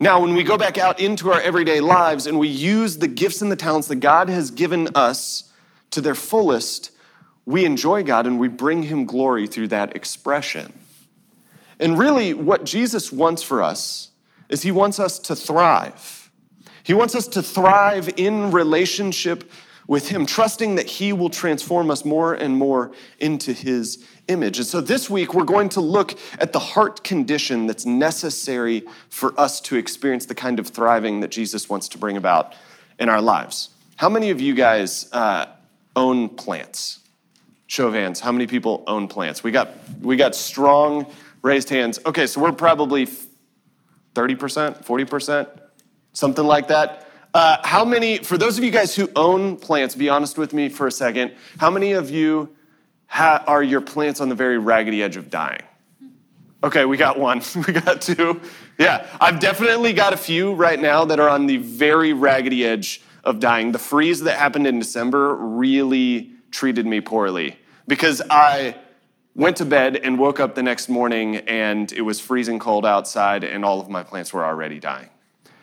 Now, 0.00 0.20
when 0.20 0.34
we 0.34 0.44
go 0.44 0.56
back 0.56 0.78
out 0.78 1.00
into 1.00 1.32
our 1.32 1.40
everyday 1.40 1.80
lives 1.80 2.26
and 2.26 2.38
we 2.38 2.48
use 2.48 2.98
the 2.98 3.08
gifts 3.08 3.42
and 3.42 3.50
the 3.50 3.56
talents 3.56 3.88
that 3.88 3.96
God 3.96 4.28
has 4.28 4.50
given 4.50 4.88
us 4.94 5.52
to 5.90 6.00
their 6.00 6.14
fullest, 6.14 6.92
we 7.46 7.64
enjoy 7.64 8.04
God 8.04 8.26
and 8.26 8.38
we 8.38 8.48
bring 8.48 8.84
him 8.84 9.06
glory 9.06 9.46
through 9.46 9.68
that 9.68 9.96
expression. 9.96 10.72
And 11.80 11.98
really, 11.98 12.34
what 12.34 12.64
Jesus 12.64 13.10
wants 13.10 13.42
for 13.42 13.62
us 13.62 14.07
is 14.48 14.62
he 14.62 14.70
wants 14.70 14.98
us 14.98 15.18
to 15.20 15.36
thrive. 15.36 16.30
He 16.82 16.94
wants 16.94 17.14
us 17.14 17.28
to 17.28 17.42
thrive 17.42 18.08
in 18.16 18.50
relationship 18.50 19.50
with 19.88 20.08
Him, 20.08 20.26
trusting 20.26 20.76
that 20.76 20.86
He 20.86 21.12
will 21.12 21.30
transform 21.30 21.90
us 21.90 22.04
more 22.04 22.34
and 22.34 22.56
more 22.56 22.92
into 23.18 23.52
His 23.52 24.06
image. 24.28 24.58
And 24.58 24.66
so 24.66 24.80
this 24.80 25.10
week, 25.10 25.34
we're 25.34 25.44
going 25.44 25.70
to 25.70 25.80
look 25.80 26.16
at 26.38 26.52
the 26.52 26.58
heart 26.60 27.02
condition 27.02 27.66
that's 27.66 27.84
necessary 27.84 28.84
for 29.08 29.38
us 29.40 29.60
to 29.62 29.76
experience 29.76 30.26
the 30.26 30.34
kind 30.34 30.60
of 30.60 30.68
thriving 30.68 31.20
that 31.20 31.30
Jesus 31.30 31.68
wants 31.68 31.88
to 31.88 31.98
bring 31.98 32.16
about 32.16 32.54
in 33.00 33.08
our 33.08 33.22
lives. 33.22 33.70
How 33.96 34.08
many 34.08 34.30
of 34.30 34.40
you 34.40 34.54
guys 34.54 35.10
uh, 35.12 35.46
own 35.96 36.28
plants? 36.28 37.00
Show 37.66 37.88
of 37.88 37.94
hands. 37.94 38.20
How 38.20 38.30
many 38.30 38.46
people 38.46 38.84
own 38.86 39.08
plants? 39.08 39.42
We 39.42 39.50
got 39.50 39.70
we 40.00 40.16
got 40.16 40.34
strong 40.34 41.10
raised 41.42 41.68
hands. 41.68 41.98
Okay, 42.06 42.26
so 42.26 42.40
we're 42.40 42.52
probably 42.52 43.06
30%, 44.18 44.84
40%, 44.84 45.48
something 46.12 46.44
like 46.44 46.68
that. 46.68 47.08
Uh, 47.32 47.58
how 47.62 47.84
many, 47.84 48.18
for 48.18 48.36
those 48.36 48.58
of 48.58 48.64
you 48.64 48.72
guys 48.72 48.96
who 48.96 49.08
own 49.14 49.56
plants, 49.56 49.94
be 49.94 50.08
honest 50.08 50.36
with 50.36 50.52
me 50.52 50.68
for 50.68 50.88
a 50.88 50.90
second. 50.90 51.34
How 51.58 51.70
many 51.70 51.92
of 51.92 52.10
you 52.10 52.56
ha- 53.06 53.44
are 53.46 53.62
your 53.62 53.80
plants 53.80 54.20
on 54.20 54.28
the 54.28 54.34
very 54.34 54.58
raggedy 54.58 55.04
edge 55.04 55.16
of 55.16 55.30
dying? 55.30 55.62
Okay, 56.64 56.84
we 56.84 56.96
got 56.96 57.16
one. 57.16 57.42
we 57.68 57.72
got 57.74 58.02
two. 58.02 58.40
Yeah, 58.76 59.06
I've 59.20 59.38
definitely 59.38 59.92
got 59.92 60.12
a 60.12 60.16
few 60.16 60.54
right 60.54 60.80
now 60.80 61.04
that 61.04 61.20
are 61.20 61.28
on 61.28 61.46
the 61.46 61.58
very 61.58 62.12
raggedy 62.12 62.64
edge 62.64 63.00
of 63.22 63.38
dying. 63.38 63.70
The 63.70 63.78
freeze 63.78 64.20
that 64.22 64.36
happened 64.36 64.66
in 64.66 64.80
December 64.80 65.36
really 65.36 66.32
treated 66.50 66.86
me 66.86 67.00
poorly 67.00 67.56
because 67.86 68.20
I 68.28 68.74
went 69.34 69.56
to 69.58 69.64
bed 69.64 69.96
and 69.96 70.18
woke 70.18 70.40
up 70.40 70.54
the 70.54 70.62
next 70.62 70.88
morning 70.88 71.36
and 71.36 71.92
it 71.92 72.02
was 72.02 72.20
freezing 72.20 72.58
cold 72.58 72.84
outside 72.84 73.44
and 73.44 73.64
all 73.64 73.80
of 73.80 73.88
my 73.88 74.02
plants 74.02 74.32
were 74.32 74.44
already 74.44 74.80
dying. 74.80 75.08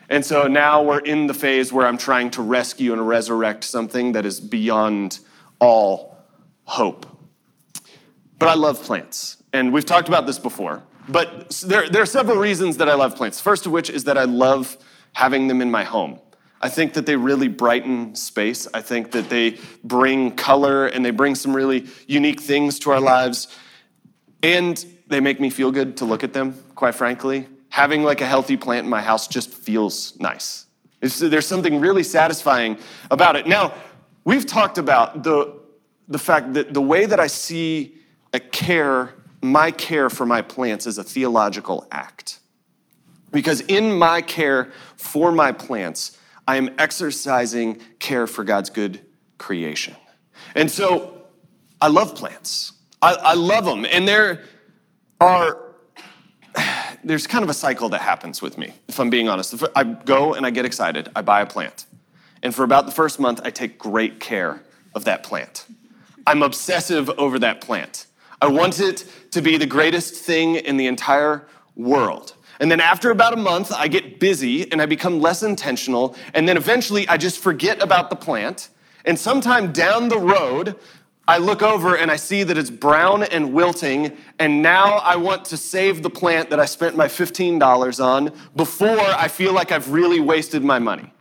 And 0.10 0.24
so 0.24 0.48
now 0.48 0.84
we're 0.84 1.00
in 1.00 1.28
the 1.28 1.34
phase 1.34 1.74
where 1.74 1.88
I'm 1.88 1.98
trying 1.98 2.30
to 2.32 2.42
rescue 2.42 2.94
and 2.94 3.08
resurrect 3.08 3.64
something 3.64 4.12
that 4.12 4.26
is 4.26 4.40
beyond 4.40 5.20
all 5.60 6.16
hope. 6.66 7.06
But 8.38 8.50
I 8.50 8.54
love 8.54 8.82
plants. 8.84 9.42
And 9.52 9.74
we've 9.74 9.86
talked 9.86 10.08
about 10.08 10.26
this 10.28 10.38
before. 10.38 10.84
But 11.08 11.50
there, 11.66 11.90
there 11.90 12.02
are 12.02 12.08
several 12.08 12.38
reasons 12.38 12.78
that 12.78 12.90
I 12.90 12.96
love 12.96 13.16
plants. 13.16 13.40
First 13.40 13.66
of 13.66 13.72
which 13.72 13.90
is 13.90 14.04
that 14.06 14.18
I 14.18 14.24
love 14.24 14.78
having 15.14 15.48
them 15.48 15.62
in 15.62 15.72
my 15.72 15.84
home. 15.84 16.20
I 16.66 16.70
think 16.70 16.94
that 16.94 17.06
they 17.06 17.16
really 17.16 17.48
brighten 17.48 18.16
space. 18.16 18.68
I 18.74 18.82
think 18.82 19.12
that 19.12 19.30
they 19.30 19.60
bring 19.84 20.32
color 20.32 20.88
and 20.88 21.06
they 21.06 21.12
bring 21.12 21.36
some 21.36 21.56
really 21.56 21.86
unique 22.08 22.42
things 22.42 22.80
to 22.80 22.90
our 22.90 23.00
lives. 23.00 23.56
And 24.42 24.84
they 25.06 25.20
make 25.20 25.40
me 25.40 25.52
feel 25.52 25.72
good 25.72 25.98
to 25.98 26.06
look 26.06 26.24
at 26.24 26.34
them, 26.34 26.58
quite 26.74 26.96
frankly. 26.96 27.48
Having 27.70 28.02
like 28.02 28.20
a 28.20 28.26
healthy 28.26 28.58
plant 28.58 28.86
in 28.86 28.90
my 28.90 29.04
house 29.04 29.28
just 29.28 29.54
feels 29.54 30.20
nice. 30.20 30.66
It's, 31.04 31.20
there's 31.20 31.46
something 31.46 31.80
really 31.80 32.02
satisfying 32.02 32.80
about 33.12 33.36
it. 33.36 33.46
Now, 33.46 33.76
we've 34.24 34.48
talked 34.48 34.80
about 34.80 35.22
the, 35.22 35.54
the 36.08 36.18
fact 36.18 36.56
that 36.56 36.74
the 36.74 36.82
way 36.82 37.06
that 37.06 37.20
I 37.20 37.28
see 37.28 37.94
a 38.34 38.40
care, 38.40 39.14
my 39.44 39.70
care 39.70 40.10
for 40.10 40.26
my 40.26 40.42
plants 40.42 40.88
is 40.88 40.98
a 40.98 41.04
theological 41.04 41.88
act. 41.92 42.40
Because 43.32 43.62
in 43.62 44.00
my 44.00 44.24
care 44.24 44.72
for 44.96 45.32
my 45.32 45.52
plants, 45.52 46.18
I 46.48 46.58
am 46.58 46.76
exercising 46.78 47.82
care 48.00 48.28
for 48.28 48.44
God's 48.44 48.70
good 48.70 49.02
creation. 49.38 49.96
And 50.54 50.70
so 50.70 51.24
I 51.82 51.88
love 51.88 52.16
plants. 52.16 52.74
I, 53.02 53.14
I 53.14 53.34
love 53.34 53.66
them. 53.66 53.86
And 53.86 54.08
there 54.08 54.44
are, 55.20 55.76
there's 57.04 57.28
kind 57.28 57.44
of 57.44 57.50
a 57.50 57.54
cycle 57.54 57.90
that 57.90 58.02
happens 58.02 58.42
with 58.42 58.58
me, 58.58 58.74
if 58.88 59.00
I'm 59.00 59.10
being 59.10 59.30
honest. 59.30 59.64
I 59.76 59.84
go 59.84 60.34
and 60.34 60.46
I 60.46 60.50
get 60.52 60.66
excited, 60.66 61.10
I 61.16 61.22
buy 61.22 61.42
a 61.42 61.46
plant. 61.46 61.86
And 62.44 62.54
for 62.54 62.64
about 62.64 62.86
the 62.86 62.92
first 62.92 63.20
month, 63.20 63.42
I 63.44 63.50
take 63.50 63.78
great 63.78 64.20
care 64.20 64.64
of 64.94 65.06
that 65.06 65.24
plant. 65.24 65.66
I'm 66.28 66.44
obsessive 66.44 67.10
over 67.18 67.40
that 67.40 67.62
plant. 67.62 68.06
I 68.42 68.48
want 68.48 68.80
it 68.80 69.06
to 69.32 69.42
be 69.42 69.58
the 69.58 69.66
greatest 69.66 70.16
thing 70.16 70.56
in 70.56 70.78
the 70.78 70.88
entire 70.88 71.48
world. 71.76 72.34
And 72.60 72.72
then 72.72 72.80
after 72.80 73.12
about 73.12 73.34
a 73.34 73.38
month, 73.38 73.72
I 73.72 73.88
get 73.88 74.20
busy 74.20 74.72
and 74.72 74.82
I 74.82 74.86
become 74.86 75.20
less 75.20 75.44
intentional. 75.44 76.16
And 76.34 76.48
then 76.48 76.58
eventually 76.58 77.08
I 77.08 77.18
just 77.18 77.40
forget 77.40 77.82
about 77.82 78.10
the 78.10 78.16
plant. 78.16 78.70
And 79.04 79.20
sometime 79.20 79.72
down 79.72 80.08
the 80.08 80.18
road, 80.18 80.76
I 81.28 81.40
look 81.40 81.64
over 81.64 81.96
and 81.96 82.12
I 82.12 82.18
see 82.18 82.44
that 82.44 82.58
it's 82.58 82.70
brown 82.70 83.24
and 83.24 83.54
wilting. 83.54 84.16
And 84.40 84.62
now 84.62 84.96
I 84.98 85.16
want 85.16 85.46
to 85.46 85.58
save 85.58 86.04
the 86.04 86.10
plant 86.10 86.50
that 86.52 86.60
I 86.60 86.66
spent 86.66 86.96
my 86.96 87.08
$15 87.08 88.04
on 88.04 88.32
before 88.56 89.00
I 89.00 89.28
feel 89.28 89.54
like 89.54 89.72
I've 89.72 89.92
really 89.92 90.20
wasted 90.20 90.64
my 90.64 90.80
money, 90.80 91.12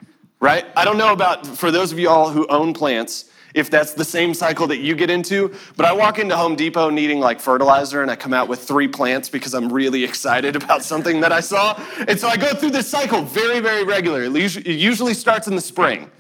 right? 0.41 0.67
I 0.77 0.85
don't 0.85 0.99
know 0.99 1.13
about, 1.13 1.47
for 1.47 1.71
those 1.71 1.91
of 1.91 1.99
you 1.99 2.09
all 2.11 2.31
who 2.31 2.47
own 2.49 2.75
plants, 2.75 3.31
if 3.55 3.71
that's 3.71 3.95
the 3.95 4.05
same 4.05 4.35
cycle 4.35 4.67
that 4.67 4.79
you 4.79 4.95
get 4.95 5.09
into. 5.09 5.55
But 5.77 5.87
I 5.87 5.93
walk 5.93 6.19
into 6.19 6.37
Home 6.37 6.57
Depot 6.57 6.91
needing 6.91 7.21
like 7.21 7.41
fertilizer 7.41 8.03
and 8.03 8.11
I 8.11 8.17
come 8.17 8.35
out 8.35 8.49
with 8.49 8.63
three 8.63 8.89
plants 8.89 9.29
because 9.29 9.55
I'm 9.55 9.73
really 9.73 10.05
excited 10.05 10.57
about 10.57 10.83
something 10.83 11.21
that 11.21 11.33
I 11.33 11.41
saw. 11.41 11.81
And 12.09 12.19
so 12.19 12.29
I 12.29 12.37
go 12.37 12.53
through 12.55 12.73
this 12.73 12.89
cycle 12.89 13.23
very, 13.23 13.61
very 13.61 13.85
regularly. 13.85 14.45
It 14.45 14.67
usually 14.67 15.15
starts 15.15 15.47
in 15.47 15.55
the 15.55 15.63
spring. 15.63 16.11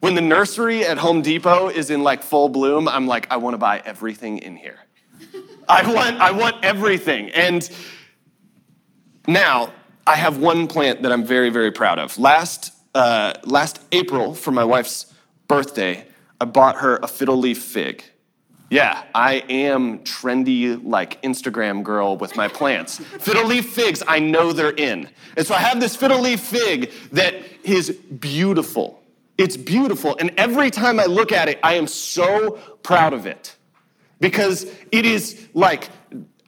When 0.00 0.14
the 0.14 0.20
nursery 0.20 0.84
at 0.84 0.98
Home 0.98 1.22
Depot 1.22 1.68
is 1.68 1.88
in 1.88 2.02
like 2.02 2.22
full 2.22 2.48
bloom, 2.48 2.88
I'm 2.88 3.06
like, 3.06 3.30
I 3.30 3.36
want 3.36 3.54
to 3.54 3.58
buy 3.58 3.80
everything 3.84 4.38
in 4.38 4.56
here. 4.56 4.78
I 5.68 5.90
want, 5.92 6.20
I 6.20 6.32
want 6.32 6.64
everything. 6.64 7.30
And 7.30 7.68
now 9.26 9.72
I 10.06 10.16
have 10.16 10.38
one 10.38 10.66
plant 10.66 11.02
that 11.02 11.12
I'm 11.12 11.24
very, 11.24 11.50
very 11.50 11.70
proud 11.70 11.98
of. 11.98 12.18
Last, 12.18 12.72
uh, 12.94 13.34
last 13.44 13.80
April, 13.92 14.34
for 14.34 14.50
my 14.50 14.64
wife's 14.64 15.14
birthday, 15.46 16.04
I 16.42 16.44
bought 16.44 16.78
her 16.78 16.96
a 16.96 17.06
fiddle 17.06 17.36
leaf 17.36 17.62
fig. 17.62 18.02
Yeah, 18.68 19.04
I 19.14 19.44
am 19.48 20.00
trendy 20.00 20.84
like 20.84 21.22
Instagram 21.22 21.84
girl 21.84 22.16
with 22.16 22.34
my 22.34 22.48
plants. 22.48 22.98
fiddle 22.98 23.46
leaf 23.46 23.70
figs, 23.70 24.02
I 24.08 24.18
know 24.18 24.52
they're 24.52 24.72
in. 24.72 25.08
And 25.36 25.46
so 25.46 25.54
I 25.54 25.58
have 25.58 25.78
this 25.78 25.94
fiddle 25.94 26.20
leaf 26.20 26.40
fig 26.40 26.90
that 27.12 27.36
is 27.62 27.92
beautiful. 27.92 29.00
It's 29.38 29.56
beautiful. 29.56 30.16
And 30.18 30.32
every 30.36 30.72
time 30.72 30.98
I 30.98 31.04
look 31.04 31.30
at 31.30 31.48
it, 31.48 31.60
I 31.62 31.74
am 31.74 31.86
so 31.86 32.58
proud 32.82 33.12
of 33.12 33.24
it 33.24 33.54
because 34.18 34.66
it 34.90 35.06
is 35.06 35.48
like, 35.54 35.90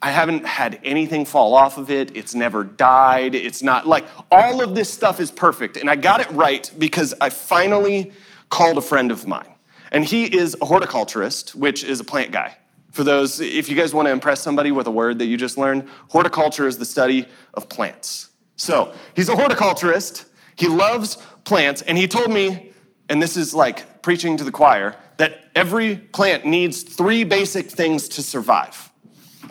I 0.01 0.11
haven't 0.11 0.45
had 0.45 0.77
anything 0.83 1.23
fall 1.23 1.55
off 1.55 1.77
of 1.77 1.89
it. 1.89 2.17
It's 2.17 2.35
never 2.35 2.65
died. 2.65 3.33
It's 3.33 3.63
not 3.63 3.87
like 3.87 4.03
all 4.29 4.61
of 4.61 4.75
this 4.75 4.91
stuff 4.91 5.21
is 5.21 5.31
perfect. 5.31 5.77
And 5.77 5.89
I 5.89 5.95
got 5.95 6.19
it 6.19 6.29
right 6.31 6.69
because 6.77 7.13
I 7.21 7.29
finally 7.29 8.11
called 8.49 8.77
a 8.77 8.81
friend 8.81 9.09
of 9.09 9.25
mine. 9.25 9.54
And 9.95 10.03
he 10.03 10.25
is 10.25 10.57
a 10.61 10.65
horticulturist, 10.65 11.55
which 11.55 11.85
is 11.85 12.01
a 12.01 12.03
plant 12.03 12.33
guy. 12.33 12.57
For 12.91 13.05
those, 13.05 13.39
if 13.39 13.69
you 13.69 13.77
guys 13.77 13.93
want 13.93 14.07
to 14.07 14.11
impress 14.11 14.41
somebody 14.41 14.73
with 14.73 14.87
a 14.87 14.91
word 14.91 15.19
that 15.19 15.27
you 15.27 15.37
just 15.37 15.57
learned, 15.57 15.87
horticulture 16.09 16.67
is 16.67 16.77
the 16.77 16.83
study 16.83 17.29
of 17.53 17.69
plants. 17.69 18.29
So 18.57 18.93
he's 19.15 19.29
a 19.29 19.37
horticulturist. 19.37 20.25
He 20.57 20.67
loves 20.67 21.17
plants. 21.45 21.81
And 21.81 21.97
he 21.97 22.09
told 22.09 22.29
me, 22.29 22.73
and 23.07 23.21
this 23.21 23.37
is 23.37 23.53
like 23.53 24.01
preaching 24.01 24.35
to 24.35 24.43
the 24.43 24.51
choir, 24.51 24.97
that 25.15 25.45
every 25.55 25.95
plant 25.95 26.45
needs 26.45 26.83
three 26.83 27.23
basic 27.23 27.71
things 27.71 28.09
to 28.09 28.21
survive. 28.21 28.91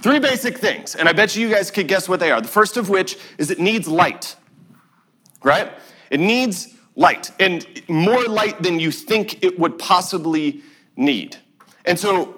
Three 0.02 0.18
basic 0.18 0.58
things. 0.58 0.94
And 0.94 1.08
I 1.08 1.14
bet 1.14 1.34
you 1.34 1.48
guys 1.48 1.70
could 1.70 1.88
guess 1.88 2.06
what 2.06 2.20
they 2.20 2.30
are. 2.30 2.42
The 2.42 2.48
first 2.48 2.76
of 2.76 2.90
which 2.90 3.16
is 3.38 3.50
it 3.50 3.58
needs 3.58 3.88
light, 3.88 4.36
right? 5.42 5.72
It 6.10 6.20
needs 6.20 6.73
light, 6.96 7.30
and 7.40 7.66
more 7.88 8.24
light 8.24 8.62
than 8.62 8.78
you 8.78 8.90
think 8.90 9.42
it 9.42 9.58
would 9.58 9.78
possibly 9.78 10.62
need. 10.96 11.36
And 11.84 11.98
so, 11.98 12.36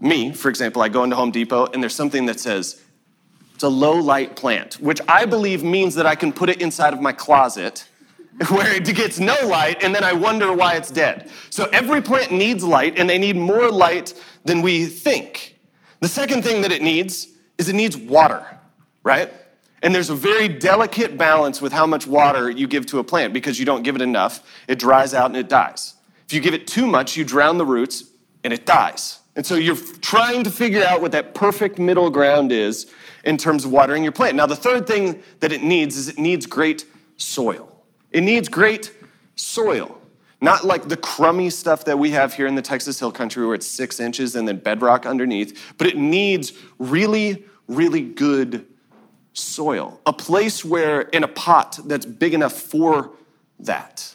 me, 0.00 0.32
for 0.32 0.48
example, 0.48 0.82
I 0.82 0.88
go 0.88 1.04
into 1.04 1.16
Home 1.16 1.30
Depot 1.30 1.66
and 1.66 1.82
there's 1.82 1.94
something 1.94 2.26
that 2.26 2.40
says, 2.40 2.82
it's 3.54 3.62
a 3.62 3.68
low 3.68 3.94
light 3.94 4.36
plant, 4.36 4.74
which 4.74 5.00
I 5.06 5.26
believe 5.26 5.62
means 5.62 5.94
that 5.96 6.06
I 6.06 6.14
can 6.14 6.32
put 6.32 6.48
it 6.48 6.62
inside 6.62 6.94
of 6.94 7.00
my 7.00 7.12
closet 7.12 7.86
where 8.48 8.74
it 8.74 8.84
gets 8.96 9.20
no 9.20 9.36
light 9.44 9.82
and 9.82 9.94
then 9.94 10.02
I 10.02 10.14
wonder 10.14 10.52
why 10.52 10.74
it's 10.76 10.90
dead. 10.90 11.30
So 11.50 11.68
every 11.72 12.00
plant 12.00 12.32
needs 12.32 12.64
light 12.64 12.98
and 12.98 13.08
they 13.08 13.18
need 13.18 13.36
more 13.36 13.70
light 13.70 14.14
than 14.44 14.62
we 14.62 14.86
think. 14.86 15.58
The 16.00 16.08
second 16.08 16.42
thing 16.42 16.62
that 16.62 16.72
it 16.72 16.80
needs 16.80 17.28
is 17.58 17.68
it 17.68 17.74
needs 17.74 17.98
water, 17.98 18.46
right? 19.02 19.30
And 19.82 19.94
there's 19.94 20.10
a 20.10 20.14
very 20.14 20.48
delicate 20.48 21.16
balance 21.16 21.62
with 21.62 21.72
how 21.72 21.86
much 21.86 22.06
water 22.06 22.50
you 22.50 22.66
give 22.66 22.86
to 22.86 22.98
a 22.98 23.04
plant 23.04 23.32
because 23.32 23.58
you 23.58 23.64
don't 23.64 23.82
give 23.82 23.96
it 23.96 24.02
enough, 24.02 24.46
it 24.68 24.78
dries 24.78 25.14
out 25.14 25.26
and 25.26 25.36
it 25.36 25.48
dies. 25.48 25.94
If 26.26 26.34
you 26.34 26.40
give 26.40 26.54
it 26.54 26.66
too 26.66 26.86
much, 26.86 27.16
you 27.16 27.24
drown 27.24 27.58
the 27.58 27.66
roots 27.66 28.04
and 28.44 28.52
it 28.52 28.66
dies. 28.66 29.20
And 29.36 29.46
so 29.46 29.54
you're 29.54 29.76
trying 29.76 30.44
to 30.44 30.50
figure 30.50 30.84
out 30.84 31.00
what 31.00 31.12
that 31.12 31.34
perfect 31.34 31.78
middle 31.78 32.10
ground 32.10 32.52
is 32.52 32.92
in 33.24 33.36
terms 33.36 33.64
of 33.64 33.72
watering 33.72 34.02
your 34.02 34.12
plant. 34.12 34.36
Now, 34.36 34.46
the 34.46 34.56
third 34.56 34.86
thing 34.86 35.22
that 35.40 35.52
it 35.52 35.62
needs 35.62 35.96
is 35.96 36.08
it 36.08 36.18
needs 36.18 36.46
great 36.46 36.84
soil. 37.16 37.84
It 38.10 38.22
needs 38.22 38.48
great 38.48 38.92
soil. 39.36 40.00
Not 40.42 40.64
like 40.64 40.88
the 40.88 40.96
crummy 40.96 41.50
stuff 41.50 41.84
that 41.84 41.98
we 41.98 42.10
have 42.10 42.34
here 42.34 42.46
in 42.46 42.54
the 42.54 42.62
Texas 42.62 42.98
Hill 42.98 43.12
Country 43.12 43.44
where 43.44 43.54
it's 43.54 43.66
six 43.66 44.00
inches 44.00 44.34
and 44.36 44.48
then 44.48 44.58
bedrock 44.58 45.06
underneath, 45.06 45.74
but 45.76 45.86
it 45.86 45.96
needs 45.96 46.52
really, 46.78 47.44
really 47.68 48.02
good 48.02 48.66
soil, 49.32 50.00
a 50.06 50.12
place 50.12 50.64
where, 50.64 51.02
in 51.02 51.24
a 51.24 51.28
pot 51.28 51.78
that's 51.84 52.06
big 52.06 52.34
enough 52.34 52.52
for 52.52 53.10
that. 53.60 54.14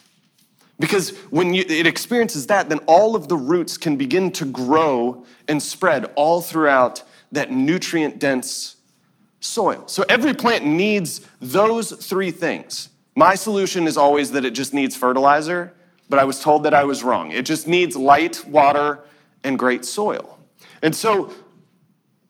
Because 0.80 1.12
when 1.30 1.54
you, 1.54 1.64
it 1.68 1.88
experiences 1.88 2.48
that, 2.48 2.70
then 2.70 2.80
all 2.80 3.16
of 3.16 3.28
the 3.28 3.38
roots 3.38 3.78
can 3.78 3.96
begin 3.96 4.32
to 4.34 4.46
grow 4.46 5.26
and 5.48 5.62
spread 5.64 6.06
all 6.16 6.42
throughout 6.42 7.04
that 7.32 7.52
nutrient 7.52 8.20
dense 8.20 8.76
soil. 9.40 9.84
So 9.88 10.04
every 10.10 10.34
plant 10.34 10.66
needs 10.66 11.22
those 11.40 11.92
three 11.92 12.32
things. 12.32 12.90
My 13.16 13.36
solution 13.36 13.88
is 13.88 13.96
always 13.96 14.32
that 14.32 14.44
it 14.44 14.52
just 14.52 14.74
needs 14.74 14.96
fertilizer, 14.96 15.74
but 16.10 16.20
I 16.20 16.26
was 16.26 16.42
told 16.42 16.64
that 16.64 16.74
I 16.74 16.84
was 16.84 17.04
wrong. 17.04 17.32
It 17.32 17.46
just 17.46 17.68
needs 17.68 17.96
light, 17.96 18.44
water, 18.46 19.00
and 19.44 19.58
great 19.58 19.86
soil. 19.86 20.38
And 20.82 20.94
so 20.94 21.32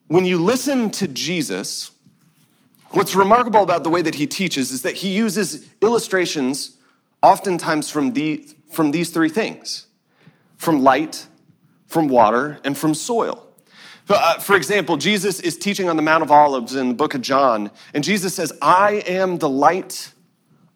when 0.06 0.24
you 0.24 0.38
listen 0.38 0.90
to 0.92 1.08
Jesus, 1.08 1.90
what's 2.90 3.14
remarkable 3.14 3.62
about 3.62 3.84
the 3.84 3.90
way 3.90 4.02
that 4.02 4.14
he 4.14 4.26
teaches 4.26 4.70
is 4.70 4.82
that 4.82 4.96
he 4.96 5.14
uses 5.14 5.68
illustrations 5.80 6.76
oftentimes 7.22 7.90
from, 7.90 8.12
the, 8.12 8.46
from 8.70 8.90
these 8.90 9.10
three 9.10 9.28
things 9.28 9.86
from 10.56 10.82
light, 10.82 11.26
from 11.86 12.08
water, 12.08 12.58
and 12.64 12.78
from 12.78 12.94
soil. 12.94 13.46
Uh, 14.08 14.38
for 14.38 14.56
example, 14.56 14.96
Jesus 14.96 15.38
is 15.40 15.58
teaching 15.58 15.88
on 15.88 15.96
the 15.96 16.02
Mount 16.02 16.22
of 16.22 16.30
Olives 16.30 16.74
in 16.74 16.88
the 16.88 16.94
book 16.94 17.14
of 17.14 17.20
John, 17.20 17.70
and 17.92 18.02
Jesus 18.02 18.34
says, 18.34 18.52
I 18.62 19.02
am 19.06 19.38
the 19.38 19.50
light 19.50 20.12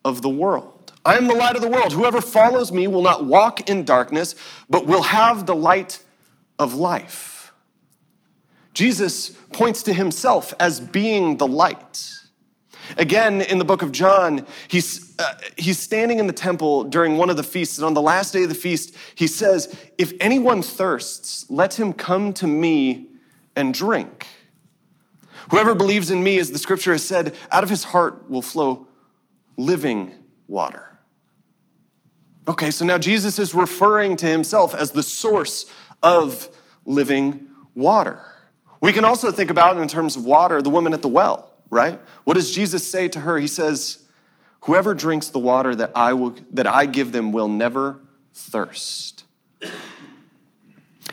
of 0.04 0.20
the 0.20 0.28
world. 0.28 0.92
I 1.04 1.16
am 1.16 1.28
the 1.28 1.34
light 1.34 1.56
of 1.56 1.62
the 1.62 1.68
world. 1.68 1.92
Whoever 1.92 2.20
follows 2.20 2.72
me 2.72 2.86
will 2.88 3.02
not 3.02 3.24
walk 3.24 3.70
in 3.70 3.84
darkness, 3.84 4.34
but 4.68 4.86
will 4.86 5.02
have 5.02 5.46
the 5.46 5.54
light 5.54 6.02
of 6.58 6.74
life. 6.74 7.39
Jesus 8.74 9.30
points 9.52 9.82
to 9.84 9.92
himself 9.92 10.54
as 10.60 10.80
being 10.80 11.36
the 11.36 11.46
light. 11.46 12.12
Again, 12.96 13.40
in 13.42 13.58
the 13.58 13.64
book 13.64 13.82
of 13.82 13.92
John, 13.92 14.46
he's, 14.68 15.14
uh, 15.18 15.34
he's 15.56 15.78
standing 15.78 16.18
in 16.18 16.26
the 16.26 16.32
temple 16.32 16.84
during 16.84 17.16
one 17.16 17.30
of 17.30 17.36
the 17.36 17.42
feasts, 17.42 17.78
and 17.78 17.84
on 17.84 17.94
the 17.94 18.02
last 18.02 18.32
day 18.32 18.42
of 18.42 18.48
the 18.48 18.54
feast, 18.54 18.94
he 19.14 19.26
says, 19.26 19.74
If 19.98 20.12
anyone 20.20 20.62
thirsts, 20.62 21.48
let 21.50 21.78
him 21.78 21.92
come 21.92 22.32
to 22.34 22.46
me 22.46 23.08
and 23.54 23.72
drink. 23.74 24.26
Whoever 25.50 25.74
believes 25.74 26.10
in 26.10 26.22
me, 26.22 26.38
as 26.38 26.50
the 26.50 26.58
scripture 26.58 26.92
has 26.92 27.04
said, 27.04 27.34
out 27.50 27.64
of 27.64 27.70
his 27.70 27.84
heart 27.84 28.30
will 28.30 28.42
flow 28.42 28.86
living 29.56 30.12
water. 30.46 30.98
Okay, 32.48 32.70
so 32.70 32.84
now 32.84 32.98
Jesus 32.98 33.38
is 33.38 33.54
referring 33.54 34.16
to 34.16 34.26
himself 34.26 34.74
as 34.74 34.90
the 34.90 35.02
source 35.02 35.66
of 36.02 36.48
living 36.84 37.48
water. 37.74 38.24
We 38.80 38.92
can 38.92 39.04
also 39.04 39.30
think 39.30 39.50
about 39.50 39.76
in 39.76 39.88
terms 39.88 40.16
of 40.16 40.24
water, 40.24 40.62
the 40.62 40.70
woman 40.70 40.94
at 40.94 41.02
the 41.02 41.08
well 41.08 41.50
right? 41.70 42.00
What 42.24 42.34
does 42.34 42.50
Jesus 42.50 42.88
say 42.88 43.08
to 43.08 43.20
her? 43.20 43.38
He 43.38 43.46
says, 43.46 44.04
Whoever 44.64 44.92
drinks 44.92 45.28
the 45.28 45.38
water 45.38 45.74
that 45.74 45.92
I, 45.94 46.12
will, 46.12 46.36
that 46.52 46.66
I 46.66 46.84
give 46.84 47.12
them 47.12 47.32
will 47.32 47.48
never 47.48 48.00
thirst. 48.34 49.24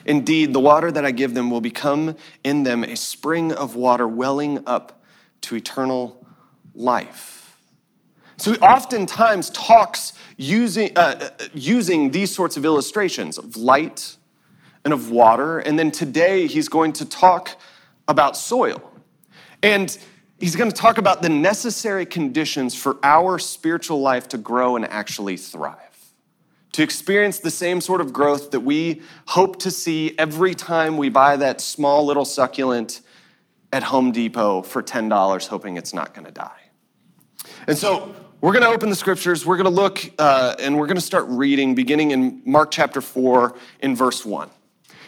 Indeed, 0.06 0.54
the 0.54 0.60
water 0.60 0.92
that 0.92 1.06
I 1.06 1.12
give 1.12 1.34
them 1.34 1.50
will 1.50 1.62
become 1.62 2.18
in 2.44 2.64
them 2.64 2.84
a 2.84 2.96
spring 2.98 3.54
of 3.54 3.76
water 3.76 4.06
welling 4.06 4.64
up 4.68 5.02
to 5.42 5.56
eternal 5.56 6.26
life. 6.76 7.58
So 8.36 8.52
he 8.52 8.60
oftentimes 8.60 9.50
talks 9.52 10.14
using, 10.36 10.92
uh, 10.98 11.30
uh 11.40 11.46
using 11.54 12.12
these 12.12 12.36
sorts 12.36 12.58
of 12.58 12.66
illustrations 12.66 13.38
of 13.38 13.56
light 13.56 14.17
and 14.88 14.94
of 14.94 15.12
water. 15.12 15.60
And 15.60 15.78
then 15.78 15.92
today 15.92 16.48
he's 16.48 16.70
going 16.70 16.94
to 16.94 17.06
talk 17.06 17.60
about 18.08 18.38
soil. 18.38 18.82
And 19.62 19.98
he's 20.40 20.56
going 20.56 20.72
to 20.72 20.76
talk 20.76 20.98
about 20.98 21.22
the 21.22 21.28
necessary 21.28 22.06
conditions 22.06 22.74
for 22.74 22.96
our 23.04 23.38
spiritual 23.38 24.00
life 24.00 24.30
to 24.30 24.38
grow 24.38 24.78
and 24.78 24.86
actually 24.86 25.36
thrive. 25.36 25.76
To 26.72 26.84
experience 26.84 27.40
the 27.40 27.52
same 27.52 27.82
sort 27.82 28.00
of 28.00 28.14
growth 28.14 28.52
that 28.52 28.62
we 28.62 29.02
hope 29.26 29.60
to 29.60 29.72
see 29.72 30.16
every 30.18 30.56
time 30.56 30.96
we 30.96 31.10
buy 31.10 31.36
that 31.36 31.60
small 31.60 32.06
little 32.06 32.24
succulent 32.24 33.02
at 33.74 33.84
Home 33.84 34.14
Depot 34.14 34.62
for 34.62 34.82
$10, 34.82 35.48
hoping 35.48 35.76
it's 35.76 35.94
not 35.94 36.14
going 36.14 36.24
to 36.24 36.32
die. 36.32 36.62
And 37.68 37.78
so 37.78 38.16
we're 38.40 38.54
going 38.54 38.64
to 38.64 38.70
open 38.70 38.90
the 38.90 38.96
scriptures. 38.96 39.46
We're 39.46 39.58
going 39.58 39.66
to 39.66 39.82
look 39.82 40.00
uh, 40.18 40.56
and 40.60 40.78
we're 40.80 40.88
going 40.88 40.96
to 40.96 41.02
start 41.02 41.26
reading 41.28 41.76
beginning 41.76 42.12
in 42.12 42.42
Mark 42.46 42.72
chapter 42.72 43.02
4 43.02 43.54
in 43.82 43.94
verse 43.94 44.26
1. 44.26 44.50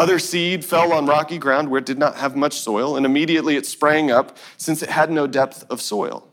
Other 0.00 0.18
seed 0.18 0.64
fell 0.64 0.94
on 0.94 1.04
rocky 1.04 1.36
ground 1.36 1.68
where 1.68 1.78
it 1.78 1.84
did 1.84 1.98
not 1.98 2.16
have 2.16 2.34
much 2.34 2.58
soil, 2.58 2.96
and 2.96 3.04
immediately 3.04 3.56
it 3.56 3.66
sprang 3.66 4.10
up, 4.10 4.38
since 4.56 4.82
it 4.82 4.88
had 4.88 5.10
no 5.10 5.26
depth 5.26 5.66
of 5.68 5.82
soil. 5.82 6.26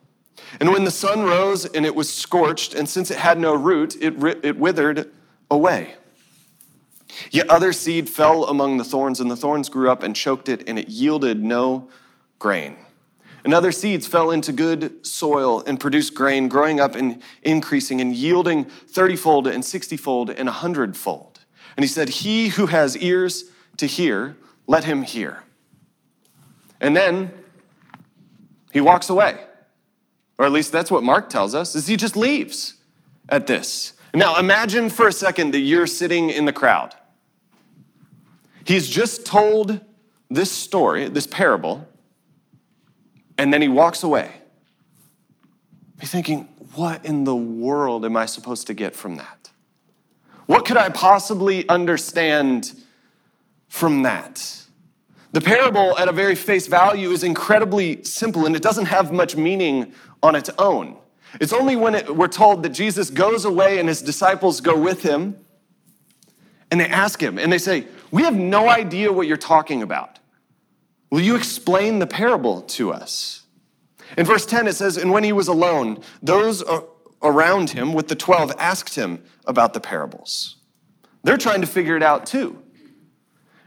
And 0.62 0.70
when 0.70 0.86
the 0.86 0.90
sun 0.90 1.24
rose 1.24 1.66
and 1.66 1.86
it 1.86 1.94
was 1.94 2.10
scorched, 2.10 2.74
and 2.74 2.88
since 2.88 3.12
it 3.12 3.18
had 3.18 3.38
no 3.38 3.54
root, 3.54 3.98
it, 4.02 4.14
it 4.42 4.58
withered 4.58 5.12
away. 5.52 5.96
Yet 7.30 7.50
other 7.50 7.74
seed 7.74 8.10
fell 8.10 8.46
among 8.46 8.78
the 8.78 8.86
thorns, 8.86 9.20
and 9.20 9.30
the 9.30 9.36
thorns 9.36 9.68
grew 9.68 9.92
up 9.92 10.02
and 10.02 10.16
choked 10.16 10.48
it, 10.48 10.64
and 10.66 10.80
it 10.80 10.88
yielded 10.88 11.44
no 11.44 11.90
grain. 12.40 12.78
And 13.44 13.54
other 13.54 13.74
seeds 13.74 14.08
fell 14.08 14.32
into 14.32 14.54
good 14.54 15.06
soil 15.06 15.62
and 15.68 15.78
produced 15.78 16.14
grain, 16.14 16.48
growing 16.48 16.80
up 16.80 16.96
and 16.96 17.22
increasing 17.44 18.00
and 18.00 18.16
yielding 18.16 18.64
thirtyfold 18.64 19.46
and 19.46 19.66
sixtyfold 19.66 20.30
and 20.30 20.48
a 20.48 20.54
hundredfold. 20.54 21.42
And 21.76 21.84
he 21.84 21.90
said, 21.90 22.08
He 22.08 22.48
who 22.48 22.68
has 22.68 22.96
ears 22.96 23.52
to 23.78 23.86
hear, 23.86 24.36
let 24.68 24.84
him 24.84 25.04
hear. 25.04 25.44
And 26.80 26.96
then 26.96 27.32
he 28.72 28.82
walks 28.82 29.10
away. 29.10 29.40
Or 30.38 30.46
at 30.46 30.52
least 30.52 30.72
that's 30.72 30.92
what 30.92 31.04
Mark 31.04 31.30
tells 31.30 31.56
us, 31.56 31.74
is 31.76 31.88
he 31.88 31.98
just 31.98 32.16
leaves 32.16 32.76
at 33.30 33.48
this. 33.48 33.94
Now 34.14 34.38
imagine 34.38 34.90
for 34.90 35.08
a 35.08 35.12
second 35.12 35.52
that 35.52 35.60
you're 35.60 35.88
sitting 35.88 36.30
in 36.30 36.46
the 36.46 36.54
crowd. 36.54 36.94
He's 38.64 38.88
just 38.88 39.26
told 39.26 39.80
this 40.30 40.52
story, 40.52 41.08
this 41.08 41.26
parable, 41.26 41.88
and 43.38 43.54
then 43.54 43.62
he 43.62 43.68
walks 43.68 44.04
away. 44.04 44.32
You're 46.00 46.08
thinking, 46.08 46.50
what 46.76 47.06
in 47.06 47.24
the 47.24 47.36
world 47.36 48.06
am 48.06 48.18
I 48.18 48.26
supposed 48.26 48.68
to 48.68 48.74
get 48.74 48.96
from 48.96 49.16
that? 49.16 49.50
What 50.46 50.66
could 50.66 50.78
I 50.78 50.90
possibly 50.90 51.68
understand 51.68 52.74
from 53.68 54.04
that? 54.04 54.64
The 55.32 55.42
parable, 55.42 55.98
at 55.98 56.08
a 56.08 56.12
very 56.12 56.36
face 56.36 56.68
value, 56.68 57.12
is 57.12 57.24
incredibly 57.24 58.04
simple 58.04 58.46
and 58.46 58.56
it 58.56 58.62
doesn't 58.62 58.86
have 58.86 59.12
much 59.12 59.36
meaning 59.36 59.94
on 60.24 60.36
its 60.36 60.50
own. 60.58 60.98
It's 61.40 61.54
only 61.54 61.76
when 61.76 61.96
it, 61.96 62.16
we're 62.16 62.28
told 62.28 62.64
that 62.64 62.70
Jesus 62.70 63.10
goes 63.10 63.46
away 63.46 63.80
and 63.80 63.88
his 63.88 64.02
disciples 64.02 64.62
go 64.62 64.80
with 64.80 65.04
him 65.04 65.38
and 66.72 66.80
they 66.80 66.88
ask 66.88 67.22
him 67.22 67.38
and 67.38 67.52
they 67.52 67.58
say, 67.58 67.88
We 68.12 68.24
have 68.24 68.36
no 68.36 68.70
idea 68.70 69.12
what 69.12 69.28
you're 69.28 69.38
talking 69.38 69.84
about. 69.84 70.20
Will 71.10 71.22
you 71.22 71.36
explain 71.36 72.00
the 72.00 72.08
parable 72.08 72.62
to 72.62 72.92
us? 72.92 73.44
In 74.18 74.26
verse 74.26 74.46
10, 74.46 74.68
it 74.68 74.74
says, 74.74 74.98
And 74.98 75.12
when 75.12 75.24
he 75.24 75.34
was 75.34 75.48
alone, 75.48 76.02
those 76.22 76.64
around 77.22 77.72
him 77.72 77.94
with 77.94 78.08
the 78.08 78.16
12 78.16 78.54
asked 78.58 78.96
him 78.96 79.24
about 79.46 79.74
the 79.74 79.80
parables. 79.80 80.58
They're 81.24 81.38
trying 81.38 81.62
to 81.62 81.68
figure 81.68 81.98
it 81.98 82.04
out 82.04 82.26
too. 82.26 82.62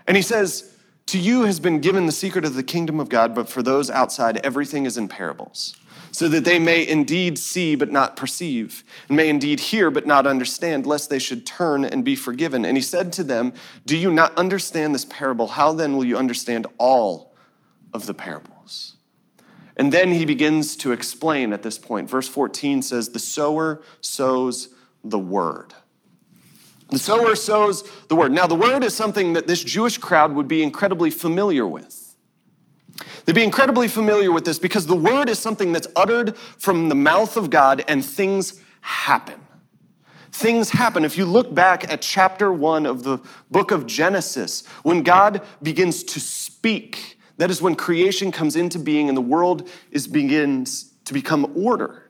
And 0.06 0.16
he 0.16 0.22
says, 0.22 0.76
To 1.06 1.18
you 1.18 1.42
has 1.42 1.60
been 1.60 1.80
given 1.80 2.06
the 2.06 2.12
secret 2.12 2.44
of 2.44 2.54
the 2.54 2.62
kingdom 2.62 3.00
of 3.00 3.08
God, 3.08 3.34
but 3.34 3.48
for 3.48 3.62
those 3.62 3.90
outside, 3.90 4.38
everything 4.38 4.86
is 4.86 4.96
in 4.96 5.08
parables, 5.08 5.76
so 6.10 6.28
that 6.28 6.44
they 6.44 6.58
may 6.58 6.86
indeed 6.86 7.38
see 7.38 7.74
but 7.74 7.90
not 7.90 8.16
perceive, 8.16 8.84
and 9.08 9.16
may 9.16 9.28
indeed 9.28 9.60
hear 9.60 9.90
but 9.90 10.06
not 10.06 10.26
understand, 10.26 10.86
lest 10.86 11.10
they 11.10 11.18
should 11.18 11.46
turn 11.46 11.84
and 11.84 12.04
be 12.04 12.16
forgiven. 12.16 12.64
And 12.64 12.76
he 12.76 12.82
said 12.82 13.12
to 13.14 13.24
them, 13.24 13.52
Do 13.86 13.96
you 13.96 14.12
not 14.12 14.36
understand 14.36 14.94
this 14.94 15.04
parable? 15.04 15.48
How 15.48 15.72
then 15.72 15.96
will 15.96 16.04
you 16.04 16.16
understand 16.16 16.66
all 16.78 17.34
of 17.92 18.06
the 18.06 18.14
parables? 18.14 18.96
And 19.80 19.92
then 19.92 20.12
he 20.12 20.26
begins 20.26 20.76
to 20.76 20.92
explain 20.92 21.54
at 21.54 21.62
this 21.62 21.78
point. 21.78 22.10
Verse 22.10 22.28
14 22.28 22.82
says, 22.82 23.08
The 23.08 23.18
sower 23.18 23.80
sows 24.02 24.68
the 25.02 25.18
word. 25.18 25.72
The 26.90 26.98
sower 26.98 27.34
sows 27.36 27.84
the 28.08 28.16
word. 28.16 28.32
Now, 28.32 28.46
the 28.46 28.54
word 28.54 28.82
is 28.84 28.94
something 28.94 29.34
that 29.34 29.46
this 29.46 29.62
Jewish 29.62 29.98
crowd 29.98 30.32
would 30.34 30.48
be 30.48 30.62
incredibly 30.62 31.10
familiar 31.10 31.66
with. 31.66 32.16
They'd 33.24 33.34
be 33.34 33.44
incredibly 33.44 33.88
familiar 33.88 34.32
with 34.32 34.44
this 34.44 34.58
because 34.58 34.86
the 34.86 34.96
word 34.96 35.28
is 35.28 35.38
something 35.38 35.72
that's 35.72 35.86
uttered 35.94 36.36
from 36.36 36.88
the 36.88 36.94
mouth 36.94 37.36
of 37.36 37.50
God 37.50 37.84
and 37.86 38.04
things 38.04 38.60
happen. 38.80 39.40
things 40.32 40.70
happen. 40.70 41.04
If 41.04 41.18
you 41.18 41.24
look 41.24 41.54
back 41.54 41.90
at 41.92 42.00
chapter 42.02 42.52
one 42.52 42.86
of 42.86 43.02
the 43.02 43.18
book 43.50 43.70
of 43.70 43.86
Genesis, 43.86 44.66
when 44.82 45.02
God 45.02 45.42
begins 45.62 46.02
to 46.04 46.20
speak, 46.20 47.18
that 47.36 47.50
is 47.50 47.60
when 47.60 47.74
creation 47.74 48.32
comes 48.32 48.56
into 48.56 48.78
being 48.78 49.08
and 49.08 49.16
the 49.16 49.22
world 49.22 49.68
is 49.90 50.06
begins 50.06 50.92
to 51.04 51.12
become 51.12 51.52
ordered. 51.56 52.09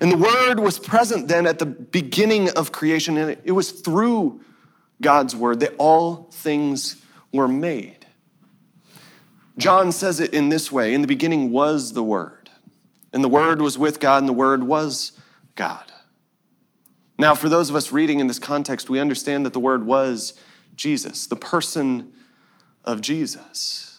And 0.00 0.10
the 0.10 0.16
word 0.16 0.60
was 0.60 0.78
present 0.78 1.28
then 1.28 1.46
at 1.46 1.58
the 1.58 1.66
beginning 1.66 2.50
of 2.50 2.72
creation, 2.72 3.18
and 3.18 3.36
it 3.44 3.52
was 3.52 3.70
through 3.70 4.40
God's 5.02 5.36
word 5.36 5.60
that 5.60 5.74
all 5.78 6.30
things 6.32 6.96
were 7.32 7.48
made. 7.48 8.00
John 9.60 9.92
says 9.92 10.20
it 10.20 10.32
in 10.32 10.48
this 10.48 10.72
way 10.72 10.94
In 10.94 11.02
the 11.02 11.06
beginning 11.06 11.50
was 11.50 11.92
the 11.92 12.02
Word, 12.02 12.50
and 13.12 13.22
the 13.22 13.28
Word 13.28 13.60
was 13.62 13.78
with 13.78 14.00
God, 14.00 14.22
and 14.22 14.28
the 14.28 14.32
Word 14.32 14.64
was 14.64 15.12
God. 15.54 15.92
Now, 17.18 17.34
for 17.34 17.50
those 17.50 17.68
of 17.68 17.76
us 17.76 17.92
reading 17.92 18.18
in 18.20 18.26
this 18.26 18.38
context, 18.38 18.88
we 18.88 18.98
understand 18.98 19.44
that 19.44 19.52
the 19.52 19.60
Word 19.60 19.84
was 19.84 20.32
Jesus, 20.74 21.26
the 21.26 21.36
person 21.36 22.12
of 22.84 23.02
Jesus. 23.02 23.89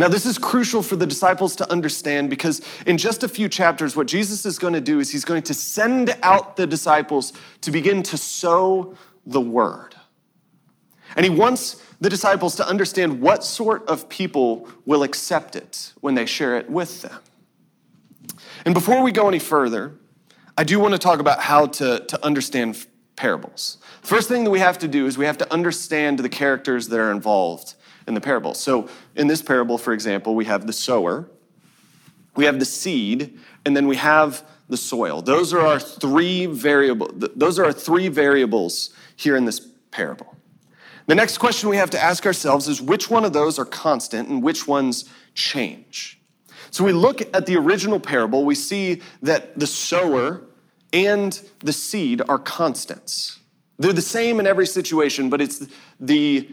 Now, 0.00 0.08
this 0.08 0.24
is 0.24 0.38
crucial 0.38 0.82
for 0.82 0.96
the 0.96 1.06
disciples 1.06 1.54
to 1.56 1.70
understand 1.70 2.30
because 2.30 2.62
in 2.86 2.96
just 2.96 3.22
a 3.22 3.28
few 3.28 3.50
chapters, 3.50 3.94
what 3.94 4.06
Jesus 4.06 4.46
is 4.46 4.58
going 4.58 4.72
to 4.72 4.80
do 4.80 4.98
is 4.98 5.10
he's 5.10 5.26
going 5.26 5.42
to 5.42 5.52
send 5.52 6.16
out 6.22 6.56
the 6.56 6.66
disciples 6.66 7.34
to 7.60 7.70
begin 7.70 8.02
to 8.04 8.16
sow 8.16 8.96
the 9.26 9.42
Word. 9.42 9.94
And 11.16 11.26
he 11.26 11.30
wants 11.30 11.84
the 12.00 12.08
disciples 12.08 12.56
to 12.56 12.66
understand 12.66 13.20
what 13.20 13.44
sort 13.44 13.86
of 13.88 14.08
people 14.08 14.70
will 14.86 15.02
accept 15.02 15.54
it 15.54 15.92
when 16.00 16.14
they 16.14 16.24
share 16.24 16.56
it 16.56 16.70
with 16.70 17.02
them. 17.02 17.20
And 18.64 18.72
before 18.72 19.02
we 19.02 19.12
go 19.12 19.28
any 19.28 19.38
further, 19.38 19.98
I 20.56 20.64
do 20.64 20.80
want 20.80 20.92
to 20.92 20.98
talk 20.98 21.20
about 21.20 21.40
how 21.40 21.66
to, 21.66 22.06
to 22.06 22.24
understand 22.24 22.86
parables. 23.16 23.76
First 24.00 24.30
thing 24.30 24.44
that 24.44 24.50
we 24.50 24.60
have 24.60 24.78
to 24.78 24.88
do 24.88 25.04
is 25.04 25.18
we 25.18 25.26
have 25.26 25.36
to 25.36 25.52
understand 25.52 26.20
the 26.20 26.30
characters 26.30 26.88
that 26.88 26.98
are 26.98 27.12
involved 27.12 27.74
in 28.10 28.14
the 28.14 28.20
parable. 28.20 28.52
So, 28.54 28.88
in 29.14 29.28
this 29.28 29.40
parable, 29.40 29.78
for 29.78 29.92
example, 29.92 30.34
we 30.34 30.44
have 30.44 30.66
the 30.66 30.72
sower, 30.72 31.30
we 32.36 32.44
have 32.44 32.58
the 32.58 32.64
seed, 32.64 33.38
and 33.64 33.76
then 33.76 33.86
we 33.86 33.96
have 33.96 34.44
the 34.68 34.76
soil. 34.76 35.22
Those 35.22 35.54
are 35.54 35.60
our 35.60 35.80
three 35.80 36.46
variable. 36.46 37.10
Those 37.14 37.58
are 37.58 37.64
our 37.64 37.72
three 37.72 38.08
variables 38.08 38.90
here 39.16 39.36
in 39.36 39.44
this 39.44 39.60
parable. 39.90 40.36
The 41.06 41.14
next 41.14 41.38
question 41.38 41.68
we 41.68 41.76
have 41.76 41.90
to 41.90 42.02
ask 42.02 42.26
ourselves 42.26 42.68
is 42.68 42.82
which 42.82 43.10
one 43.10 43.24
of 43.24 43.32
those 43.32 43.58
are 43.58 43.64
constant 43.64 44.28
and 44.28 44.42
which 44.42 44.68
ones 44.68 45.06
change? 45.34 46.20
So 46.70 46.84
we 46.84 46.92
look 46.92 47.20
at 47.34 47.46
the 47.46 47.56
original 47.56 47.98
parable, 47.98 48.44
we 48.44 48.54
see 48.54 49.02
that 49.22 49.58
the 49.58 49.66
sower 49.66 50.42
and 50.92 51.40
the 51.60 51.72
seed 51.72 52.22
are 52.28 52.38
constants. 52.38 53.40
They're 53.78 53.92
the 53.92 54.02
same 54.02 54.38
in 54.40 54.46
every 54.46 54.66
situation, 54.66 55.30
but 55.30 55.40
it's 55.40 55.66
the 55.98 56.48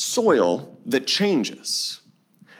soil 0.00 0.78
that 0.86 1.06
changes. 1.06 2.00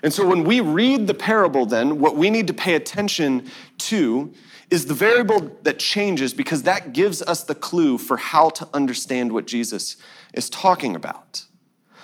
And 0.03 0.13
so 0.13 0.27
when 0.27 0.45
we 0.45 0.61
read 0.61 1.07
the 1.07 1.15
parable, 1.15 1.67
then, 1.67 1.99
what 1.99 2.17
we 2.17 2.31
need 2.31 2.47
to 2.47 2.55
pay 2.55 2.75
attention 2.75 3.51
to 3.79 4.33
is 4.71 4.87
the 4.87 4.95
variable 4.95 5.59
that 5.63 5.79
changes 5.79 6.33
because 6.33 6.63
that 6.63 6.93
gives 6.93 7.21
us 7.23 7.45
the 7.45 7.55
clue 7.55 7.99
for 7.99 8.17
how 8.17 8.51
to 8.51 8.69
understand 8.73 9.33
what 9.33 9.47
Jesus 9.47 9.97
is 10.33 10.49
talking 10.49 10.95
about. 10.95 11.45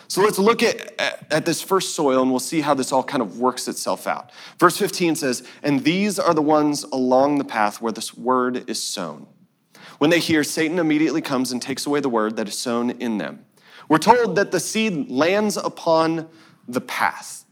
So 0.09 0.21
let's 0.21 0.39
look 0.39 0.63
at, 0.63 1.01
at, 1.33 1.47
this 1.47 1.61
first 1.61 1.95
soil 1.95 2.23
and 2.23 2.31
we'll 2.31 2.39
see 2.39 2.61
how 2.61 2.75
this 2.75 2.93
all 2.93 3.03
kind 3.03 3.23
of 3.23 3.39
works 3.41 3.67
itself 3.67 4.07
out. 4.07 4.31
Verse 4.59 4.77
15 4.77 5.17
says, 5.17 5.47
And 5.63 5.83
these 5.83 6.19
are 6.19 6.35
the 6.35 6.43
ones 6.43 6.85
along 6.85 7.39
the 7.39 7.45
path 7.45 7.81
where 7.81 7.93
this 7.93 8.17
word 8.17 8.69
is 8.71 8.81
sown. 8.81 9.27
When 9.99 10.11
they 10.11 10.21
hear, 10.21 10.45
Satan 10.45 10.79
immediately 10.79 11.23
comes 11.23 11.51
and 11.51 11.61
takes 11.61 11.87
away 11.87 12.01
the 12.01 12.09
word 12.09 12.37
that 12.37 12.47
is 12.47 12.57
sown 12.57 12.91
in 12.91 13.19
them. 13.19 13.46
We're 13.89 13.99
told 13.99 14.37
that 14.37 14.51
the 14.51 14.61
seed 14.61 15.11
lands 15.11 15.57
upon 15.57 16.29
the 16.69 16.81
path. 16.81 17.45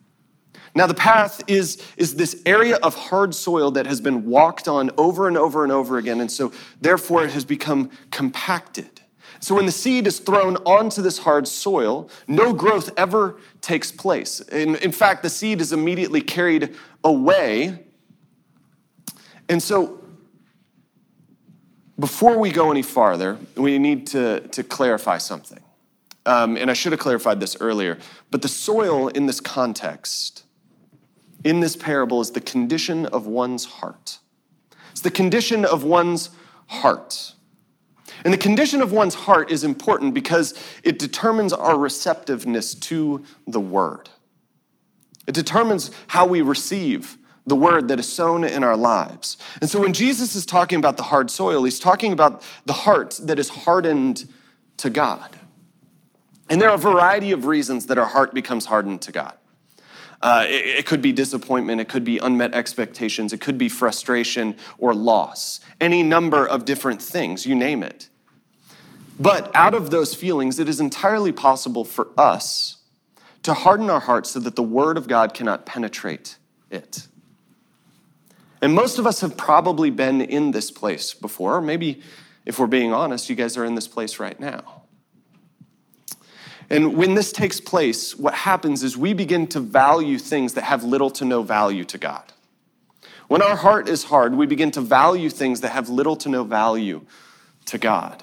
Now, 0.76 0.88
the 0.88 0.94
path 0.94 1.40
is, 1.46 1.80
is 1.96 2.16
this 2.16 2.42
area 2.44 2.76
of 2.76 2.96
hard 2.96 3.32
soil 3.34 3.70
that 3.72 3.86
has 3.86 4.00
been 4.00 4.24
walked 4.24 4.66
on 4.66 4.90
over 4.98 5.28
and 5.28 5.38
over 5.38 5.62
and 5.62 5.70
over 5.70 5.98
again, 5.98 6.20
and 6.20 6.30
so 6.30 6.52
therefore 6.80 7.24
it 7.24 7.30
has 7.30 7.44
become 7.44 7.90
compacted. 8.10 9.00
So 9.38 9.54
when 9.54 9.66
the 9.66 9.72
seed 9.72 10.06
is 10.06 10.18
thrown 10.18 10.56
onto 10.64 11.00
this 11.02 11.18
hard 11.18 11.46
soil, 11.46 12.08
no 12.26 12.52
growth 12.52 12.90
ever 12.96 13.38
takes 13.60 13.92
place. 13.92 14.40
In, 14.40 14.76
in 14.76 14.90
fact, 14.90 15.22
the 15.22 15.30
seed 15.30 15.60
is 15.60 15.72
immediately 15.72 16.20
carried 16.20 16.74
away. 17.04 17.84
And 19.48 19.62
so 19.62 20.02
before 21.98 22.38
we 22.38 22.50
go 22.50 22.70
any 22.70 22.82
farther, 22.82 23.38
we 23.56 23.78
need 23.78 24.06
to, 24.08 24.40
to 24.48 24.64
clarify 24.64 25.18
something. 25.18 25.63
Um, 26.26 26.56
and 26.56 26.70
I 26.70 26.74
should 26.74 26.92
have 26.92 27.00
clarified 27.00 27.40
this 27.40 27.56
earlier, 27.60 27.98
but 28.30 28.42
the 28.42 28.48
soil 28.48 29.08
in 29.08 29.26
this 29.26 29.40
context, 29.40 30.44
in 31.44 31.60
this 31.60 31.76
parable, 31.76 32.20
is 32.20 32.30
the 32.30 32.40
condition 32.40 33.04
of 33.06 33.26
one's 33.26 33.66
heart. 33.66 34.18
It's 34.92 35.02
the 35.02 35.10
condition 35.10 35.64
of 35.64 35.84
one's 35.84 36.30
heart. 36.66 37.34
And 38.24 38.32
the 38.32 38.38
condition 38.38 38.80
of 38.80 38.92
one's 38.92 39.14
heart 39.14 39.50
is 39.50 39.64
important 39.64 40.14
because 40.14 40.54
it 40.82 40.98
determines 40.98 41.52
our 41.52 41.76
receptiveness 41.76 42.74
to 42.74 43.24
the 43.46 43.60
word. 43.60 44.08
It 45.26 45.34
determines 45.34 45.90
how 46.06 46.26
we 46.26 46.42
receive 46.42 47.18
the 47.46 47.56
word 47.56 47.88
that 47.88 47.98
is 47.98 48.10
sown 48.10 48.44
in 48.44 48.64
our 48.64 48.76
lives. 48.76 49.36
And 49.60 49.68
so 49.68 49.80
when 49.80 49.92
Jesus 49.92 50.34
is 50.34 50.46
talking 50.46 50.78
about 50.78 50.96
the 50.96 51.02
hard 51.02 51.30
soil, 51.30 51.64
he's 51.64 51.78
talking 51.78 52.12
about 52.12 52.42
the 52.64 52.72
heart 52.72 53.18
that 53.22 53.38
is 53.38 53.50
hardened 53.50 54.26
to 54.78 54.90
God. 54.90 55.38
And 56.48 56.60
there 56.60 56.68
are 56.68 56.74
a 56.74 56.78
variety 56.78 57.32
of 57.32 57.46
reasons 57.46 57.86
that 57.86 57.98
our 57.98 58.06
heart 58.06 58.34
becomes 58.34 58.66
hardened 58.66 59.02
to 59.02 59.12
God. 59.12 59.34
Uh, 60.20 60.44
it, 60.46 60.78
it 60.78 60.86
could 60.86 61.02
be 61.02 61.12
disappointment, 61.12 61.80
it 61.80 61.88
could 61.88 62.04
be 62.04 62.18
unmet 62.18 62.54
expectations, 62.54 63.32
it 63.32 63.40
could 63.40 63.58
be 63.58 63.68
frustration 63.68 64.56
or 64.78 64.94
loss, 64.94 65.60
any 65.80 66.02
number 66.02 66.46
of 66.46 66.64
different 66.64 67.02
things, 67.02 67.44
you 67.44 67.54
name 67.54 67.82
it. 67.82 68.08
But 69.20 69.54
out 69.54 69.74
of 69.74 69.90
those 69.90 70.14
feelings, 70.14 70.58
it 70.58 70.68
is 70.68 70.80
entirely 70.80 71.30
possible 71.30 71.84
for 71.84 72.08
us 72.16 72.78
to 73.42 73.54
harden 73.54 73.90
our 73.90 74.00
hearts 74.00 74.30
so 74.30 74.40
that 74.40 74.56
the 74.56 74.62
Word 74.62 74.96
of 74.96 75.06
God 75.06 75.34
cannot 75.34 75.66
penetrate 75.66 76.38
it. 76.70 77.06
And 78.62 78.74
most 78.74 78.98
of 78.98 79.06
us 79.06 79.20
have 79.20 79.36
probably 79.36 79.90
been 79.90 80.22
in 80.22 80.52
this 80.52 80.70
place 80.70 81.12
before. 81.12 81.60
Maybe, 81.60 82.00
if 82.46 82.58
we're 82.58 82.66
being 82.66 82.94
honest, 82.94 83.28
you 83.28 83.36
guys 83.36 83.58
are 83.58 83.64
in 83.64 83.74
this 83.74 83.86
place 83.86 84.18
right 84.18 84.40
now. 84.40 84.73
And 86.70 86.96
when 86.96 87.14
this 87.14 87.32
takes 87.32 87.60
place, 87.60 88.16
what 88.16 88.34
happens 88.34 88.82
is 88.82 88.96
we 88.96 89.12
begin 89.12 89.46
to 89.48 89.60
value 89.60 90.18
things 90.18 90.54
that 90.54 90.64
have 90.64 90.82
little 90.82 91.10
to 91.10 91.24
no 91.24 91.42
value 91.42 91.84
to 91.84 91.98
God. 91.98 92.32
When 93.28 93.42
our 93.42 93.56
heart 93.56 93.88
is 93.88 94.04
hard, 94.04 94.34
we 94.34 94.46
begin 94.46 94.70
to 94.72 94.80
value 94.80 95.30
things 95.30 95.60
that 95.62 95.70
have 95.70 95.88
little 95.88 96.16
to 96.16 96.28
no 96.28 96.44
value 96.44 97.04
to 97.66 97.78
God. 97.78 98.22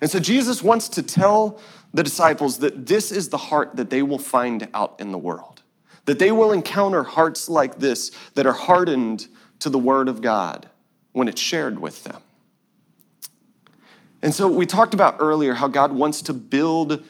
And 0.00 0.10
so 0.10 0.18
Jesus 0.18 0.62
wants 0.62 0.88
to 0.90 1.02
tell 1.02 1.60
the 1.92 2.02
disciples 2.02 2.58
that 2.58 2.86
this 2.86 3.12
is 3.12 3.28
the 3.28 3.36
heart 3.36 3.76
that 3.76 3.90
they 3.90 4.02
will 4.02 4.18
find 4.18 4.68
out 4.74 4.96
in 4.98 5.12
the 5.12 5.18
world, 5.18 5.62
that 6.06 6.18
they 6.18 6.32
will 6.32 6.52
encounter 6.52 7.02
hearts 7.02 7.48
like 7.48 7.78
this 7.78 8.10
that 8.34 8.46
are 8.46 8.52
hardened 8.52 9.26
to 9.60 9.68
the 9.68 9.78
word 9.78 10.08
of 10.08 10.22
God 10.22 10.68
when 11.12 11.28
it's 11.28 11.40
shared 11.40 11.78
with 11.78 12.04
them. 12.04 12.22
And 14.22 14.34
so 14.34 14.48
we 14.48 14.66
talked 14.66 14.94
about 14.94 15.16
earlier 15.18 15.54
how 15.54 15.68
God 15.68 15.92
wants 15.92 16.22
to 16.22 16.34
build 16.34 17.02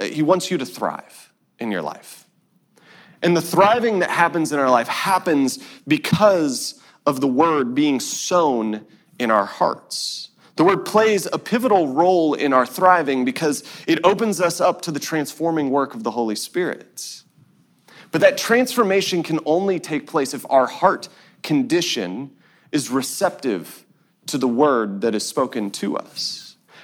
he 0.00 0.22
wants 0.22 0.50
you 0.50 0.58
to 0.58 0.66
thrive 0.66 1.32
in 1.58 1.70
your 1.70 1.82
life. 1.82 2.26
And 3.22 3.36
the 3.36 3.42
thriving 3.42 4.00
that 4.00 4.10
happens 4.10 4.52
in 4.52 4.58
our 4.58 4.70
life 4.70 4.88
happens 4.88 5.58
because 5.86 6.80
of 7.06 7.20
the 7.20 7.28
word 7.28 7.74
being 7.74 8.00
sown 8.00 8.84
in 9.18 9.30
our 9.30 9.44
hearts. 9.44 10.30
The 10.56 10.64
word 10.64 10.84
plays 10.84 11.26
a 11.32 11.38
pivotal 11.38 11.88
role 11.88 12.34
in 12.34 12.52
our 12.52 12.66
thriving 12.66 13.24
because 13.24 13.64
it 13.86 14.00
opens 14.04 14.40
us 14.40 14.60
up 14.60 14.82
to 14.82 14.90
the 14.90 15.00
transforming 15.00 15.70
work 15.70 15.94
of 15.94 16.02
the 16.02 16.10
Holy 16.10 16.36
Spirit. 16.36 17.22
But 18.10 18.20
that 18.20 18.36
transformation 18.36 19.22
can 19.22 19.40
only 19.46 19.80
take 19.80 20.06
place 20.06 20.34
if 20.34 20.44
our 20.50 20.66
heart 20.66 21.08
condition 21.42 22.30
is 22.70 22.90
receptive 22.90 23.86
to 24.26 24.36
the 24.36 24.48
word 24.48 25.00
that 25.00 25.14
is 25.14 25.26
spoken 25.26 25.70
to 25.70 25.96
us. 25.96 26.41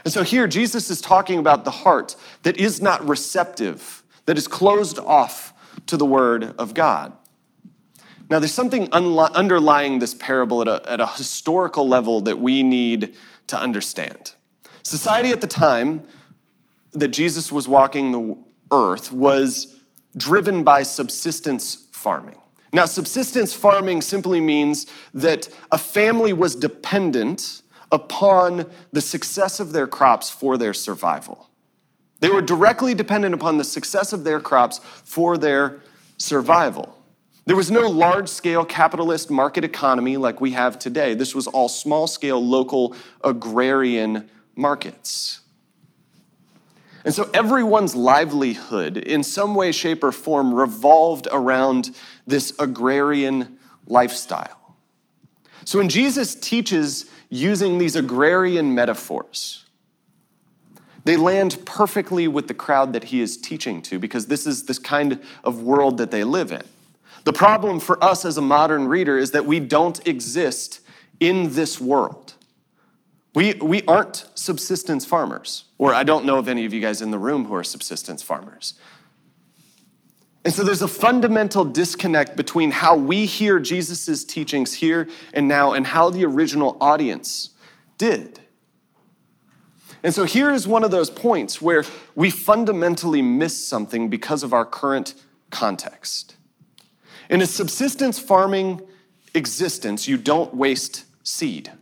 And 0.09 0.13
so 0.15 0.23
here, 0.23 0.49
Jesus 0.49 0.89
is 0.89 1.03
talking 1.03 1.39
about 1.39 1.67
the 1.67 1.71
heart 1.71 2.17
that 2.43 2.57
is 2.57 2.81
not 2.81 3.07
receptive, 3.07 4.03
that 4.25 4.39
is 4.39 4.49
closed 4.49 4.99
off 4.99 5.53
to 5.85 5.99
the 5.99 6.07
word 6.07 6.55
of 6.59 6.73
God. 6.73 7.13
Now, 8.31 8.39
there's 8.39 8.55
something 8.55 8.91
underlying 8.91 9.99
this 9.99 10.15
parable 10.15 10.63
at 10.63 10.69
a, 10.69 10.91
at 10.91 11.01
a 11.03 11.07
historical 11.07 11.87
level 11.87 12.23
that 12.23 12.39
we 12.39 12.63
need 12.63 13.17
to 13.49 13.61
understand. 13.61 14.33
Society 14.83 15.29
at 15.29 15.43
the 15.43 15.47
time 15.47 16.05
that 16.93 17.09
Jesus 17.09 17.53
was 17.53 17.69
walking 17.69 18.11
the 18.13 18.39
earth 18.75 19.13
was 19.13 19.79
driven 20.17 20.65
by 20.65 20.85
subsistence 20.85 21.87
farming. 21.93 22.39
Now, 22.73 22.87
subsistence 22.87 23.53
farming 23.53 24.01
simply 24.01 24.41
means 24.41 24.87
that 25.13 25.51
a 25.71 25.77
family 25.77 26.33
was 26.33 26.57
dependent 26.57 27.61
upon 27.91 28.71
the 28.93 29.01
success 29.01 29.61
of 29.61 29.73
their 29.73 29.87
crops 29.87 30.31
for 30.31 30.57
their 30.57 30.75
survival. 30.75 31.49
They 32.21 32.29
were 32.29 32.43
directly 32.43 32.95
dependent 32.95 33.35
upon 33.35 33.59
the 33.59 33.65
success 33.65 34.13
of 34.13 34.25
their 34.25 34.41
crops 34.41 34.81
for 35.05 35.39
their 35.39 35.81
survival. 36.17 36.95
There 37.47 37.57
was 37.57 37.71
no 37.71 37.89
large 37.89 38.29
scale 38.29 38.65
capitalist 38.65 39.31
market 39.31 39.65
economy 39.65 40.17
like 40.19 40.41
we 40.41 40.51
have 40.51 40.79
today. 40.79 41.15
This 41.15 41.35
was 41.35 41.47
all 41.47 41.69
small 41.69 42.07
scale 42.07 42.45
local 42.45 42.95
agrarian 43.25 44.29
markets. 44.55 45.41
And 47.05 47.15
so 47.15 47.31
everyone's 47.33 47.95
livelihood, 47.95 48.99
in 48.99 49.23
some 49.23 49.55
way, 49.55 49.73
shape, 49.73 50.05
or 50.05 50.13
form, 50.13 50.53
revolved 50.53 51.27
around 51.31 51.97
this 52.27 52.53
agrarian 52.59 53.59
lifestyle. 53.87 54.77
So 55.65 55.79
when 55.79 55.89
Jesus 55.89 56.35
teaches 56.35 57.08
using 57.29 57.79
these 57.79 57.97
agrarian 57.97 58.75
metaphors, 58.75 59.65
they 61.05 61.17
land 61.17 61.59
perfectly 61.65 62.29
with 62.29 62.49
the 62.49 62.55
crowd 62.55 62.93
that 62.93 63.05
he 63.05 63.21
is 63.21 63.37
teaching 63.37 63.81
to 63.83 63.99
because 63.99 64.27
this 64.27 64.47
is 64.47 64.65
this 64.65 64.79
kind 64.79 65.21
of 65.45 65.63
world 65.63 65.99
that 65.99 66.11
they 66.11 66.25
live 66.25 66.53
in. 66.53 66.63
The 67.25 67.33
problem 67.33 67.81
for 67.81 68.03
us 68.03 68.25
as 68.25 68.37
a 68.37 68.43
modern 68.43 68.89
reader 68.89 69.19
is 69.19 69.31
that 69.33 69.45
we 69.47 69.61
don't 69.61 70.07
exist 70.07 70.81
in 71.21 71.55
this 71.55 71.81
world. 71.81 72.35
We, 73.35 73.55
we 73.55 73.83
aren't 73.83 74.27
subsistence 74.35 75.05
farmers, 75.05 75.65
or 75.77 75.95
I 75.95 76.03
don't 76.03 76.25
know 76.25 76.39
of 76.39 76.49
any 76.49 76.65
of 76.65 76.73
you 76.73 76.81
guys 76.81 77.03
in 77.03 77.11
the 77.11 77.19
room 77.19 77.45
who 77.45 77.55
are 77.55 77.65
subsistence 77.65 78.23
farmers. 78.23 78.75
And 80.45 80.55
so 80.55 80.63
there's 80.63 80.83
a 80.83 80.89
fundamental 80.89 81.65
disconnect 81.65 82.37
between 82.37 82.71
how 82.71 82.97
we 82.97 83.27
hear 83.27 83.59
Jesus' 83.59 84.25
teachings 84.25 84.75
here 84.75 85.09
and 85.35 85.49
now 85.49 85.73
and 85.73 85.87
how 85.87 86.11
the 86.11 86.25
original 86.25 86.77
audience 86.81 87.51
did. 87.99 88.41
And 90.03 90.15
so 90.15 90.25
here 90.25 90.51
is 90.51 90.67
one 90.67 90.85
of 90.85 90.91
those 90.91 91.11
points 91.11 91.61
where 91.61 91.85
we 92.15 92.31
fundamentally 92.31 93.21
miss 93.21 93.67
something 93.67 94.09
because 94.09 94.43
of 94.43 94.53
our 94.53 94.65
current 94.65 95.15
context. 95.51 96.37
In 97.29 97.43
a 97.43 97.47
subsistence 97.47 98.19
farming 98.19 98.81
existence, 99.35 100.07
you 100.07 100.17
don't 100.17 100.55
waste 100.55 101.05
seed. 101.25 101.73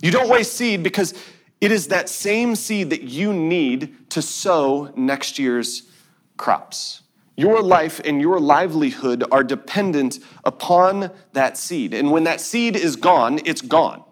You 0.00 0.10
don't 0.10 0.28
waste 0.28 0.52
seed 0.52 0.82
because 0.82 1.14
it 1.60 1.72
is 1.72 1.88
that 1.88 2.08
same 2.08 2.54
seed 2.54 2.90
that 2.90 3.02
you 3.02 3.32
need 3.32 4.10
to 4.10 4.20
sow 4.20 4.92
next 4.94 5.38
year's 5.38 5.90
crops. 6.36 7.02
Your 7.36 7.62
life 7.62 8.00
and 8.04 8.20
your 8.20 8.40
livelihood 8.40 9.22
are 9.30 9.44
dependent 9.44 10.18
upon 10.44 11.10
that 11.34 11.58
seed. 11.58 11.92
And 11.92 12.10
when 12.10 12.24
that 12.24 12.40
seed 12.40 12.76
is 12.76 12.96
gone, 12.96 13.40
it's 13.44 13.60
gone. 13.60 14.02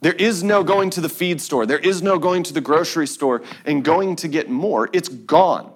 There 0.00 0.14
is 0.14 0.42
no 0.42 0.64
going 0.64 0.90
to 0.90 1.00
the 1.00 1.08
feed 1.08 1.40
store. 1.40 1.66
There 1.66 1.78
is 1.78 2.02
no 2.02 2.18
going 2.18 2.42
to 2.44 2.52
the 2.52 2.60
grocery 2.60 3.06
store 3.06 3.42
and 3.64 3.84
going 3.84 4.16
to 4.16 4.28
get 4.28 4.48
more. 4.48 4.88
It's 4.92 5.08
gone. 5.08 5.72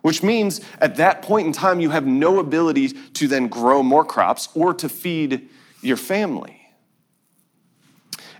Which 0.00 0.22
means 0.22 0.60
at 0.80 0.96
that 0.96 1.22
point 1.22 1.46
in 1.46 1.52
time, 1.52 1.80
you 1.80 1.90
have 1.90 2.06
no 2.06 2.40
ability 2.40 2.88
to 2.88 3.28
then 3.28 3.46
grow 3.46 3.82
more 3.82 4.04
crops 4.04 4.48
or 4.54 4.74
to 4.74 4.88
feed 4.88 5.48
your 5.82 5.96
family. 5.96 6.58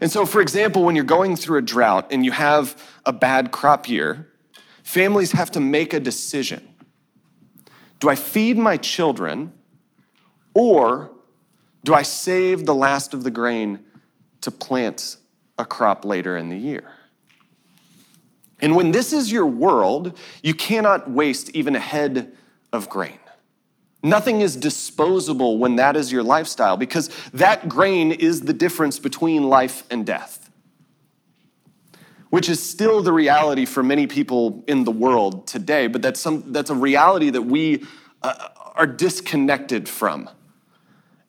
And 0.00 0.10
so, 0.10 0.26
for 0.26 0.40
example, 0.40 0.82
when 0.82 0.96
you're 0.96 1.04
going 1.04 1.36
through 1.36 1.58
a 1.58 1.62
drought 1.62 2.08
and 2.10 2.24
you 2.24 2.32
have 2.32 2.82
a 3.06 3.12
bad 3.12 3.52
crop 3.52 3.88
year, 3.88 4.28
families 4.82 5.30
have 5.30 5.52
to 5.52 5.60
make 5.60 5.92
a 5.92 6.00
decision. 6.00 6.71
Do 8.03 8.09
I 8.09 8.16
feed 8.16 8.59
my 8.59 8.78
children 8.78 9.53
or 10.55 11.12
do 11.84 11.94
I 11.94 12.03
save 12.03 12.66
the 12.66 12.74
last 12.74 13.14
of 13.14 13.22
the 13.22 13.30
grain 13.30 13.78
to 14.40 14.50
plant 14.50 15.18
a 15.57 15.64
crop 15.64 16.05
later 16.05 16.36
in 16.36 16.48
the 16.48 16.57
year? 16.57 16.82
And 18.59 18.74
when 18.74 18.90
this 18.90 19.12
is 19.12 19.30
your 19.30 19.46
world, 19.46 20.18
you 20.42 20.53
cannot 20.53 21.12
waste 21.12 21.50
even 21.50 21.76
a 21.76 21.78
head 21.78 22.32
of 22.72 22.88
grain. 22.88 23.20
Nothing 24.03 24.40
is 24.40 24.57
disposable 24.57 25.59
when 25.59 25.76
that 25.76 25.94
is 25.94 26.11
your 26.11 26.24
lifestyle 26.24 26.76
because 26.76 27.09
that 27.32 27.68
grain 27.68 28.11
is 28.11 28.40
the 28.40 28.53
difference 28.53 28.98
between 28.98 29.48
life 29.48 29.84
and 29.92 30.05
death, 30.05 30.41
which 32.32 32.48
is 32.48 32.62
still 32.62 33.02
the 33.02 33.12
reality 33.12 33.66
for 33.66 33.82
many 33.82 34.06
people 34.06 34.64
in 34.66 34.84
the 34.84 34.90
world 34.90 35.46
today, 35.46 35.86
but 35.86 36.00
that's, 36.00 36.18
some, 36.18 36.50
that's 36.50 36.70
a 36.70 36.74
reality 36.74 37.28
that 37.28 37.42
we 37.42 37.84
uh, 38.22 38.48
are 38.74 38.86
disconnected 38.86 39.86
from. 39.86 40.30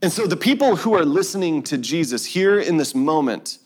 And 0.01 0.13
so 0.13 0.27
the 0.27 0.37
people 0.37 0.77
who 0.77 0.93
are 0.93 1.03
listening 1.03 1.61
to 1.63 1.77
Jesus 1.77 2.23
here 2.23 2.57
in 2.57 2.77
this 2.77 2.95
moment, 2.95 3.57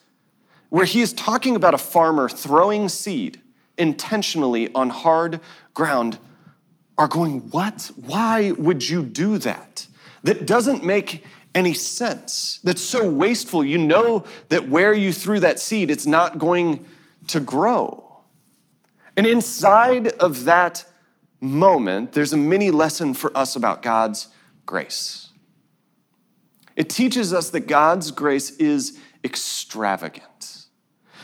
where 0.69 0.85
he 0.85 0.99
is 0.99 1.13
talking 1.13 1.55
about 1.55 1.75
a 1.75 1.77
farmer 1.77 2.27
throwing 2.27 2.89
seed 2.89 3.39
intentionally 3.77 4.73
on 4.73 4.89
hard 4.89 5.39
ground, 5.75 6.17
are 6.97 7.07
going, 7.07 7.41
What? 7.51 7.91
Why 8.07 8.49
would 8.53 8.89
you 8.89 9.03
do 9.03 9.37
that? 9.37 9.85
That 10.23 10.47
doesn't 10.47 10.83
make 10.83 11.23
any 11.53 11.75
sense. 11.75 12.59
That's 12.63 12.81
so 12.81 13.07
wasteful. 13.07 13.63
You 13.63 13.77
know 13.77 14.25
that 14.49 14.67
where 14.67 14.95
you 14.95 15.13
threw 15.13 15.39
that 15.41 15.59
seed, 15.59 15.91
it's 15.91 16.07
not 16.07 16.39
going 16.39 16.83
to 17.27 17.39
grow. 17.39 18.21
And 19.15 19.25
inside 19.25 20.07
of 20.07 20.45
that 20.45 20.85
moment, 21.41 22.13
there's 22.13 22.33
a 22.33 22.37
mini 22.37 22.71
lesson 22.71 23.13
for 23.13 23.35
us 23.35 23.55
about 23.55 23.81
God's 23.81 24.27
grace. 24.65 25.29
It 26.75 26.89
teaches 26.89 27.33
us 27.33 27.49
that 27.49 27.61
God's 27.61 28.11
grace 28.11 28.51
is 28.51 28.99
extravagant. 29.23 30.67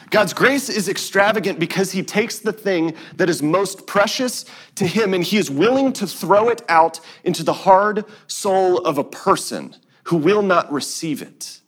God's 0.09 0.33
grace 0.33 0.69
is 0.69 0.89
extravagant 0.89 1.59
because 1.59 1.91
he 1.91 2.03
takes 2.03 2.39
the 2.39 2.53
thing 2.53 2.95
that 3.15 3.29
is 3.29 3.41
most 3.41 3.87
precious 3.87 4.45
to 4.75 4.85
him 4.85 5.13
and 5.13 5.23
he 5.23 5.37
is 5.37 5.49
willing 5.49 5.93
to 5.93 6.05
throw 6.05 6.49
it 6.49 6.61
out 6.69 6.99
into 7.23 7.43
the 7.43 7.53
hard 7.53 8.05
soul 8.27 8.79
of 8.79 8.97
a 8.97 9.03
person 9.03 9.75
who 10.03 10.17
will 10.17 10.41
not 10.41 10.71
receive 10.71 11.21
it. 11.21 11.61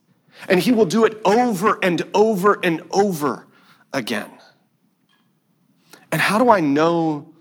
And 0.47 0.59
he 0.59 0.71
will 0.71 0.85
do 0.85 1.05
it 1.05 1.19
over 1.25 1.79
and 1.81 2.03
over 2.13 2.59
and 2.63 2.83
over 2.91 3.47
again. 3.95 4.29
And 6.11 6.21
how 6.21 6.37
do 6.37 6.49
I 6.49 6.59
know 6.59 7.33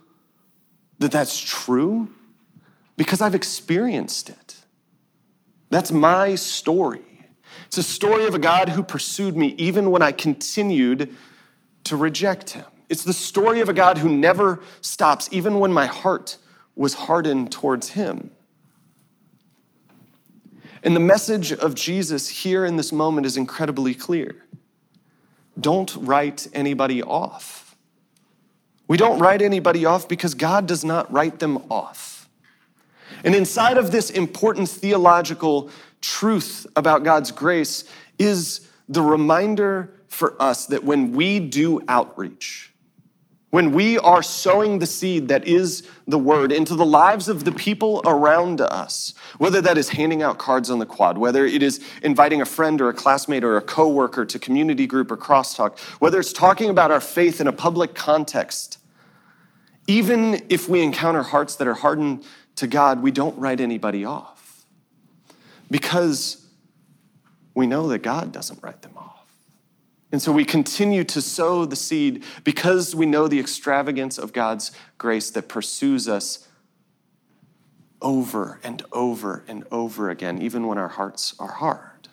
that 1.00 1.12
that's 1.12 1.38
true? 1.38 2.08
Because 2.96 3.20
I've 3.20 3.34
experienced 3.34 4.30
it. 4.30 4.56
That's 5.68 5.92
my 5.92 6.36
story. 6.36 7.02
It's 7.66 7.78
a 7.78 7.82
story 7.82 8.26
of 8.26 8.34
a 8.34 8.38
God 8.38 8.68
who 8.68 8.82
pursued 8.82 9.36
me 9.36 9.54
even 9.58 9.90
when 9.90 10.00
I 10.00 10.12
continued 10.12 11.14
to 11.84 11.96
reject 11.96 12.50
him. 12.50 12.64
It's 12.88 13.04
the 13.04 13.12
story 13.12 13.60
of 13.60 13.68
a 13.68 13.72
God 13.72 13.98
who 13.98 14.08
never 14.08 14.62
stops, 14.80 15.28
even 15.32 15.58
when 15.58 15.72
my 15.72 15.86
heart 15.86 16.36
was 16.76 16.94
hardened 16.94 17.50
towards 17.50 17.90
him. 17.90 18.30
And 20.82 20.94
the 20.94 21.00
message 21.00 21.52
of 21.52 21.74
Jesus 21.74 22.28
here 22.28 22.64
in 22.64 22.76
this 22.76 22.92
moment 22.92 23.26
is 23.26 23.36
incredibly 23.36 23.94
clear. 23.94 24.44
Don't 25.58 25.94
write 25.96 26.48
anybody 26.52 27.02
off. 27.02 27.76
We 28.86 28.96
don't 28.96 29.18
write 29.18 29.40
anybody 29.40 29.86
off 29.86 30.08
because 30.08 30.34
God 30.34 30.66
does 30.66 30.84
not 30.84 31.10
write 31.12 31.38
them 31.38 31.58
off. 31.70 32.28
And 33.22 33.34
inside 33.34 33.78
of 33.78 33.90
this 33.90 34.10
important 34.10 34.68
theological 34.68 35.70
truth 36.02 36.66
about 36.76 37.02
God's 37.04 37.30
grace 37.30 37.84
is 38.18 38.68
the 38.88 39.00
reminder 39.00 39.94
for 40.08 40.40
us 40.40 40.66
that 40.66 40.84
when 40.84 41.12
we 41.12 41.40
do 41.40 41.80
outreach, 41.88 42.73
when 43.54 43.70
we 43.70 43.96
are 44.00 44.20
sowing 44.20 44.80
the 44.80 44.86
seed 44.86 45.28
that 45.28 45.46
is 45.46 45.88
the 46.08 46.18
word 46.18 46.50
into 46.50 46.74
the 46.74 46.84
lives 46.84 47.28
of 47.28 47.44
the 47.44 47.52
people 47.52 48.02
around 48.04 48.60
us, 48.60 49.14
whether 49.38 49.60
that 49.60 49.78
is 49.78 49.90
handing 49.90 50.24
out 50.24 50.38
cards 50.38 50.70
on 50.70 50.80
the 50.80 50.84
quad, 50.84 51.16
whether 51.16 51.46
it 51.46 51.62
is 51.62 51.80
inviting 52.02 52.42
a 52.42 52.44
friend 52.44 52.80
or 52.80 52.88
a 52.88 52.92
classmate 52.92 53.44
or 53.44 53.56
a 53.56 53.62
coworker 53.62 54.24
to 54.24 54.40
community 54.40 54.88
group 54.88 55.08
or 55.08 55.16
crosstalk, 55.16 55.78
whether 56.00 56.18
it's 56.18 56.32
talking 56.32 56.68
about 56.68 56.90
our 56.90 57.00
faith 57.00 57.40
in 57.40 57.46
a 57.46 57.52
public 57.52 57.94
context, 57.94 58.78
even 59.86 60.44
if 60.48 60.68
we 60.68 60.82
encounter 60.82 61.22
hearts 61.22 61.54
that 61.54 61.68
are 61.68 61.74
hardened 61.74 62.24
to 62.56 62.66
God, 62.66 63.04
we 63.04 63.12
don't 63.12 63.38
write 63.38 63.60
anybody 63.60 64.04
off 64.04 64.66
because 65.70 66.44
we 67.54 67.68
know 67.68 67.86
that 67.86 68.00
God 68.00 68.32
doesn't 68.32 68.60
write 68.64 68.82
them 68.82 68.98
off. 68.98 69.13
And 70.14 70.22
so 70.22 70.30
we 70.30 70.44
continue 70.44 71.02
to 71.02 71.20
sow 71.20 71.64
the 71.64 71.74
seed 71.74 72.22
because 72.44 72.94
we 72.94 73.04
know 73.04 73.26
the 73.26 73.40
extravagance 73.40 74.16
of 74.16 74.32
God's 74.32 74.70
grace 74.96 75.28
that 75.32 75.48
pursues 75.48 76.06
us 76.06 76.46
over 78.00 78.60
and 78.62 78.80
over 78.92 79.42
and 79.48 79.64
over 79.72 80.10
again, 80.10 80.40
even 80.40 80.68
when 80.68 80.78
our 80.78 80.86
hearts 80.86 81.34
are 81.40 81.50
hard. 81.50 82.06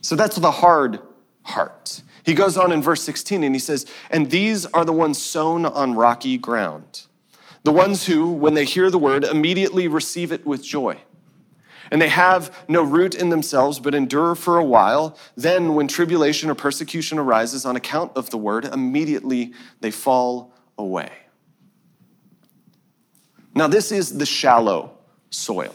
So 0.00 0.16
that's 0.16 0.34
the 0.34 0.50
hard 0.50 0.98
heart. 1.42 2.02
He 2.24 2.34
goes 2.34 2.56
on 2.56 2.72
in 2.72 2.82
verse 2.82 3.04
16 3.04 3.44
and 3.44 3.54
he 3.54 3.60
says, 3.60 3.86
And 4.10 4.28
these 4.28 4.66
are 4.66 4.84
the 4.84 4.92
ones 4.92 5.22
sown 5.22 5.64
on 5.64 5.94
rocky 5.94 6.36
ground, 6.36 7.02
the 7.62 7.70
ones 7.70 8.06
who, 8.06 8.28
when 8.28 8.54
they 8.54 8.64
hear 8.64 8.90
the 8.90 8.98
word, 8.98 9.22
immediately 9.22 9.86
receive 9.86 10.32
it 10.32 10.44
with 10.44 10.64
joy. 10.64 10.98
And 11.90 12.00
they 12.00 12.08
have 12.08 12.64
no 12.68 12.82
root 12.82 13.14
in 13.14 13.30
themselves, 13.30 13.80
but 13.80 13.94
endure 13.94 14.34
for 14.34 14.58
a 14.58 14.64
while. 14.64 15.16
Then, 15.36 15.74
when 15.74 15.88
tribulation 15.88 16.50
or 16.50 16.54
persecution 16.54 17.18
arises 17.18 17.64
on 17.64 17.76
account 17.76 18.12
of 18.14 18.30
the 18.30 18.38
word, 18.38 18.64
immediately 18.64 19.52
they 19.80 19.90
fall 19.90 20.54
away. 20.78 21.10
Now, 23.54 23.66
this 23.66 23.90
is 23.90 24.18
the 24.18 24.26
shallow 24.26 24.92
soil. 25.30 25.74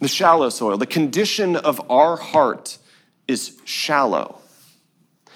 The 0.00 0.08
shallow 0.08 0.50
soil. 0.50 0.76
The 0.76 0.86
condition 0.86 1.56
of 1.56 1.90
our 1.90 2.16
heart 2.16 2.78
is 3.26 3.58
shallow. 3.64 4.38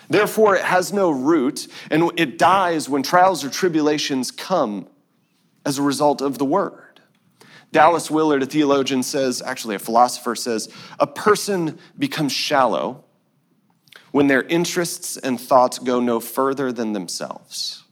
Therefore, 0.08 0.56
it 0.56 0.64
has 0.64 0.92
no 0.92 1.10
root, 1.10 1.66
and 1.90 2.12
it 2.16 2.38
dies 2.38 2.88
when 2.88 3.02
trials 3.02 3.44
or 3.44 3.50
tribulations 3.50 4.30
come 4.30 4.88
as 5.64 5.78
a 5.78 5.82
result 5.82 6.20
of 6.20 6.38
the 6.38 6.44
word. 6.44 6.85
Dallas 7.76 8.10
Willard, 8.10 8.42
a 8.42 8.46
theologian, 8.46 9.02
says, 9.02 9.42
actually, 9.42 9.74
a 9.74 9.78
philosopher 9.78 10.34
says, 10.34 10.70
a 10.98 11.06
person 11.06 11.78
becomes 11.98 12.32
shallow 12.32 13.04
when 14.12 14.28
their 14.28 14.44
interests 14.44 15.18
and 15.18 15.38
thoughts 15.38 15.78
go 15.78 16.00
no 16.00 16.18
further 16.18 16.72
than 16.72 16.94
themselves. 16.94 17.84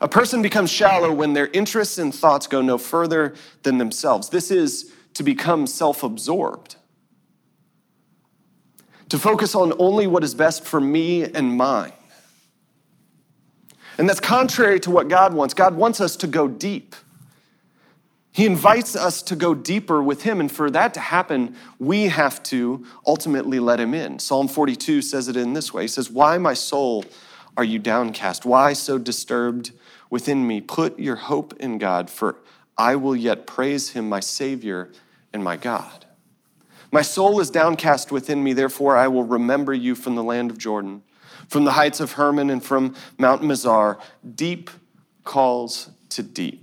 A 0.00 0.06
person 0.06 0.40
becomes 0.40 0.70
shallow 0.70 1.12
when 1.12 1.32
their 1.32 1.48
interests 1.48 1.98
and 1.98 2.14
thoughts 2.14 2.46
go 2.46 2.62
no 2.62 2.78
further 2.78 3.34
than 3.64 3.78
themselves. 3.78 4.28
This 4.28 4.52
is 4.52 4.92
to 5.14 5.24
become 5.24 5.66
self 5.66 6.04
absorbed, 6.04 6.76
to 9.08 9.18
focus 9.18 9.56
on 9.56 9.72
only 9.80 10.06
what 10.06 10.22
is 10.22 10.32
best 10.32 10.64
for 10.64 10.80
me 10.80 11.24
and 11.24 11.56
mine. 11.56 11.92
And 13.98 14.08
that's 14.08 14.20
contrary 14.20 14.78
to 14.78 14.92
what 14.92 15.08
God 15.08 15.34
wants. 15.34 15.54
God 15.54 15.74
wants 15.74 16.00
us 16.00 16.14
to 16.18 16.28
go 16.28 16.46
deep. 16.46 16.94
He 18.32 18.46
invites 18.46 18.96
us 18.96 19.20
to 19.22 19.36
go 19.36 19.54
deeper 19.54 20.02
with 20.02 20.22
Him, 20.22 20.40
and 20.40 20.50
for 20.50 20.70
that 20.70 20.94
to 20.94 21.00
happen, 21.00 21.54
we 21.78 22.04
have 22.04 22.42
to 22.44 22.84
ultimately 23.06 23.60
let 23.60 23.78
Him 23.78 23.92
in. 23.92 24.18
Psalm 24.18 24.48
42 24.48 25.02
says 25.02 25.28
it 25.28 25.36
in 25.36 25.52
this 25.52 25.74
way 25.74 25.82
He 25.82 25.88
says, 25.88 26.10
Why, 26.10 26.38
my 26.38 26.54
soul, 26.54 27.04
are 27.56 27.64
you 27.64 27.78
downcast? 27.78 28.46
Why 28.46 28.72
so 28.72 28.96
disturbed 28.96 29.72
within 30.08 30.46
me? 30.46 30.62
Put 30.62 30.98
your 30.98 31.16
hope 31.16 31.52
in 31.60 31.76
God, 31.76 32.08
for 32.08 32.36
I 32.78 32.96
will 32.96 33.14
yet 33.14 33.46
praise 33.46 33.90
Him, 33.90 34.08
my 34.08 34.20
Savior 34.20 34.90
and 35.32 35.44
my 35.44 35.58
God. 35.58 36.06
My 36.90 37.02
soul 37.02 37.38
is 37.40 37.50
downcast 37.50 38.10
within 38.10 38.42
me, 38.42 38.54
therefore 38.54 38.96
I 38.96 39.08
will 39.08 39.24
remember 39.24 39.74
you 39.74 39.94
from 39.94 40.14
the 40.14 40.24
land 40.24 40.50
of 40.50 40.56
Jordan, 40.56 41.02
from 41.48 41.64
the 41.64 41.72
heights 41.72 42.00
of 42.00 42.12
Hermon 42.12 42.48
and 42.48 42.64
from 42.64 42.94
Mount 43.18 43.42
Mizar. 43.42 44.00
Deep 44.34 44.70
calls 45.24 45.90
to 46.10 46.22
deep. 46.22 46.61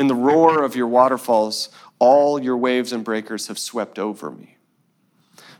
In 0.00 0.06
the 0.06 0.14
roar 0.14 0.64
of 0.64 0.74
your 0.74 0.86
waterfalls, 0.86 1.68
all 1.98 2.42
your 2.42 2.56
waves 2.56 2.90
and 2.90 3.04
breakers 3.04 3.48
have 3.48 3.58
swept 3.58 3.98
over 3.98 4.30
me. 4.30 4.56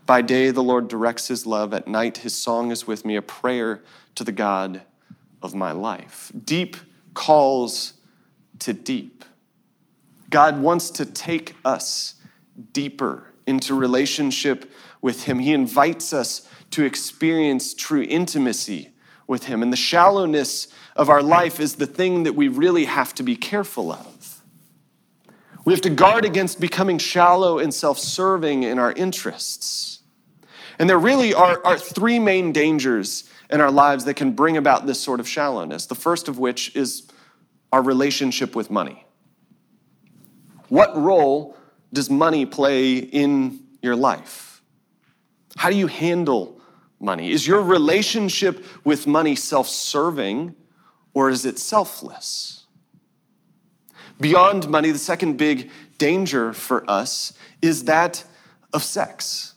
By 0.06 0.22
day, 0.22 0.50
the 0.50 0.62
Lord 0.62 0.88
directs 0.88 1.28
his 1.28 1.44
love. 1.44 1.74
At 1.74 1.86
night, 1.86 2.16
his 2.16 2.34
song 2.34 2.70
is 2.70 2.86
with 2.86 3.04
me, 3.04 3.16
a 3.16 3.22
prayer 3.22 3.82
to 4.14 4.24
the 4.24 4.32
God 4.32 4.80
of 5.42 5.54
my 5.54 5.72
life. 5.72 6.32
Deep 6.42 6.78
calls 7.12 7.92
to 8.60 8.72
deep. 8.72 9.26
God 10.30 10.62
wants 10.62 10.88
to 10.92 11.04
take 11.04 11.54
us 11.62 12.14
deeper 12.72 13.26
into 13.46 13.74
relationship 13.74 14.72
with 15.02 15.24
him. 15.24 15.40
He 15.40 15.52
invites 15.52 16.14
us 16.14 16.48
to 16.70 16.82
experience 16.82 17.74
true 17.74 18.06
intimacy 18.08 18.88
with 19.26 19.44
him. 19.44 19.62
And 19.62 19.70
the 19.70 19.76
shallowness 19.76 20.68
of 20.96 21.10
our 21.10 21.22
life 21.22 21.60
is 21.60 21.74
the 21.74 21.86
thing 21.86 22.22
that 22.22 22.34
we 22.34 22.48
really 22.48 22.86
have 22.86 23.14
to 23.16 23.22
be 23.22 23.36
careful 23.36 23.92
of. 23.92 24.09
We 25.70 25.74
have 25.74 25.82
to 25.82 25.90
guard 25.90 26.24
against 26.24 26.58
becoming 26.58 26.98
shallow 26.98 27.60
and 27.60 27.72
self 27.72 27.96
serving 27.96 28.64
in 28.64 28.80
our 28.80 28.90
interests. 28.90 30.00
And 30.80 30.90
there 30.90 30.98
really 30.98 31.32
are, 31.32 31.64
are 31.64 31.78
three 31.78 32.18
main 32.18 32.50
dangers 32.50 33.30
in 33.48 33.60
our 33.60 33.70
lives 33.70 34.04
that 34.06 34.14
can 34.14 34.32
bring 34.32 34.56
about 34.56 34.86
this 34.86 34.98
sort 34.98 35.20
of 35.20 35.28
shallowness. 35.28 35.86
The 35.86 35.94
first 35.94 36.26
of 36.26 36.40
which 36.40 36.74
is 36.74 37.06
our 37.72 37.82
relationship 37.82 38.56
with 38.56 38.68
money. 38.68 39.06
What 40.70 40.96
role 40.96 41.56
does 41.92 42.10
money 42.10 42.46
play 42.46 42.96
in 42.96 43.60
your 43.80 43.94
life? 43.94 44.62
How 45.56 45.70
do 45.70 45.76
you 45.76 45.86
handle 45.86 46.60
money? 46.98 47.30
Is 47.30 47.46
your 47.46 47.62
relationship 47.62 48.64
with 48.82 49.06
money 49.06 49.36
self 49.36 49.68
serving 49.68 50.56
or 51.14 51.30
is 51.30 51.44
it 51.44 51.60
selfless? 51.60 52.59
Beyond 54.20 54.68
money, 54.68 54.90
the 54.90 54.98
second 54.98 55.38
big 55.38 55.70
danger 55.98 56.52
for 56.52 56.88
us 56.88 57.32
is 57.62 57.84
that 57.84 58.24
of 58.72 58.82
sex. 58.82 59.54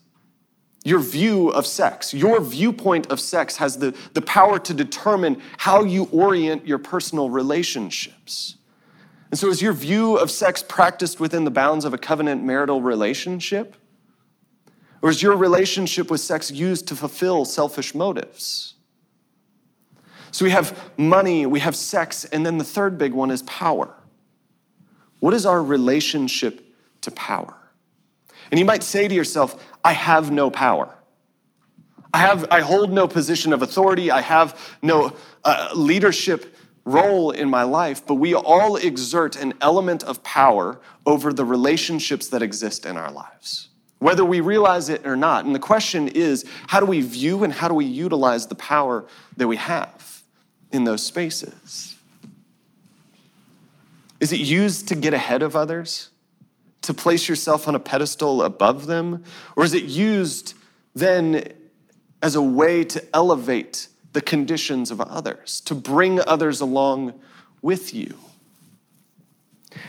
Your 0.85 0.99
view 0.99 1.49
of 1.49 1.65
sex, 1.65 2.13
your 2.13 2.41
viewpoint 2.41 3.09
of 3.11 3.19
sex 3.19 3.57
has 3.57 3.77
the, 3.77 3.95
the 4.13 4.21
power 4.21 4.59
to 4.59 4.73
determine 4.73 5.41
how 5.57 5.83
you 5.83 6.05
orient 6.11 6.67
your 6.67 6.77
personal 6.77 7.29
relationships. 7.29 8.57
And 9.31 9.39
so, 9.39 9.49
is 9.49 9.61
your 9.61 9.73
view 9.73 10.17
of 10.17 10.29
sex 10.29 10.61
practiced 10.61 11.19
within 11.19 11.45
the 11.45 11.51
bounds 11.51 11.85
of 11.85 11.93
a 11.93 11.97
covenant 11.97 12.43
marital 12.43 12.81
relationship? 12.81 13.75
Or 15.01 15.09
is 15.09 15.23
your 15.23 15.35
relationship 15.35 16.11
with 16.11 16.21
sex 16.21 16.51
used 16.51 16.87
to 16.89 16.95
fulfill 16.95 17.45
selfish 17.45 17.95
motives? 17.95 18.75
So, 20.31 20.45
we 20.45 20.51
have 20.51 20.91
money, 20.97 21.45
we 21.45 21.61
have 21.61 21.75
sex, 21.75 22.25
and 22.25 22.45
then 22.45 22.57
the 22.57 22.63
third 22.63 22.97
big 22.97 23.13
one 23.13 23.31
is 23.31 23.41
power. 23.43 23.95
What 25.23 25.33
is 25.33 25.45
our 25.45 25.63
relationship 25.63 26.61
to 26.99 27.09
power? 27.11 27.53
And 28.51 28.59
you 28.59 28.65
might 28.65 28.83
say 28.83 29.07
to 29.07 29.15
yourself, 29.15 29.55
I 29.81 29.93
have 29.93 30.31
no 30.31 30.51
power. 30.51 30.93
I, 32.13 32.17
have, 32.17 32.45
I 32.51 32.59
hold 32.59 32.91
no 32.91 33.07
position 33.07 33.53
of 33.53 33.61
authority. 33.61 34.11
I 34.11 34.19
have 34.19 34.77
no 34.81 35.15
uh, 35.45 35.69
leadership 35.75 36.57
role 36.83 37.31
in 37.31 37.49
my 37.49 37.63
life, 37.63 38.05
but 38.05 38.15
we 38.15 38.35
all 38.35 38.75
exert 38.75 39.37
an 39.37 39.53
element 39.61 40.03
of 40.03 40.21
power 40.23 40.81
over 41.05 41.31
the 41.31 41.45
relationships 41.45 42.27
that 42.27 42.41
exist 42.41 42.85
in 42.85 42.97
our 42.97 43.09
lives, 43.09 43.69
whether 43.99 44.25
we 44.25 44.41
realize 44.41 44.89
it 44.89 45.07
or 45.07 45.15
not. 45.15 45.45
And 45.45 45.55
the 45.55 45.59
question 45.59 46.09
is 46.09 46.43
how 46.67 46.81
do 46.81 46.85
we 46.85 46.99
view 46.99 47.45
and 47.45 47.53
how 47.53 47.69
do 47.69 47.75
we 47.75 47.85
utilize 47.85 48.47
the 48.47 48.55
power 48.55 49.05
that 49.37 49.47
we 49.47 49.55
have 49.55 50.21
in 50.73 50.83
those 50.83 51.01
spaces? 51.01 51.92
Is 54.23 54.31
it 54.31 54.39
used 54.39 54.87
to 54.87 54.95
get 54.95 55.13
ahead 55.13 55.43
of 55.43 55.53
others? 55.53 56.09
To 56.83 56.93
place 56.93 57.27
yourself 57.27 57.67
on 57.67 57.75
a 57.75 57.79
pedestal 57.79 58.41
above 58.41 58.85
them? 58.85 59.25
Or 59.57 59.65
is 59.65 59.73
it 59.73 59.83
used 59.83 60.53
then 60.95 61.51
as 62.21 62.33
a 62.33 62.41
way 62.41 62.85
to 62.85 63.03
elevate 63.13 63.89
the 64.13 64.21
conditions 64.21 64.91
of 64.91 65.01
others, 65.01 65.59
to 65.65 65.75
bring 65.75 66.21
others 66.21 66.61
along 66.61 67.19
with 67.61 67.93
you? 67.93 68.15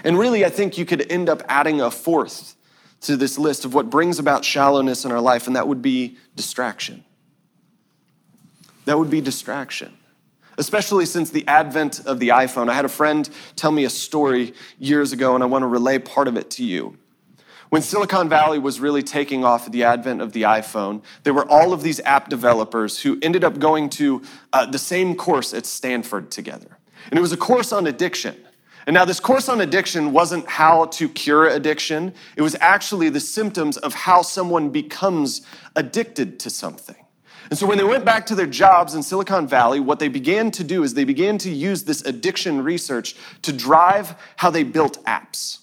And 0.03 0.19
really, 0.19 0.45
I 0.45 0.51
think 0.51 0.79
you 0.79 0.85
could 0.85 1.09
end 1.13 1.29
up 1.29 1.45
adding 1.49 1.81
a 1.81 1.89
fourth 1.89 2.57
to 3.03 3.17
this 3.17 3.39
list 3.39 3.65
of 3.65 3.73
what 3.73 3.89
brings 3.89 4.19
about 4.19 4.45
shallowness 4.45 5.05
in 5.05 5.13
our 5.13 5.21
life, 5.21 5.47
and 5.47 5.55
that 5.55 5.69
would 5.69 5.81
be 5.81 6.19
distraction. 6.35 7.05
That 8.85 8.99
would 8.99 9.11
be 9.11 9.21
distraction 9.21 9.97
especially 10.59 11.07
since 11.07 11.31
the 11.31 11.47
advent 11.47 12.01
of 12.07 12.19
the 12.21 12.29
iPhone. 12.29 12.69
I 12.69 12.75
had 12.75 12.85
a 12.85 12.89
friend 12.89 13.29
tell 13.57 13.73
me 13.73 13.85
a 13.85 13.91
story 13.91 14.55
years 14.79 15.13
ago, 15.13 15.35
and 15.35 15.43
I 15.43 15.47
want 15.47 15.63
to 15.63 15.67
relay 15.67 15.99
part 15.99 16.29
of 16.29 16.37
it 16.37 16.51
to 16.53 16.65
you. 16.65 16.97
When 17.71 17.83
Silicon 17.83 18.29
Valley 18.29 18.61
was 18.61 18.79
really 18.79 19.03
taking 19.03 19.45
off 19.45 19.67
at 19.67 19.73
the 19.73 19.83
advent 19.83 20.21
of 20.21 20.33
the 20.33 20.43
iPhone, 20.43 21.03
there 21.25 21.35
were 21.35 21.49
all 21.49 21.73
of 21.73 21.83
these 21.83 21.99
app 22.01 22.29
developers 22.29 23.01
who 23.01 23.19
ended 23.21 23.43
up 23.43 23.59
going 23.59 23.91
to 23.91 24.23
uh, 24.53 24.67
the 24.67 24.79
same 24.79 25.17
course 25.17 25.53
at 25.53 25.67
Stanford 25.67 26.31
together. 26.31 26.79
And 27.11 27.19
it 27.19 27.21
was 27.21 27.33
a 27.33 27.37
course 27.37 27.73
on 27.73 27.87
addiction. 27.87 28.37
And 28.87 28.95
now, 28.95 29.05
this 29.05 29.19
course 29.19 29.49
on 29.49 29.61
addiction 29.61 30.13
wasn't 30.13 30.47
how 30.49 30.85
to 30.87 31.09
cure 31.09 31.47
addiction, 31.47 32.15
it 32.37 32.43
was 32.43 32.55
actually 32.61 33.09
the 33.09 33.21
symptoms 33.21 33.77
of 33.79 33.95
how 33.95 34.23
someone 34.23 34.71
becomes 34.71 35.45
addicted 35.75 36.39
to 36.41 36.51
something. 36.51 37.04
And 37.51 37.59
so 37.59 37.67
when 37.67 37.79
they 37.79 37.85
went 37.85 38.05
back 38.05 38.27
to 38.27 38.35
their 38.35 38.47
jobs 38.47 38.95
in 38.95 39.03
Silicon 39.03 39.47
Valley, 39.47 39.81
what 39.81 39.99
they 39.99 40.09
began 40.09 40.51
to 40.53 40.65
do 40.65 40.83
is 40.83 40.95
they 40.95 41.05
began 41.05 41.39
to 41.39 41.51
use 41.51 41.85
this 41.85 42.03
addiction 42.03 42.63
research 42.63 43.17
to 43.43 43.53
drive 43.53 44.15
how 44.37 44.51
they 44.51 44.63
built 44.63 45.03
apps. 45.05 45.59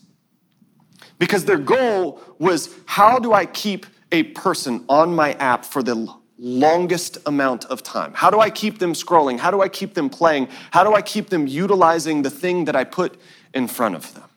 Because 1.18 1.46
their 1.46 1.58
goal 1.58 2.22
was 2.40 2.76
how 2.86 3.20
do 3.20 3.34
I 3.34 3.46
keep 3.46 3.86
a 4.12 4.24
person 4.24 4.86
on 4.90 5.14
my 5.14 5.34
app 5.34 5.66
for 5.66 5.84
the 5.84 6.08
longest 6.38 7.20
amount 7.26 7.66
of 7.66 7.84
time? 7.84 8.14
How 8.14 8.30
do 8.30 8.40
I 8.40 8.50
keep 8.50 8.80
them 8.80 8.94
scrolling? 8.94 9.38
How 9.38 9.52
do 9.52 9.62
I 9.62 9.70
keep 9.70 9.94
them 9.94 10.10
playing? 10.10 10.50
How 10.72 10.84
do 10.84 10.94
I 10.94 11.02
keep 11.02 11.30
them 11.30 11.46
utilizing 11.48 12.24
the 12.24 12.32
thing 12.32 12.66
that 12.66 12.76
I 12.76 12.84
put 12.84 13.20
in 13.54 13.68
front 13.68 13.96
of 13.96 14.14
them? 14.16 14.31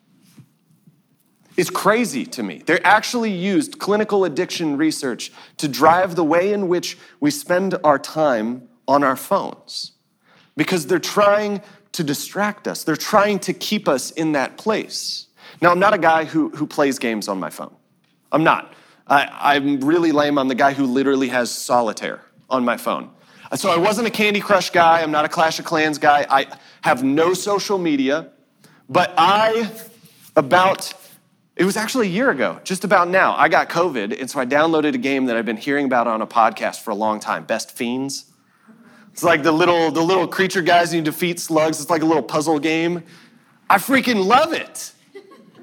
It's 1.57 1.71
crazy 1.71 2.27
to 2.27 2.43
me. 2.43 2.63
They 2.67 2.81
actually 2.81 3.31
used 3.31 3.79
clinical 3.79 4.25
addiction 4.25 4.77
research 4.77 5.33
to 5.59 5.69
drive 5.69 6.17
the 6.17 6.25
way 6.25 6.53
in 6.53 6.69
which 6.69 6.99
we 7.21 7.31
spend 7.31 7.77
our 7.85 7.99
time 7.99 8.69
on 8.89 9.05
our 9.05 9.17
phones 9.17 9.93
because 10.57 10.87
they're 10.87 10.99
trying 10.99 11.63
to 11.93 12.03
distract 12.03 12.67
us, 12.67 12.83
they're 12.83 12.97
trying 12.97 13.39
to 13.39 13.53
keep 13.53 13.89
us 13.89 14.11
in 14.11 14.33
that 14.33 14.57
place. 14.57 15.29
Now, 15.63 15.71
I'm 15.71 15.79
not 15.79 15.95
a 15.95 15.99
guy 15.99 16.25
who, 16.25 16.49
who 16.51 16.67
plays 16.67 16.99
games 16.99 17.29
on 17.29 17.39
my 17.39 17.51
phone. 17.51 17.75
I'm 18.33 18.43
not. 18.43 18.75
I, 19.07 19.55
I'm 19.57 19.81
really 19.81 20.11
lame. 20.11 20.39
I'm 20.39 20.49
the 20.49 20.57
guy 20.57 20.73
who 20.73 20.87
literally 20.87 21.29
has 21.29 21.53
solitaire 21.53 22.21
on 22.51 22.65
my 22.65 22.77
phone. 22.77 23.11
So 23.55 23.71
I 23.71 23.77
wasn't 23.77 24.09
a 24.09 24.11
Candy 24.11 24.41
Crush 24.41 24.71
guy. 24.71 25.03
I'm 25.03 25.13
not 25.13 25.25
a 25.25 25.29
Clash 25.29 25.61
of 25.61 25.65
Clans 25.65 25.99
guy. 25.99 26.27
I 26.29 26.47
have 26.83 27.05
no 27.05 27.35
social 27.35 27.79
media. 27.79 28.31
But 28.89 29.15
I, 29.17 29.71
about, 30.35 30.93
it 31.57 31.65
was 31.65 31.77
actually 31.77 32.09
a 32.09 32.11
year 32.11 32.31
ago, 32.31 32.61
just 32.65 32.83
about 32.83 33.09
now, 33.09 33.35
I 33.37 33.49
got 33.49 33.69
COVID. 33.69 34.19
And 34.21 34.29
so 34.29 34.41
I 34.41 34.47
downloaded 34.47 34.95
a 34.95 34.99
game 34.99 35.27
that 35.27 35.37
I've 35.37 35.47
been 35.47 35.57
hearing 35.57 35.87
about 35.87 36.09
on 36.09 36.21
a 36.21 36.27
podcast 36.27 36.81
for 36.81 36.91
a 36.91 36.97
long 36.97 37.21
time 37.21 37.45
Best 37.45 37.71
Fiends. 37.71 38.27
It's 39.13 39.23
like 39.23 39.45
the 39.45 39.53
little, 39.53 39.93
the 39.93 40.03
little 40.03 40.27
creature 40.27 40.63
guys 40.63 40.93
and 40.93 40.99
you 40.99 41.13
defeat 41.13 41.39
slugs. 41.39 41.81
It's 41.81 41.91
like 41.91 42.03
a 42.03 42.07
little 42.07 42.23
puzzle 42.23 42.59
game. 42.59 43.05
I 43.71 43.79
freaking 43.79 44.27
love 44.27 44.53
it. 44.53 44.93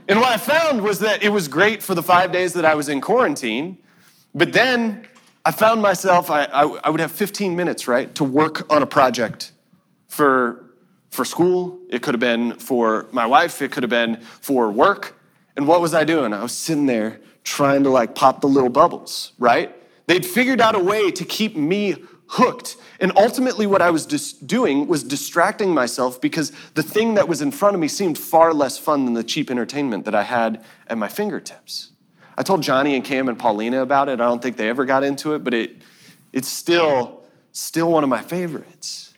And 0.07 0.19
what 0.19 0.29
I 0.29 0.37
found 0.37 0.81
was 0.81 0.99
that 0.99 1.23
it 1.23 1.29
was 1.29 1.49
great 1.49 1.83
for 1.83 1.93
the 1.93 2.03
five 2.03 2.31
days 2.31 2.53
that 2.53 2.63
I 2.63 2.75
was 2.75 2.87
in 2.87 3.01
quarantine. 3.01 3.77
But 4.33 4.53
then 4.53 5.05
I 5.43 5.51
found 5.51 5.81
myself, 5.81 6.29
I, 6.29 6.45
I, 6.45 6.63
I, 6.63 6.89
would 6.89 7.01
have 7.01 7.11
15 7.11 7.55
minutes, 7.55 7.87
right, 7.87 8.13
to 8.15 8.23
work 8.23 8.71
on 8.71 8.81
a 8.81 8.85
project 8.85 9.51
for, 10.07 10.65
for 11.09 11.25
school. 11.25 11.79
It 11.89 12.01
could 12.01 12.13
have 12.13 12.21
been 12.21 12.53
for 12.53 13.07
my 13.11 13.25
wife, 13.25 13.61
it 13.61 13.71
could 13.71 13.83
have 13.83 13.89
been 13.89 14.21
for 14.39 14.71
work. 14.71 15.20
And 15.55 15.67
what 15.67 15.81
was 15.81 15.93
I 15.93 16.03
doing? 16.03 16.33
I 16.33 16.41
was 16.43 16.53
sitting 16.53 16.85
there 16.85 17.19
trying 17.43 17.83
to 17.83 17.89
like 17.89 18.15
pop 18.15 18.41
the 18.41 18.47
little 18.47 18.69
bubbles, 18.69 19.33
right? 19.39 19.75
They'd 20.07 20.25
figured 20.25 20.61
out 20.61 20.75
a 20.75 20.79
way 20.79 21.11
to 21.11 21.25
keep 21.25 21.55
me 21.55 21.95
hooked. 22.27 22.77
And 22.99 23.11
ultimately, 23.17 23.65
what 23.65 23.81
I 23.81 23.91
was 23.91 24.05
just 24.05 24.47
doing 24.47 24.87
was 24.87 25.03
distracting 25.03 25.73
myself 25.73 26.21
because 26.21 26.51
the 26.75 26.83
thing 26.83 27.15
that 27.15 27.27
was 27.27 27.41
in 27.41 27.51
front 27.51 27.75
of 27.75 27.81
me 27.81 27.87
seemed 27.87 28.17
far 28.17 28.53
less 28.53 28.77
fun 28.77 29.05
than 29.05 29.13
the 29.13 29.23
cheap 29.23 29.51
entertainment 29.51 30.05
that 30.05 30.15
I 30.15 30.23
had 30.23 30.63
at 30.87 30.97
my 30.97 31.07
fingertips. 31.07 31.91
I 32.37 32.43
told 32.43 32.63
Johnny 32.63 32.95
and 32.95 33.03
Cam 33.03 33.27
and 33.27 33.37
Paulina 33.37 33.81
about 33.81 34.07
it. 34.07 34.21
I 34.21 34.25
don't 34.25 34.41
think 34.41 34.55
they 34.55 34.69
ever 34.69 34.85
got 34.85 35.03
into 35.03 35.33
it, 35.33 35.43
but 35.43 35.53
it, 35.53 35.75
it's 36.31 36.47
still, 36.47 37.23
still 37.51 37.91
one 37.91 38.03
of 38.03 38.09
my 38.09 38.21
favorites. 38.21 39.10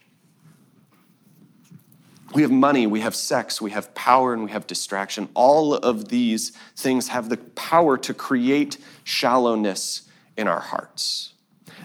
We 2.34 2.42
have 2.42 2.52
money, 2.52 2.88
we 2.88 3.02
have 3.02 3.16
sex, 3.16 3.62
we 3.62 3.72
have 3.72 3.94
power, 3.94 4.34
and 4.34 4.44
we 4.44 4.52
have 4.52 4.66
distraction. 4.66 5.30
All 5.36 5.76
of 5.76 6.10
these 6.10 6.50
things 6.76 7.10
have 7.10 7.30
the 7.30 7.38
power 7.38 7.98
to 8.00 8.14
create 8.14 8.78
shallowness 9.04 10.10
in 10.36 10.48
our 10.48 10.60
hearts. 10.60 11.34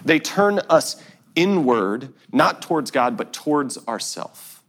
They 0.03 0.19
turn 0.19 0.59
us 0.69 1.01
inward, 1.35 2.13
not 2.31 2.63
towards 2.63 2.89
God, 2.89 3.15
but 3.15 3.31
towards 3.31 3.77
ourself. 3.87 4.63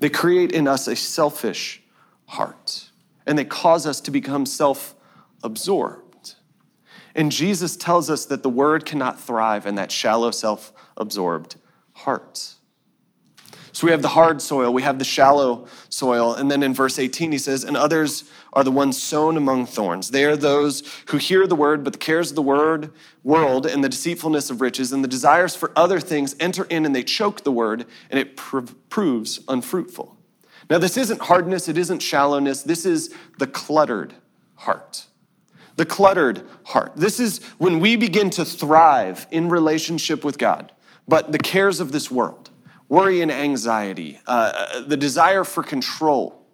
They 0.00 0.10
create 0.10 0.52
in 0.52 0.68
us 0.68 0.86
a 0.86 0.96
selfish 0.96 1.82
heart, 2.26 2.90
and 3.26 3.38
they 3.38 3.44
cause 3.44 3.86
us 3.86 4.00
to 4.02 4.10
become 4.10 4.44
self 4.44 4.94
absorbed. 5.42 6.34
And 7.14 7.32
Jesus 7.32 7.76
tells 7.76 8.10
us 8.10 8.26
that 8.26 8.42
the 8.42 8.50
word 8.50 8.84
cannot 8.84 9.18
thrive 9.18 9.66
in 9.66 9.76
that 9.76 9.90
shallow, 9.90 10.30
self 10.30 10.72
absorbed 10.96 11.56
heart. 12.04 12.54
So 13.72 13.86
we 13.86 13.92
have 13.92 14.02
the 14.02 14.08
hard 14.08 14.42
soil, 14.42 14.72
we 14.72 14.82
have 14.82 14.98
the 14.98 15.04
shallow 15.04 15.66
soil. 15.88 16.34
And 16.34 16.50
then 16.50 16.62
in 16.62 16.74
verse 16.74 16.98
18, 16.98 17.32
he 17.32 17.38
says, 17.38 17.64
And 17.64 17.76
others 17.76 18.24
are 18.52 18.64
the 18.64 18.70
ones 18.70 19.00
sown 19.00 19.36
among 19.36 19.66
thorns. 19.66 20.10
They 20.10 20.24
are 20.24 20.36
those 20.36 20.82
who 21.06 21.18
hear 21.18 21.46
the 21.46 21.54
word, 21.54 21.84
but 21.84 21.92
the 21.92 21.98
cares 21.98 22.30
of 22.30 22.36
the 22.36 22.42
word, 22.42 22.92
world, 23.22 23.66
and 23.66 23.82
the 23.82 23.88
deceitfulness 23.88 24.50
of 24.50 24.60
riches, 24.60 24.92
and 24.92 25.04
the 25.04 25.08
desires 25.08 25.54
for 25.54 25.72
other 25.76 26.00
things 26.00 26.34
enter 26.40 26.64
in 26.64 26.84
and 26.84 26.94
they 26.94 27.04
choke 27.04 27.44
the 27.44 27.52
word, 27.52 27.86
and 28.10 28.18
it 28.18 28.36
pr- 28.36 28.60
proves 28.88 29.40
unfruitful. 29.48 30.16
Now, 30.68 30.78
this 30.78 30.96
isn't 30.96 31.22
hardness, 31.22 31.68
it 31.68 31.78
isn't 31.78 32.00
shallowness, 32.00 32.62
this 32.62 32.84
is 32.84 33.14
the 33.38 33.46
cluttered 33.46 34.14
heart. 34.56 35.06
The 35.76 35.86
cluttered 35.86 36.42
heart. 36.64 36.92
This 36.96 37.18
is 37.18 37.42
when 37.58 37.80
we 37.80 37.96
begin 37.96 38.30
to 38.30 38.44
thrive 38.44 39.26
in 39.30 39.48
relationship 39.48 40.24
with 40.24 40.38
God, 40.38 40.72
but 41.10 41.32
the 41.32 41.38
cares 41.38 41.80
of 41.80 41.90
this 41.90 42.10
world 42.10 42.50
worry 42.88 43.20
and 43.20 43.30
anxiety, 43.30 44.18
uh, 44.26 44.52
uh, 44.54 44.80
the 44.80 44.96
desire 44.96 45.44
for 45.44 45.62
control, 45.62 46.44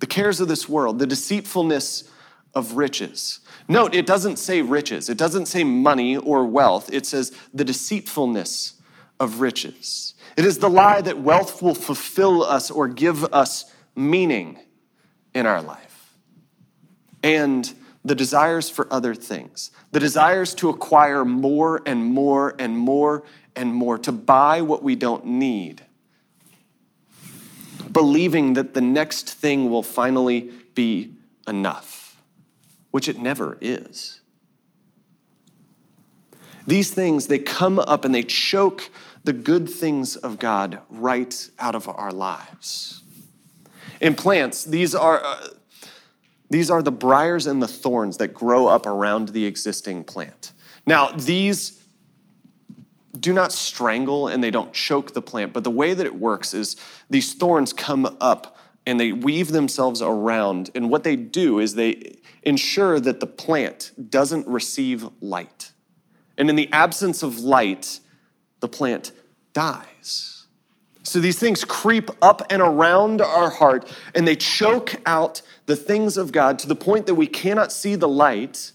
the 0.00 0.06
cares 0.06 0.40
of 0.40 0.48
this 0.48 0.68
world, 0.68 0.98
the 0.98 1.06
deceitfulness 1.06 2.10
of 2.54 2.76
riches. 2.76 3.38
Note, 3.68 3.94
it 3.94 4.04
doesn't 4.04 4.36
say 4.36 4.62
riches, 4.62 5.08
it 5.08 5.18
doesn't 5.18 5.46
say 5.46 5.62
money 5.62 6.16
or 6.16 6.44
wealth, 6.44 6.92
it 6.92 7.06
says 7.06 7.32
the 7.52 7.64
deceitfulness 7.64 8.80
of 9.20 9.40
riches. 9.40 10.14
It 10.36 10.44
is 10.44 10.58
the 10.58 10.70
lie 10.70 11.00
that 11.00 11.20
wealth 11.20 11.62
will 11.62 11.76
fulfill 11.76 12.42
us 12.42 12.70
or 12.70 12.88
give 12.88 13.24
us 13.32 13.72
meaning 13.94 14.58
in 15.34 15.46
our 15.46 15.62
life. 15.62 16.16
And 17.22 17.72
the 18.04 18.14
desires 18.14 18.68
for 18.68 18.86
other 18.92 19.14
things, 19.14 19.70
the 19.92 20.00
desires 20.00 20.54
to 20.54 20.68
acquire 20.68 21.24
more 21.24 21.80
and 21.86 22.04
more 22.04 22.54
and 22.58 22.76
more 22.76 23.24
and 23.56 23.74
more, 23.74 23.98
to 23.98 24.12
buy 24.12 24.60
what 24.60 24.82
we 24.82 24.94
don't 24.94 25.24
need, 25.24 25.82
believing 27.90 28.54
that 28.54 28.74
the 28.74 28.80
next 28.80 29.30
thing 29.30 29.70
will 29.70 29.82
finally 29.82 30.50
be 30.74 31.12
enough, 31.48 32.20
which 32.90 33.08
it 33.08 33.18
never 33.18 33.56
is. 33.60 34.20
These 36.66 36.92
things, 36.92 37.26
they 37.26 37.38
come 37.38 37.78
up 37.78 38.04
and 38.04 38.14
they 38.14 38.22
choke 38.22 38.90
the 39.22 39.32
good 39.32 39.68
things 39.68 40.16
of 40.16 40.38
God 40.38 40.80
right 40.90 41.48
out 41.58 41.74
of 41.74 41.88
our 41.88 42.12
lives. 42.12 43.02
In 44.00 44.14
plants, 44.14 44.64
these 44.64 44.94
are, 44.94 45.24
uh, 45.24 45.48
these 46.54 46.70
are 46.70 46.84
the 46.84 46.92
briars 46.92 47.48
and 47.48 47.60
the 47.60 47.66
thorns 47.66 48.18
that 48.18 48.28
grow 48.28 48.68
up 48.68 48.86
around 48.86 49.30
the 49.30 49.44
existing 49.44 50.04
plant. 50.04 50.52
Now, 50.86 51.10
these 51.10 51.82
do 53.18 53.32
not 53.32 53.50
strangle 53.50 54.28
and 54.28 54.40
they 54.40 54.52
don't 54.52 54.72
choke 54.72 55.14
the 55.14 55.20
plant, 55.20 55.52
but 55.52 55.64
the 55.64 55.70
way 55.72 55.94
that 55.94 56.06
it 56.06 56.14
works 56.14 56.54
is 56.54 56.76
these 57.10 57.34
thorns 57.34 57.72
come 57.72 58.16
up 58.20 58.56
and 58.86 59.00
they 59.00 59.10
weave 59.10 59.48
themselves 59.48 60.00
around. 60.00 60.70
And 60.76 60.90
what 60.90 61.02
they 61.02 61.16
do 61.16 61.58
is 61.58 61.74
they 61.74 62.18
ensure 62.44 63.00
that 63.00 63.18
the 63.18 63.26
plant 63.26 63.90
doesn't 64.08 64.46
receive 64.46 65.08
light. 65.20 65.72
And 66.38 66.48
in 66.48 66.54
the 66.54 66.72
absence 66.72 67.24
of 67.24 67.40
light, 67.40 67.98
the 68.60 68.68
plant 68.68 69.10
dies. 69.54 70.33
So 71.04 71.20
these 71.20 71.38
things 71.38 71.64
creep 71.64 72.10
up 72.22 72.42
and 72.50 72.62
around 72.62 73.20
our 73.20 73.50
heart 73.50 73.94
and 74.14 74.26
they 74.26 74.36
choke 74.36 74.96
out 75.04 75.42
the 75.66 75.76
things 75.76 76.16
of 76.16 76.32
God 76.32 76.58
to 76.60 76.66
the 76.66 76.74
point 76.74 77.06
that 77.06 77.14
we 77.14 77.26
cannot 77.26 77.72
see 77.72 77.94
the 77.94 78.08
light 78.08 78.72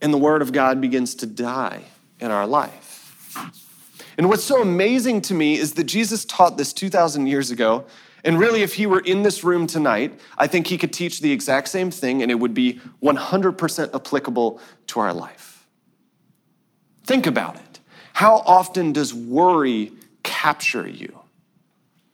and 0.00 0.12
the 0.12 0.18
Word 0.18 0.40
of 0.40 0.50
God 0.52 0.80
begins 0.80 1.14
to 1.16 1.26
die 1.26 1.82
in 2.20 2.30
our 2.30 2.46
life. 2.46 3.36
And 4.16 4.28
what's 4.28 4.44
so 4.44 4.62
amazing 4.62 5.20
to 5.22 5.34
me 5.34 5.58
is 5.58 5.74
that 5.74 5.84
Jesus 5.84 6.24
taught 6.24 6.56
this 6.56 6.72
2,000 6.72 7.26
years 7.26 7.50
ago. 7.50 7.84
And 8.24 8.38
really, 8.38 8.62
if 8.62 8.74
he 8.74 8.86
were 8.86 9.00
in 9.00 9.22
this 9.22 9.44
room 9.44 9.66
tonight, 9.66 10.18
I 10.38 10.46
think 10.46 10.66
he 10.66 10.78
could 10.78 10.92
teach 10.92 11.20
the 11.20 11.30
exact 11.30 11.68
same 11.68 11.90
thing 11.90 12.22
and 12.22 12.30
it 12.30 12.36
would 12.36 12.54
be 12.54 12.80
100% 13.02 13.94
applicable 13.94 14.60
to 14.88 15.00
our 15.00 15.12
life. 15.12 15.66
Think 17.04 17.26
about 17.26 17.56
it. 17.56 17.80
How 18.14 18.38
often 18.38 18.92
does 18.92 19.14
worry 19.14 19.92
capture 20.22 20.88
you 20.88 21.18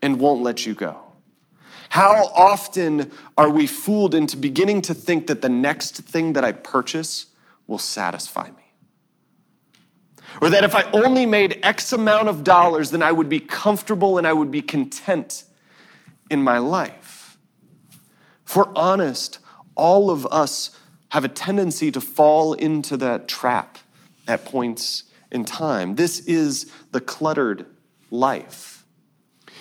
and 0.03 0.19
won't 0.19 0.43
let 0.43 0.67
you 0.67 0.75
go? 0.75 0.99
How 1.89 2.27
often 2.35 3.13
are 3.39 3.49
we 3.49 3.67
fooled 3.67 4.15
into 4.15 4.37
beginning 4.37 4.83
to 4.83 4.95
think 4.95 5.29
that 5.29 5.43
the 5.43 5.49
next 5.49 5.97
thing 5.99 6.33
that 6.33 6.45
I 6.45 6.53
purchase 6.53 7.27
will 7.67 7.79
satisfy 7.79 8.49
me? 8.49 8.73
Or 10.41 10.51
that 10.51 10.65
if 10.65 10.75
I 10.75 10.83
only 10.91 11.27
made 11.27 11.61
X 11.63 11.93
amount 11.93 12.29
of 12.29 12.43
dollars, 12.43 12.91
then 12.91 13.03
I 13.03 13.13
would 13.13 13.29
be 13.29 13.39
comfortable 13.39 14.19
and 14.19 14.27
I 14.27 14.33
would 14.33 14.51
be 14.51 14.63
content 14.63 15.45
in 16.31 16.43
my 16.43 16.59
life. 16.59 17.39
For 18.45 18.77
honest, 18.77 19.39
all 19.77 20.11
of 20.11 20.27
us 20.27 20.77
have 21.11 21.25
a 21.25 21.29
tendency 21.29 21.93
to 21.93 22.01
fall 22.01 22.55
into 22.55 22.97
that 22.97 23.29
trap 23.29 23.79
at 24.27 24.45
points 24.45 25.05
in 25.31 25.45
time. 25.45 25.95
This 25.95 26.21
is 26.21 26.71
the 26.91 27.01
cluttered 27.01 27.67
life. 28.15 28.85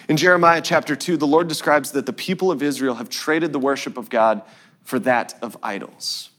In 0.07 0.17
Jeremiah 0.17 0.61
chapter 0.61 0.95
2, 0.95 1.17
the 1.17 1.27
Lord 1.27 1.47
describes 1.47 1.91
that 1.91 2.05
the 2.05 2.13
people 2.13 2.51
of 2.51 2.61
Israel 2.61 2.95
have 2.95 3.09
traded 3.09 3.53
the 3.53 3.59
worship 3.59 3.97
of 3.97 4.09
God 4.09 4.41
for 4.83 4.99
that 4.99 5.35
of 5.41 5.57
idols. 5.63 6.29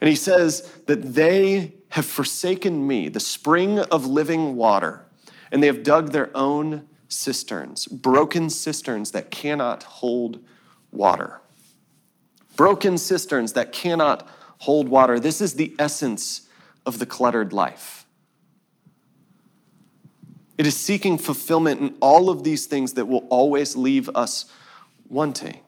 And 0.00 0.08
he 0.08 0.16
says 0.16 0.70
that 0.86 1.14
they 1.14 1.74
have 1.90 2.04
forsaken 2.04 2.86
me, 2.86 3.08
the 3.08 3.20
spring 3.20 3.78
of 3.78 4.06
living 4.06 4.56
water, 4.56 5.06
and 5.50 5.62
they 5.62 5.66
have 5.66 5.82
dug 5.82 6.12
their 6.12 6.30
own 6.36 6.86
cisterns, 7.08 7.86
broken 7.86 8.50
cisterns 8.50 9.12
that 9.12 9.30
cannot 9.30 9.82
hold 9.84 10.44
water. 10.92 11.40
Broken 12.56 12.98
cisterns 12.98 13.54
that 13.54 13.72
cannot 13.72 14.28
hold 14.58 14.88
water. 14.88 15.18
This 15.18 15.40
is 15.40 15.54
the 15.54 15.74
essence 15.78 16.48
of 16.84 16.98
the 16.98 17.06
cluttered 17.06 17.52
life. 17.52 18.04
It 20.58 20.66
is 20.66 20.76
seeking 20.76 21.16
fulfillment 21.18 21.80
in 21.80 21.96
all 22.00 22.28
of 22.28 22.42
these 22.42 22.66
things 22.66 22.94
that 22.94 23.06
will 23.06 23.26
always 23.30 23.76
leave 23.76 24.10
us 24.14 24.46
wanting. 25.08 25.60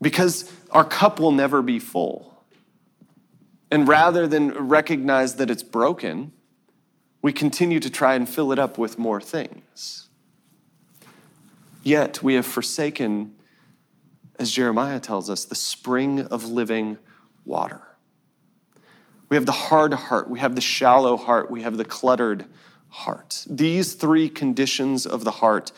because 0.00 0.50
our 0.70 0.84
cup 0.84 1.20
will 1.20 1.32
never 1.32 1.62
be 1.62 1.78
full. 1.78 2.42
And 3.70 3.86
rather 3.86 4.26
than 4.26 4.50
recognize 4.68 5.36
that 5.36 5.50
it's 5.50 5.62
broken, 5.62 6.32
we 7.22 7.32
continue 7.32 7.80
to 7.80 7.90
try 7.90 8.14
and 8.14 8.28
fill 8.28 8.50
it 8.52 8.58
up 8.58 8.78
with 8.78 8.98
more 8.98 9.20
things. 9.20 10.08
Yet 11.82 12.22
we 12.22 12.34
have 12.34 12.46
forsaken, 12.46 13.34
as 14.38 14.50
Jeremiah 14.50 15.00
tells 15.00 15.30
us, 15.30 15.44
the 15.44 15.54
spring 15.54 16.20
of 16.20 16.46
living 16.46 16.98
water. 17.44 17.82
We 19.28 19.36
have 19.36 19.46
the 19.46 19.52
hard 19.52 19.94
heart, 19.94 20.28
we 20.28 20.40
have 20.40 20.54
the 20.54 20.60
shallow 20.60 21.16
heart, 21.16 21.50
we 21.50 21.62
have 21.62 21.76
the 21.76 21.84
cluttered 21.84 22.42
heart. 22.42 22.50
These 23.48 23.94
three 23.94 24.28
conditions 24.28 25.06
of 25.06 25.24
the 25.24 25.30
heart 25.30 25.72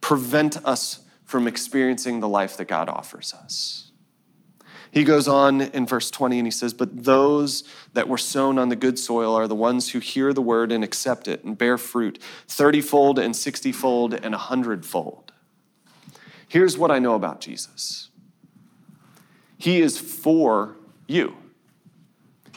prevent 0.00 0.64
us 0.64 1.00
from 1.24 1.46
experiencing 1.46 2.20
the 2.20 2.28
life 2.28 2.56
that 2.58 2.66
God 2.66 2.88
offers 2.88 3.34
us. 3.34 3.90
He 4.92 5.04
goes 5.04 5.26
on 5.26 5.62
in 5.62 5.86
verse 5.86 6.10
20 6.10 6.38
and 6.38 6.46
he 6.46 6.50
says, 6.50 6.74
But 6.74 7.04
those 7.04 7.64
that 7.94 8.08
were 8.08 8.18
sown 8.18 8.58
on 8.58 8.68
the 8.68 8.76
good 8.76 8.98
soil 8.98 9.34
are 9.34 9.48
the 9.48 9.54
ones 9.54 9.88
who 9.88 10.00
hear 10.00 10.34
the 10.34 10.42
word 10.42 10.70
and 10.70 10.84
accept 10.84 11.26
it 11.28 11.42
and 11.44 11.56
bear 11.56 11.78
fruit, 11.78 12.22
30 12.48 12.82
fold 12.82 13.18
and 13.18 13.34
60 13.34 13.72
fold 13.72 14.12
and 14.12 14.32
100 14.32 14.84
fold. 14.84 15.32
Here's 16.46 16.76
what 16.76 16.90
I 16.90 16.98
know 16.98 17.14
about 17.14 17.40
Jesus 17.40 18.10
He 19.56 19.80
is 19.80 19.98
for 19.98 20.76
you. 21.06 21.38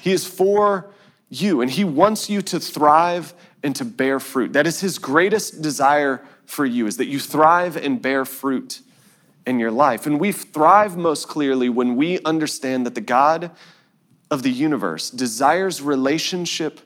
He 0.01 0.11
is 0.11 0.27
for 0.27 0.91
you, 1.29 1.61
and 1.61 1.71
He 1.71 1.85
wants 1.85 2.29
you 2.29 2.41
to 2.41 2.59
thrive 2.59 3.33
and 3.65 3.75
to 3.75 3.83
bear 3.83 4.19
fruit. 4.19 4.53
That 4.53 4.67
is 4.67 4.79
His 4.79 4.99
greatest 4.99 5.61
desire 5.61 6.23
for 6.45 6.65
you, 6.65 6.85
is 6.85 6.97
that 6.97 7.07
you 7.07 7.19
thrive 7.19 7.75
and 7.75 7.99
bear 7.99 8.23
fruit 8.23 8.81
in 9.47 9.59
your 9.59 9.71
life. 9.71 10.05
And 10.05 10.19
we 10.19 10.31
thrive 10.31 10.95
most 10.95 11.27
clearly 11.27 11.67
when 11.67 11.95
we 11.95 12.19
understand 12.23 12.85
that 12.85 12.93
the 12.93 13.01
God 13.01 13.49
of 14.29 14.43
the 14.43 14.51
universe 14.51 15.09
desires 15.09 15.81
relationship 15.81 16.79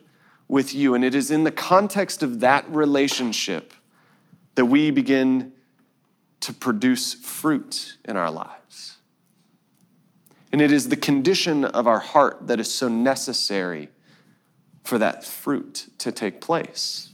with 0.48 0.74
you. 0.74 0.94
And 0.94 1.04
it 1.04 1.14
is 1.14 1.30
in 1.30 1.44
the 1.44 1.50
context 1.50 2.22
of 2.22 2.40
that 2.40 2.68
relationship 2.70 3.74
that 4.54 4.64
we 4.64 4.90
begin 4.90 5.52
to 6.40 6.52
produce 6.54 7.12
fruit 7.12 7.96
in 8.06 8.16
our 8.16 8.30
lives. 8.30 8.96
And 10.50 10.62
it 10.62 10.72
is 10.72 10.88
the 10.88 10.96
condition 10.96 11.66
of 11.66 11.86
our 11.86 12.00
heart 12.00 12.46
that 12.46 12.58
is 12.58 12.72
so 12.72 12.88
necessary 12.88 13.90
for 14.84 14.98
that 14.98 15.24
fruit 15.24 15.88
to 15.98 16.12
take 16.12 16.40
place. 16.40 17.10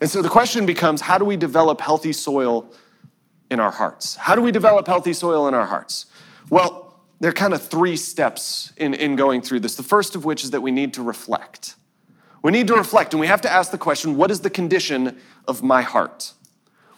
And 0.00 0.10
so 0.10 0.22
the 0.22 0.28
question 0.28 0.66
becomes 0.66 1.00
how 1.00 1.18
do 1.18 1.24
we 1.24 1.36
develop 1.36 1.80
healthy 1.80 2.12
soil 2.12 2.72
in 3.50 3.60
our 3.60 3.70
hearts? 3.70 4.16
How 4.16 4.34
do 4.34 4.42
we 4.42 4.52
develop 4.52 4.86
healthy 4.86 5.12
soil 5.12 5.48
in 5.48 5.54
our 5.54 5.66
hearts? 5.66 6.06
Well, 6.50 7.00
there 7.20 7.30
are 7.30 7.34
kind 7.34 7.54
of 7.54 7.62
three 7.62 7.96
steps 7.96 8.72
in, 8.76 8.94
in 8.94 9.16
going 9.16 9.40
through 9.40 9.60
this. 9.60 9.76
The 9.76 9.82
first 9.82 10.14
of 10.16 10.24
which 10.24 10.44
is 10.44 10.50
that 10.50 10.60
we 10.60 10.70
need 10.70 10.94
to 10.94 11.02
reflect. 11.02 11.76
We 12.42 12.52
need 12.52 12.66
to 12.68 12.74
reflect, 12.74 13.14
and 13.14 13.20
we 13.20 13.26
have 13.26 13.40
to 13.42 13.52
ask 13.52 13.70
the 13.70 13.78
question 13.78 14.16
what 14.16 14.30
is 14.30 14.40
the 14.40 14.50
condition 14.50 15.18
of 15.48 15.62
my 15.62 15.82
heart? 15.82 16.32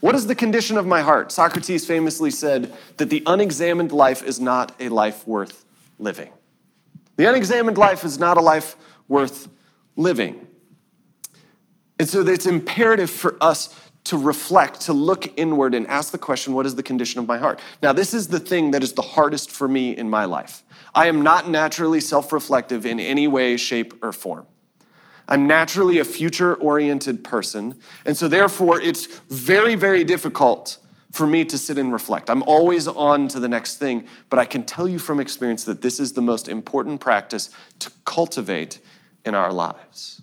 What 0.01 0.15
is 0.15 0.27
the 0.27 0.35
condition 0.35 0.77
of 0.77 0.87
my 0.87 1.01
heart? 1.01 1.33
Socrates 1.33 1.87
famously 1.87 2.31
said 2.31 2.73
that 2.99 3.11
the 3.11 3.23
unexamined 3.27 3.91
life 3.91 4.23
is 4.23 4.41
not 4.41 4.73
a 4.81 4.89
life 4.89 5.27
worth 5.27 5.65
living. 5.99 6.31
The 7.17 7.29
unexamined 7.29 7.79
life 7.79 8.05
is 8.05 8.19
not 8.19 8.37
a 8.37 8.41
life 8.41 8.77
worth 9.09 9.49
living. 9.99 10.47
And 11.99 12.09
so 12.09 12.27
it's 12.27 12.47
imperative 12.47 13.11
for 13.11 13.37
us 13.43 13.79
to 14.05 14.17
reflect, 14.17 14.81
to 14.83 14.95
look 14.95 15.39
inward 15.39 15.75
and 15.75 15.87
ask 15.87 16.13
the 16.13 16.19
question, 16.19 16.55
what 16.55 16.65
is 16.65 16.77
the 16.77 16.83
condition 16.83 17.21
of 17.21 17.27
my 17.27 17.37
heart? 17.37 17.61
Now, 17.83 17.93
this 17.93 18.15
is 18.15 18.29
the 18.29 18.41
thing 18.41 18.71
that 18.71 18.83
is 18.83 18.95
the 18.95 19.03
hardest 19.03 19.51
for 19.51 19.69
me 19.69 19.95
in 19.95 20.09
my 20.09 20.25
life. 20.25 20.63
I 20.95 21.09
am 21.09 21.21
not 21.21 21.51
naturally 21.51 22.01
self 22.01 22.33
reflective 22.33 22.87
in 22.87 23.01
any 23.01 23.29
way, 23.29 23.59
shape, 23.59 24.03
or 24.03 24.13
form. 24.13 24.47
I'm 25.29 25.47
naturally 25.47 25.99
a 25.99 26.05
future 26.05 26.55
oriented 26.55 27.23
person. 27.23 27.75
And 28.07 28.17
so, 28.17 28.29
therefore, 28.29 28.81
it's 28.81 29.07
very, 29.29 29.75
very 29.75 30.05
difficult 30.05 30.79
for 31.13 31.27
me 31.27 31.45
to 31.45 31.59
sit 31.59 31.77
and 31.77 31.93
reflect. 31.93 32.31
I'm 32.31 32.43
always 32.45 32.89
on 32.89 33.29
to 33.29 33.41
the 33.41 33.49
next 33.49 33.77
thing, 33.77 34.07
but 34.31 34.39
I 34.39 34.45
can 34.45 34.63
tell 34.65 34.89
you 34.89 34.99
from 34.99 35.21
experience 35.21 35.65
that 35.65 35.83
this 35.83 36.01
is 36.01 36.13
the 36.13 36.23
most 36.23 36.49
important 36.49 37.01
practice 37.01 37.51
to 37.81 37.91
cultivate 38.05 38.79
in 39.29 39.35
our 39.35 39.53
lives. 39.53 40.23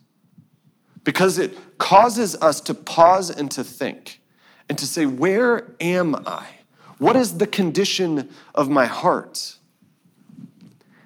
Because 1.05 1.37
it 1.37 1.57
causes 1.77 2.35
us 2.41 2.59
to 2.61 2.73
pause 2.73 3.29
and 3.29 3.49
to 3.51 3.63
think 3.63 4.19
and 4.67 4.77
to 4.77 4.85
say, 4.85 5.05
Where 5.05 5.73
am 5.79 6.15
I? 6.25 6.47
What 6.97 7.15
is 7.15 7.37
the 7.37 7.47
condition 7.47 8.29
of 8.53 8.69
my 8.69 8.85
heart? 8.85 9.57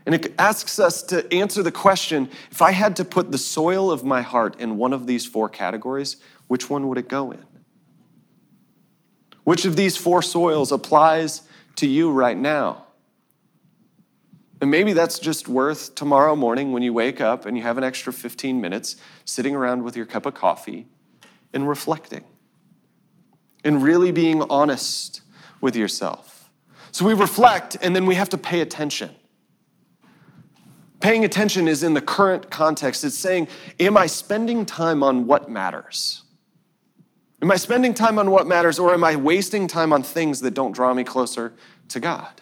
And 0.06 0.16
it 0.16 0.34
asks 0.39 0.80
us 0.80 1.04
to 1.04 1.32
answer 1.32 1.62
the 1.62 1.72
question 1.72 2.30
if 2.50 2.62
I 2.62 2.72
had 2.72 2.95
to 2.95 3.06
put 3.06 3.32
the 3.32 3.38
soil 3.38 3.91
of 3.91 4.04
my 4.04 4.22
heart 4.22 4.60
in 4.60 4.78
one 4.78 4.93
of 4.93 5.06
these 5.06 5.26
four 5.26 5.50
categories, 5.50 6.18
which 6.47 6.70
one 6.70 6.88
would 6.88 6.97
it 6.97 7.08
go 7.08 7.32
in? 7.32 7.43
Which 9.43 9.66
of 9.66 9.76
these 9.76 9.97
four 9.97 10.22
soils 10.22 10.72
applies 10.72 11.43
to 11.76 11.88
you 11.88 12.12
right 12.12 12.38
now? 12.38 12.86
And 14.62 14.70
maybe 14.70 14.93
that's 14.93 15.20
just 15.20 15.47
worth 15.47 15.95
tomorrow 15.95 16.36
morning 16.36 16.74
when 16.74 16.84
you 16.84 16.93
wake 16.93 17.22
up 17.22 17.45
and 17.45 17.55
you 17.55 17.64
have 17.64 17.78
an 17.78 17.84
extra 17.84 18.12
15 18.12 18.60
minutes 18.60 18.97
sitting 19.24 19.55
around 19.55 19.84
with 19.84 19.95
your 19.95 20.05
cup 20.05 20.26
of 20.26 20.34
coffee 20.34 20.88
and 21.53 21.68
reflecting 21.68 22.26
and 23.64 23.82
really 23.82 24.12
being 24.12 24.41
honest 24.43 25.22
with 25.62 25.76
yourself. 25.76 26.49
So 26.91 27.05
we 27.05 27.14
reflect 27.14 27.78
and 27.82 27.95
then 27.95 28.05
we 28.05 28.16
have 28.16 28.30
to 28.30 28.38
pay 28.38 28.62
attention. 28.62 29.12
Paying 30.99 31.24
attention 31.24 31.70
is 31.70 31.82
in 31.82 31.93
the 31.93 32.01
current 32.01 32.49
context. 32.49 33.05
It's 33.05 33.18
saying, 33.18 33.47
Am 33.80 33.95
I 33.95 34.07
spending 34.07 34.66
time 34.66 35.01
on 35.01 35.26
what 35.28 35.49
matters? 35.49 36.24
Am 37.41 37.49
I 37.51 37.55
spending 37.55 37.93
time 37.93 38.20
on 38.20 38.32
what 38.32 38.47
matters, 38.47 38.80
or 38.80 38.93
am 38.93 39.05
I 39.05 39.16
wasting 39.16 39.68
time 39.68 39.93
on 39.93 40.03
things 40.03 40.41
that 40.41 40.53
don't 40.53 40.74
draw 40.74 40.93
me 40.93 41.05
closer 41.05 41.53
to 41.88 42.01
God? 42.01 42.41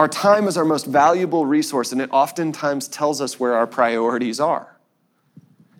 Our 0.00 0.08
time 0.08 0.48
is 0.48 0.56
our 0.56 0.64
most 0.64 0.86
valuable 0.86 1.44
resource, 1.44 1.92
and 1.92 2.00
it 2.00 2.08
oftentimes 2.10 2.88
tells 2.88 3.20
us 3.20 3.38
where 3.38 3.52
our 3.52 3.66
priorities 3.66 4.40
are. 4.40 4.78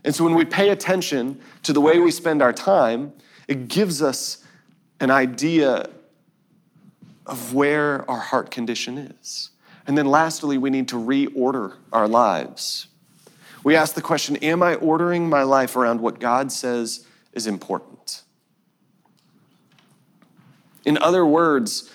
And 0.05 0.15
so 0.15 0.25
when 0.25 0.35
we 0.35 0.45
pay 0.45 0.69
attention 0.69 1.41
to 1.63 1.73
the 1.73 1.81
way 1.81 1.99
we 1.99 2.11
spend 2.11 2.43
our 2.43 2.53
time, 2.53 3.15
it 3.49 3.69
gives 3.69 4.03
us 4.03 4.45
an 5.01 5.11
idea 5.11 5.89
of 7.25 7.55
where 7.55 8.05
our 8.11 8.19
heart 8.19 8.51
condition 8.51 8.99
is. 8.99 9.53
And 9.87 9.97
then 9.97 10.05
lastly, 10.05 10.59
we 10.59 10.69
need 10.69 10.89
to 10.89 10.97
reorder 10.97 11.77
our 11.91 12.07
lives. 12.07 12.89
We 13.65 13.75
ask 13.75 13.95
the 13.95 14.03
question 14.03 14.37
Am 14.37 14.63
I 14.63 14.75
ordering 14.75 15.31
my 15.31 15.45
life 15.45 15.77
around 15.77 16.03
what 16.03 16.21
God 16.21 16.53
says 16.53 17.07
is 17.33 17.47
important? 17.47 18.21
In 20.85 20.99
other 20.99 21.25
words, 21.25 21.91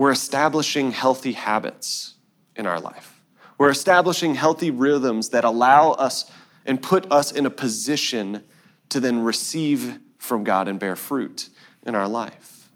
we're 0.00 0.10
establishing 0.10 0.92
healthy 0.92 1.32
habits 1.32 2.14
in 2.56 2.66
our 2.66 2.80
life. 2.80 3.20
We're 3.58 3.68
establishing 3.68 4.34
healthy 4.34 4.70
rhythms 4.70 5.28
that 5.28 5.44
allow 5.44 5.90
us 5.90 6.32
and 6.64 6.82
put 6.82 7.12
us 7.12 7.32
in 7.32 7.44
a 7.44 7.50
position 7.50 8.42
to 8.88 8.98
then 8.98 9.22
receive 9.22 9.98
from 10.16 10.42
God 10.42 10.68
and 10.68 10.80
bear 10.80 10.96
fruit 10.96 11.50
in 11.84 11.94
our 11.94 12.08
life. 12.08 12.70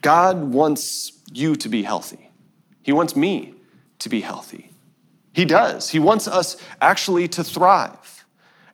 God 0.00 0.42
wants 0.42 1.12
you 1.32 1.54
to 1.54 1.68
be 1.68 1.84
healthy. 1.84 2.32
He 2.82 2.90
wants 2.90 3.14
me 3.14 3.54
to 4.00 4.08
be 4.08 4.20
healthy. 4.20 4.72
He 5.32 5.44
does. 5.44 5.90
He 5.90 6.00
wants 6.00 6.26
us 6.26 6.56
actually 6.80 7.28
to 7.28 7.44
thrive. 7.44 8.24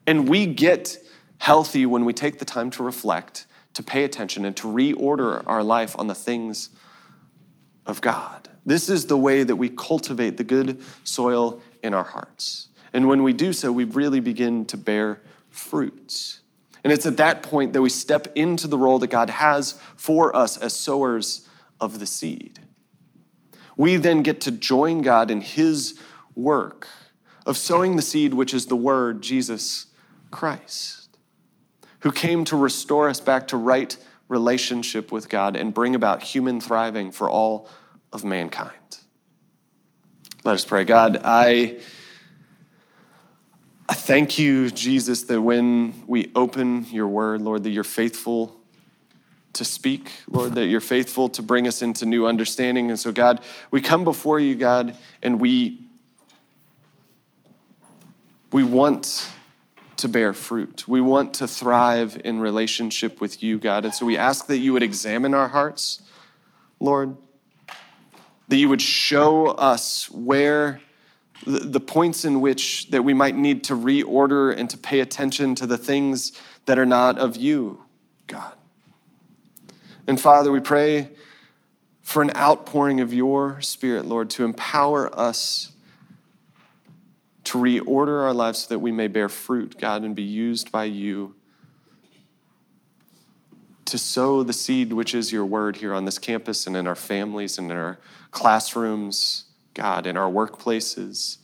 And 0.06 0.26
we 0.26 0.46
get 0.46 0.96
healthy 1.36 1.84
when 1.84 2.06
we 2.06 2.14
take 2.14 2.38
the 2.38 2.46
time 2.46 2.70
to 2.70 2.82
reflect, 2.82 3.44
to 3.74 3.82
pay 3.82 4.04
attention, 4.04 4.44
and 4.44 4.56
to 4.56 4.68
reorder 4.68 5.42
our 5.46 5.62
life 5.62 5.98
on 5.98 6.06
the 6.06 6.14
things 6.14 6.70
of 7.86 8.00
God. 8.00 8.48
This 8.64 8.88
is 8.88 9.06
the 9.06 9.18
way 9.18 9.42
that 9.42 9.56
we 9.56 9.68
cultivate 9.68 10.36
the 10.36 10.44
good 10.44 10.80
soil 11.04 11.60
in 11.82 11.92
our 11.92 12.04
hearts. 12.04 12.68
And 12.92 13.08
when 13.08 13.22
we 13.22 13.32
do 13.32 13.52
so, 13.52 13.72
we 13.72 13.84
really 13.84 14.20
begin 14.20 14.64
to 14.66 14.76
bear 14.76 15.20
fruits. 15.50 16.40
And 16.82 16.92
it's 16.92 17.06
at 17.06 17.16
that 17.16 17.42
point 17.42 17.72
that 17.72 17.82
we 17.82 17.90
step 17.90 18.28
into 18.34 18.68
the 18.68 18.78
role 18.78 18.98
that 19.00 19.08
God 19.08 19.30
has 19.30 19.80
for 19.96 20.34
us 20.34 20.56
as 20.56 20.74
sowers 20.74 21.48
of 21.80 21.98
the 21.98 22.06
seed. 22.06 22.60
We 23.76 23.96
then 23.96 24.22
get 24.22 24.40
to 24.42 24.50
join 24.50 25.02
God 25.02 25.30
in 25.30 25.40
His 25.40 25.98
work 26.34 26.86
of 27.46 27.56
sowing 27.56 27.96
the 27.96 28.02
seed, 28.02 28.34
which 28.34 28.54
is 28.54 28.66
the 28.66 28.76
Word, 28.76 29.22
Jesus 29.22 29.86
Christ, 30.30 31.03
who 32.04 32.12
came 32.12 32.44
to 32.44 32.54
restore 32.54 33.08
us 33.08 33.18
back 33.18 33.48
to 33.48 33.56
right 33.56 33.96
relationship 34.28 35.10
with 35.10 35.30
God 35.30 35.56
and 35.56 35.72
bring 35.72 35.94
about 35.94 36.22
human 36.22 36.60
thriving 36.60 37.10
for 37.10 37.30
all 37.30 37.66
of 38.12 38.24
mankind. 38.24 38.98
Let 40.44 40.52
us 40.52 40.66
pray. 40.66 40.84
God, 40.84 41.18
I, 41.24 41.80
I 43.88 43.94
thank 43.94 44.38
you, 44.38 44.70
Jesus, 44.70 45.22
that 45.24 45.40
when 45.40 46.04
we 46.06 46.30
open 46.34 46.84
your 46.90 47.08
word, 47.08 47.40
Lord, 47.40 47.62
that 47.62 47.70
you're 47.70 47.82
faithful 47.82 48.54
to 49.54 49.64
speak, 49.64 50.10
Lord, 50.28 50.56
that 50.56 50.66
you're 50.66 50.82
faithful 50.82 51.30
to 51.30 51.42
bring 51.42 51.66
us 51.66 51.80
into 51.80 52.04
new 52.04 52.26
understanding. 52.26 52.90
And 52.90 53.00
so, 53.00 53.12
God, 53.12 53.40
we 53.70 53.80
come 53.80 54.04
before 54.04 54.38
you, 54.38 54.56
God, 54.56 54.94
and 55.22 55.40
we 55.40 55.80
we 58.52 58.62
want 58.62 59.30
to 60.04 60.08
bear 60.10 60.34
fruit. 60.34 60.86
We 60.86 61.00
want 61.00 61.32
to 61.34 61.48
thrive 61.48 62.20
in 62.26 62.38
relationship 62.38 63.22
with 63.22 63.42
you, 63.42 63.58
God. 63.58 63.86
And 63.86 63.94
so 63.94 64.04
we 64.04 64.18
ask 64.18 64.48
that 64.48 64.58
you 64.58 64.74
would 64.74 64.82
examine 64.82 65.32
our 65.32 65.48
hearts, 65.48 66.02
Lord, 66.78 67.16
that 68.48 68.56
you 68.58 68.68
would 68.68 68.82
show 68.82 69.46
us 69.46 70.10
where 70.10 70.82
the 71.46 71.80
points 71.80 72.26
in 72.26 72.42
which 72.42 72.90
that 72.90 73.02
we 73.02 73.14
might 73.14 73.34
need 73.34 73.64
to 73.64 73.74
reorder 73.74 74.54
and 74.54 74.68
to 74.68 74.76
pay 74.76 75.00
attention 75.00 75.54
to 75.54 75.66
the 75.66 75.78
things 75.78 76.32
that 76.66 76.78
are 76.78 76.84
not 76.84 77.18
of 77.18 77.36
you, 77.36 77.82
God. 78.26 78.52
And 80.06 80.20
Father, 80.20 80.52
we 80.52 80.60
pray 80.60 81.12
for 82.02 82.20
an 82.20 82.30
outpouring 82.36 83.00
of 83.00 83.14
your 83.14 83.62
Spirit, 83.62 84.04
Lord, 84.04 84.28
to 84.30 84.44
empower 84.44 85.18
us 85.18 85.72
to 87.54 87.60
reorder 87.60 88.24
our 88.24 88.34
lives 88.34 88.60
so 88.60 88.68
that 88.68 88.80
we 88.80 88.90
may 88.90 89.06
bear 89.06 89.28
fruit, 89.28 89.78
God, 89.78 90.02
and 90.02 90.16
be 90.16 90.24
used 90.24 90.72
by 90.72 90.84
you 90.84 91.36
to 93.84 93.96
sow 93.96 94.42
the 94.42 94.52
seed, 94.52 94.92
which 94.92 95.14
is 95.14 95.30
your 95.30 95.46
word 95.46 95.76
here 95.76 95.94
on 95.94 96.04
this 96.04 96.18
campus 96.18 96.66
and 96.66 96.76
in 96.76 96.88
our 96.88 96.96
families 96.96 97.56
and 97.56 97.70
in 97.70 97.76
our 97.76 98.00
classrooms, 98.32 99.44
God, 99.72 100.04
in 100.04 100.16
our 100.16 100.28
workplaces. 100.28 101.36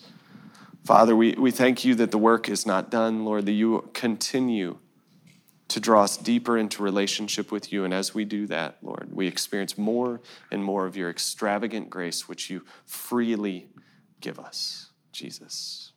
Father, 0.85 1.15
we, 1.15 1.35
we 1.35 1.53
thank 1.53 1.85
you 1.85 1.95
that 1.95 2.11
the 2.11 2.19
work 2.19 2.49
is 2.49 2.67
not 2.67 2.91
done, 2.91 3.25
Lord, 3.25 3.47
that 3.47 3.53
you 3.53 3.89
continue 3.95 4.79
to 5.69 5.79
draw 5.79 6.03
us 6.03 6.17
deeper 6.17 6.59
into 6.59 6.83
relationship 6.83 7.53
with 7.53 7.73
you. 7.73 7.85
And 7.85 7.95
as 7.95 8.13
we 8.15 8.25
do 8.25 8.49
that, 8.49 8.79
Lord, 8.83 9.11
we 9.13 9.29
experience 9.29 9.79
more 9.79 10.21
and 10.51 10.65
more 10.65 10.87
of 10.87 10.97
your 10.97 11.09
extravagant 11.09 11.89
grace, 11.89 12.29
which 12.29 12.51
you 12.51 12.65
freely 12.85 13.69
give 14.21 14.41
us, 14.41 14.91
Jesus. 15.13 15.90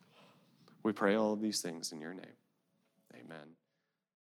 We 0.84 0.92
pray 0.92 1.16
all 1.16 1.34
of 1.34 1.42
these 1.42 1.62
things 1.62 1.92
in 1.92 2.02
your 2.02 2.14
name. 2.14 2.36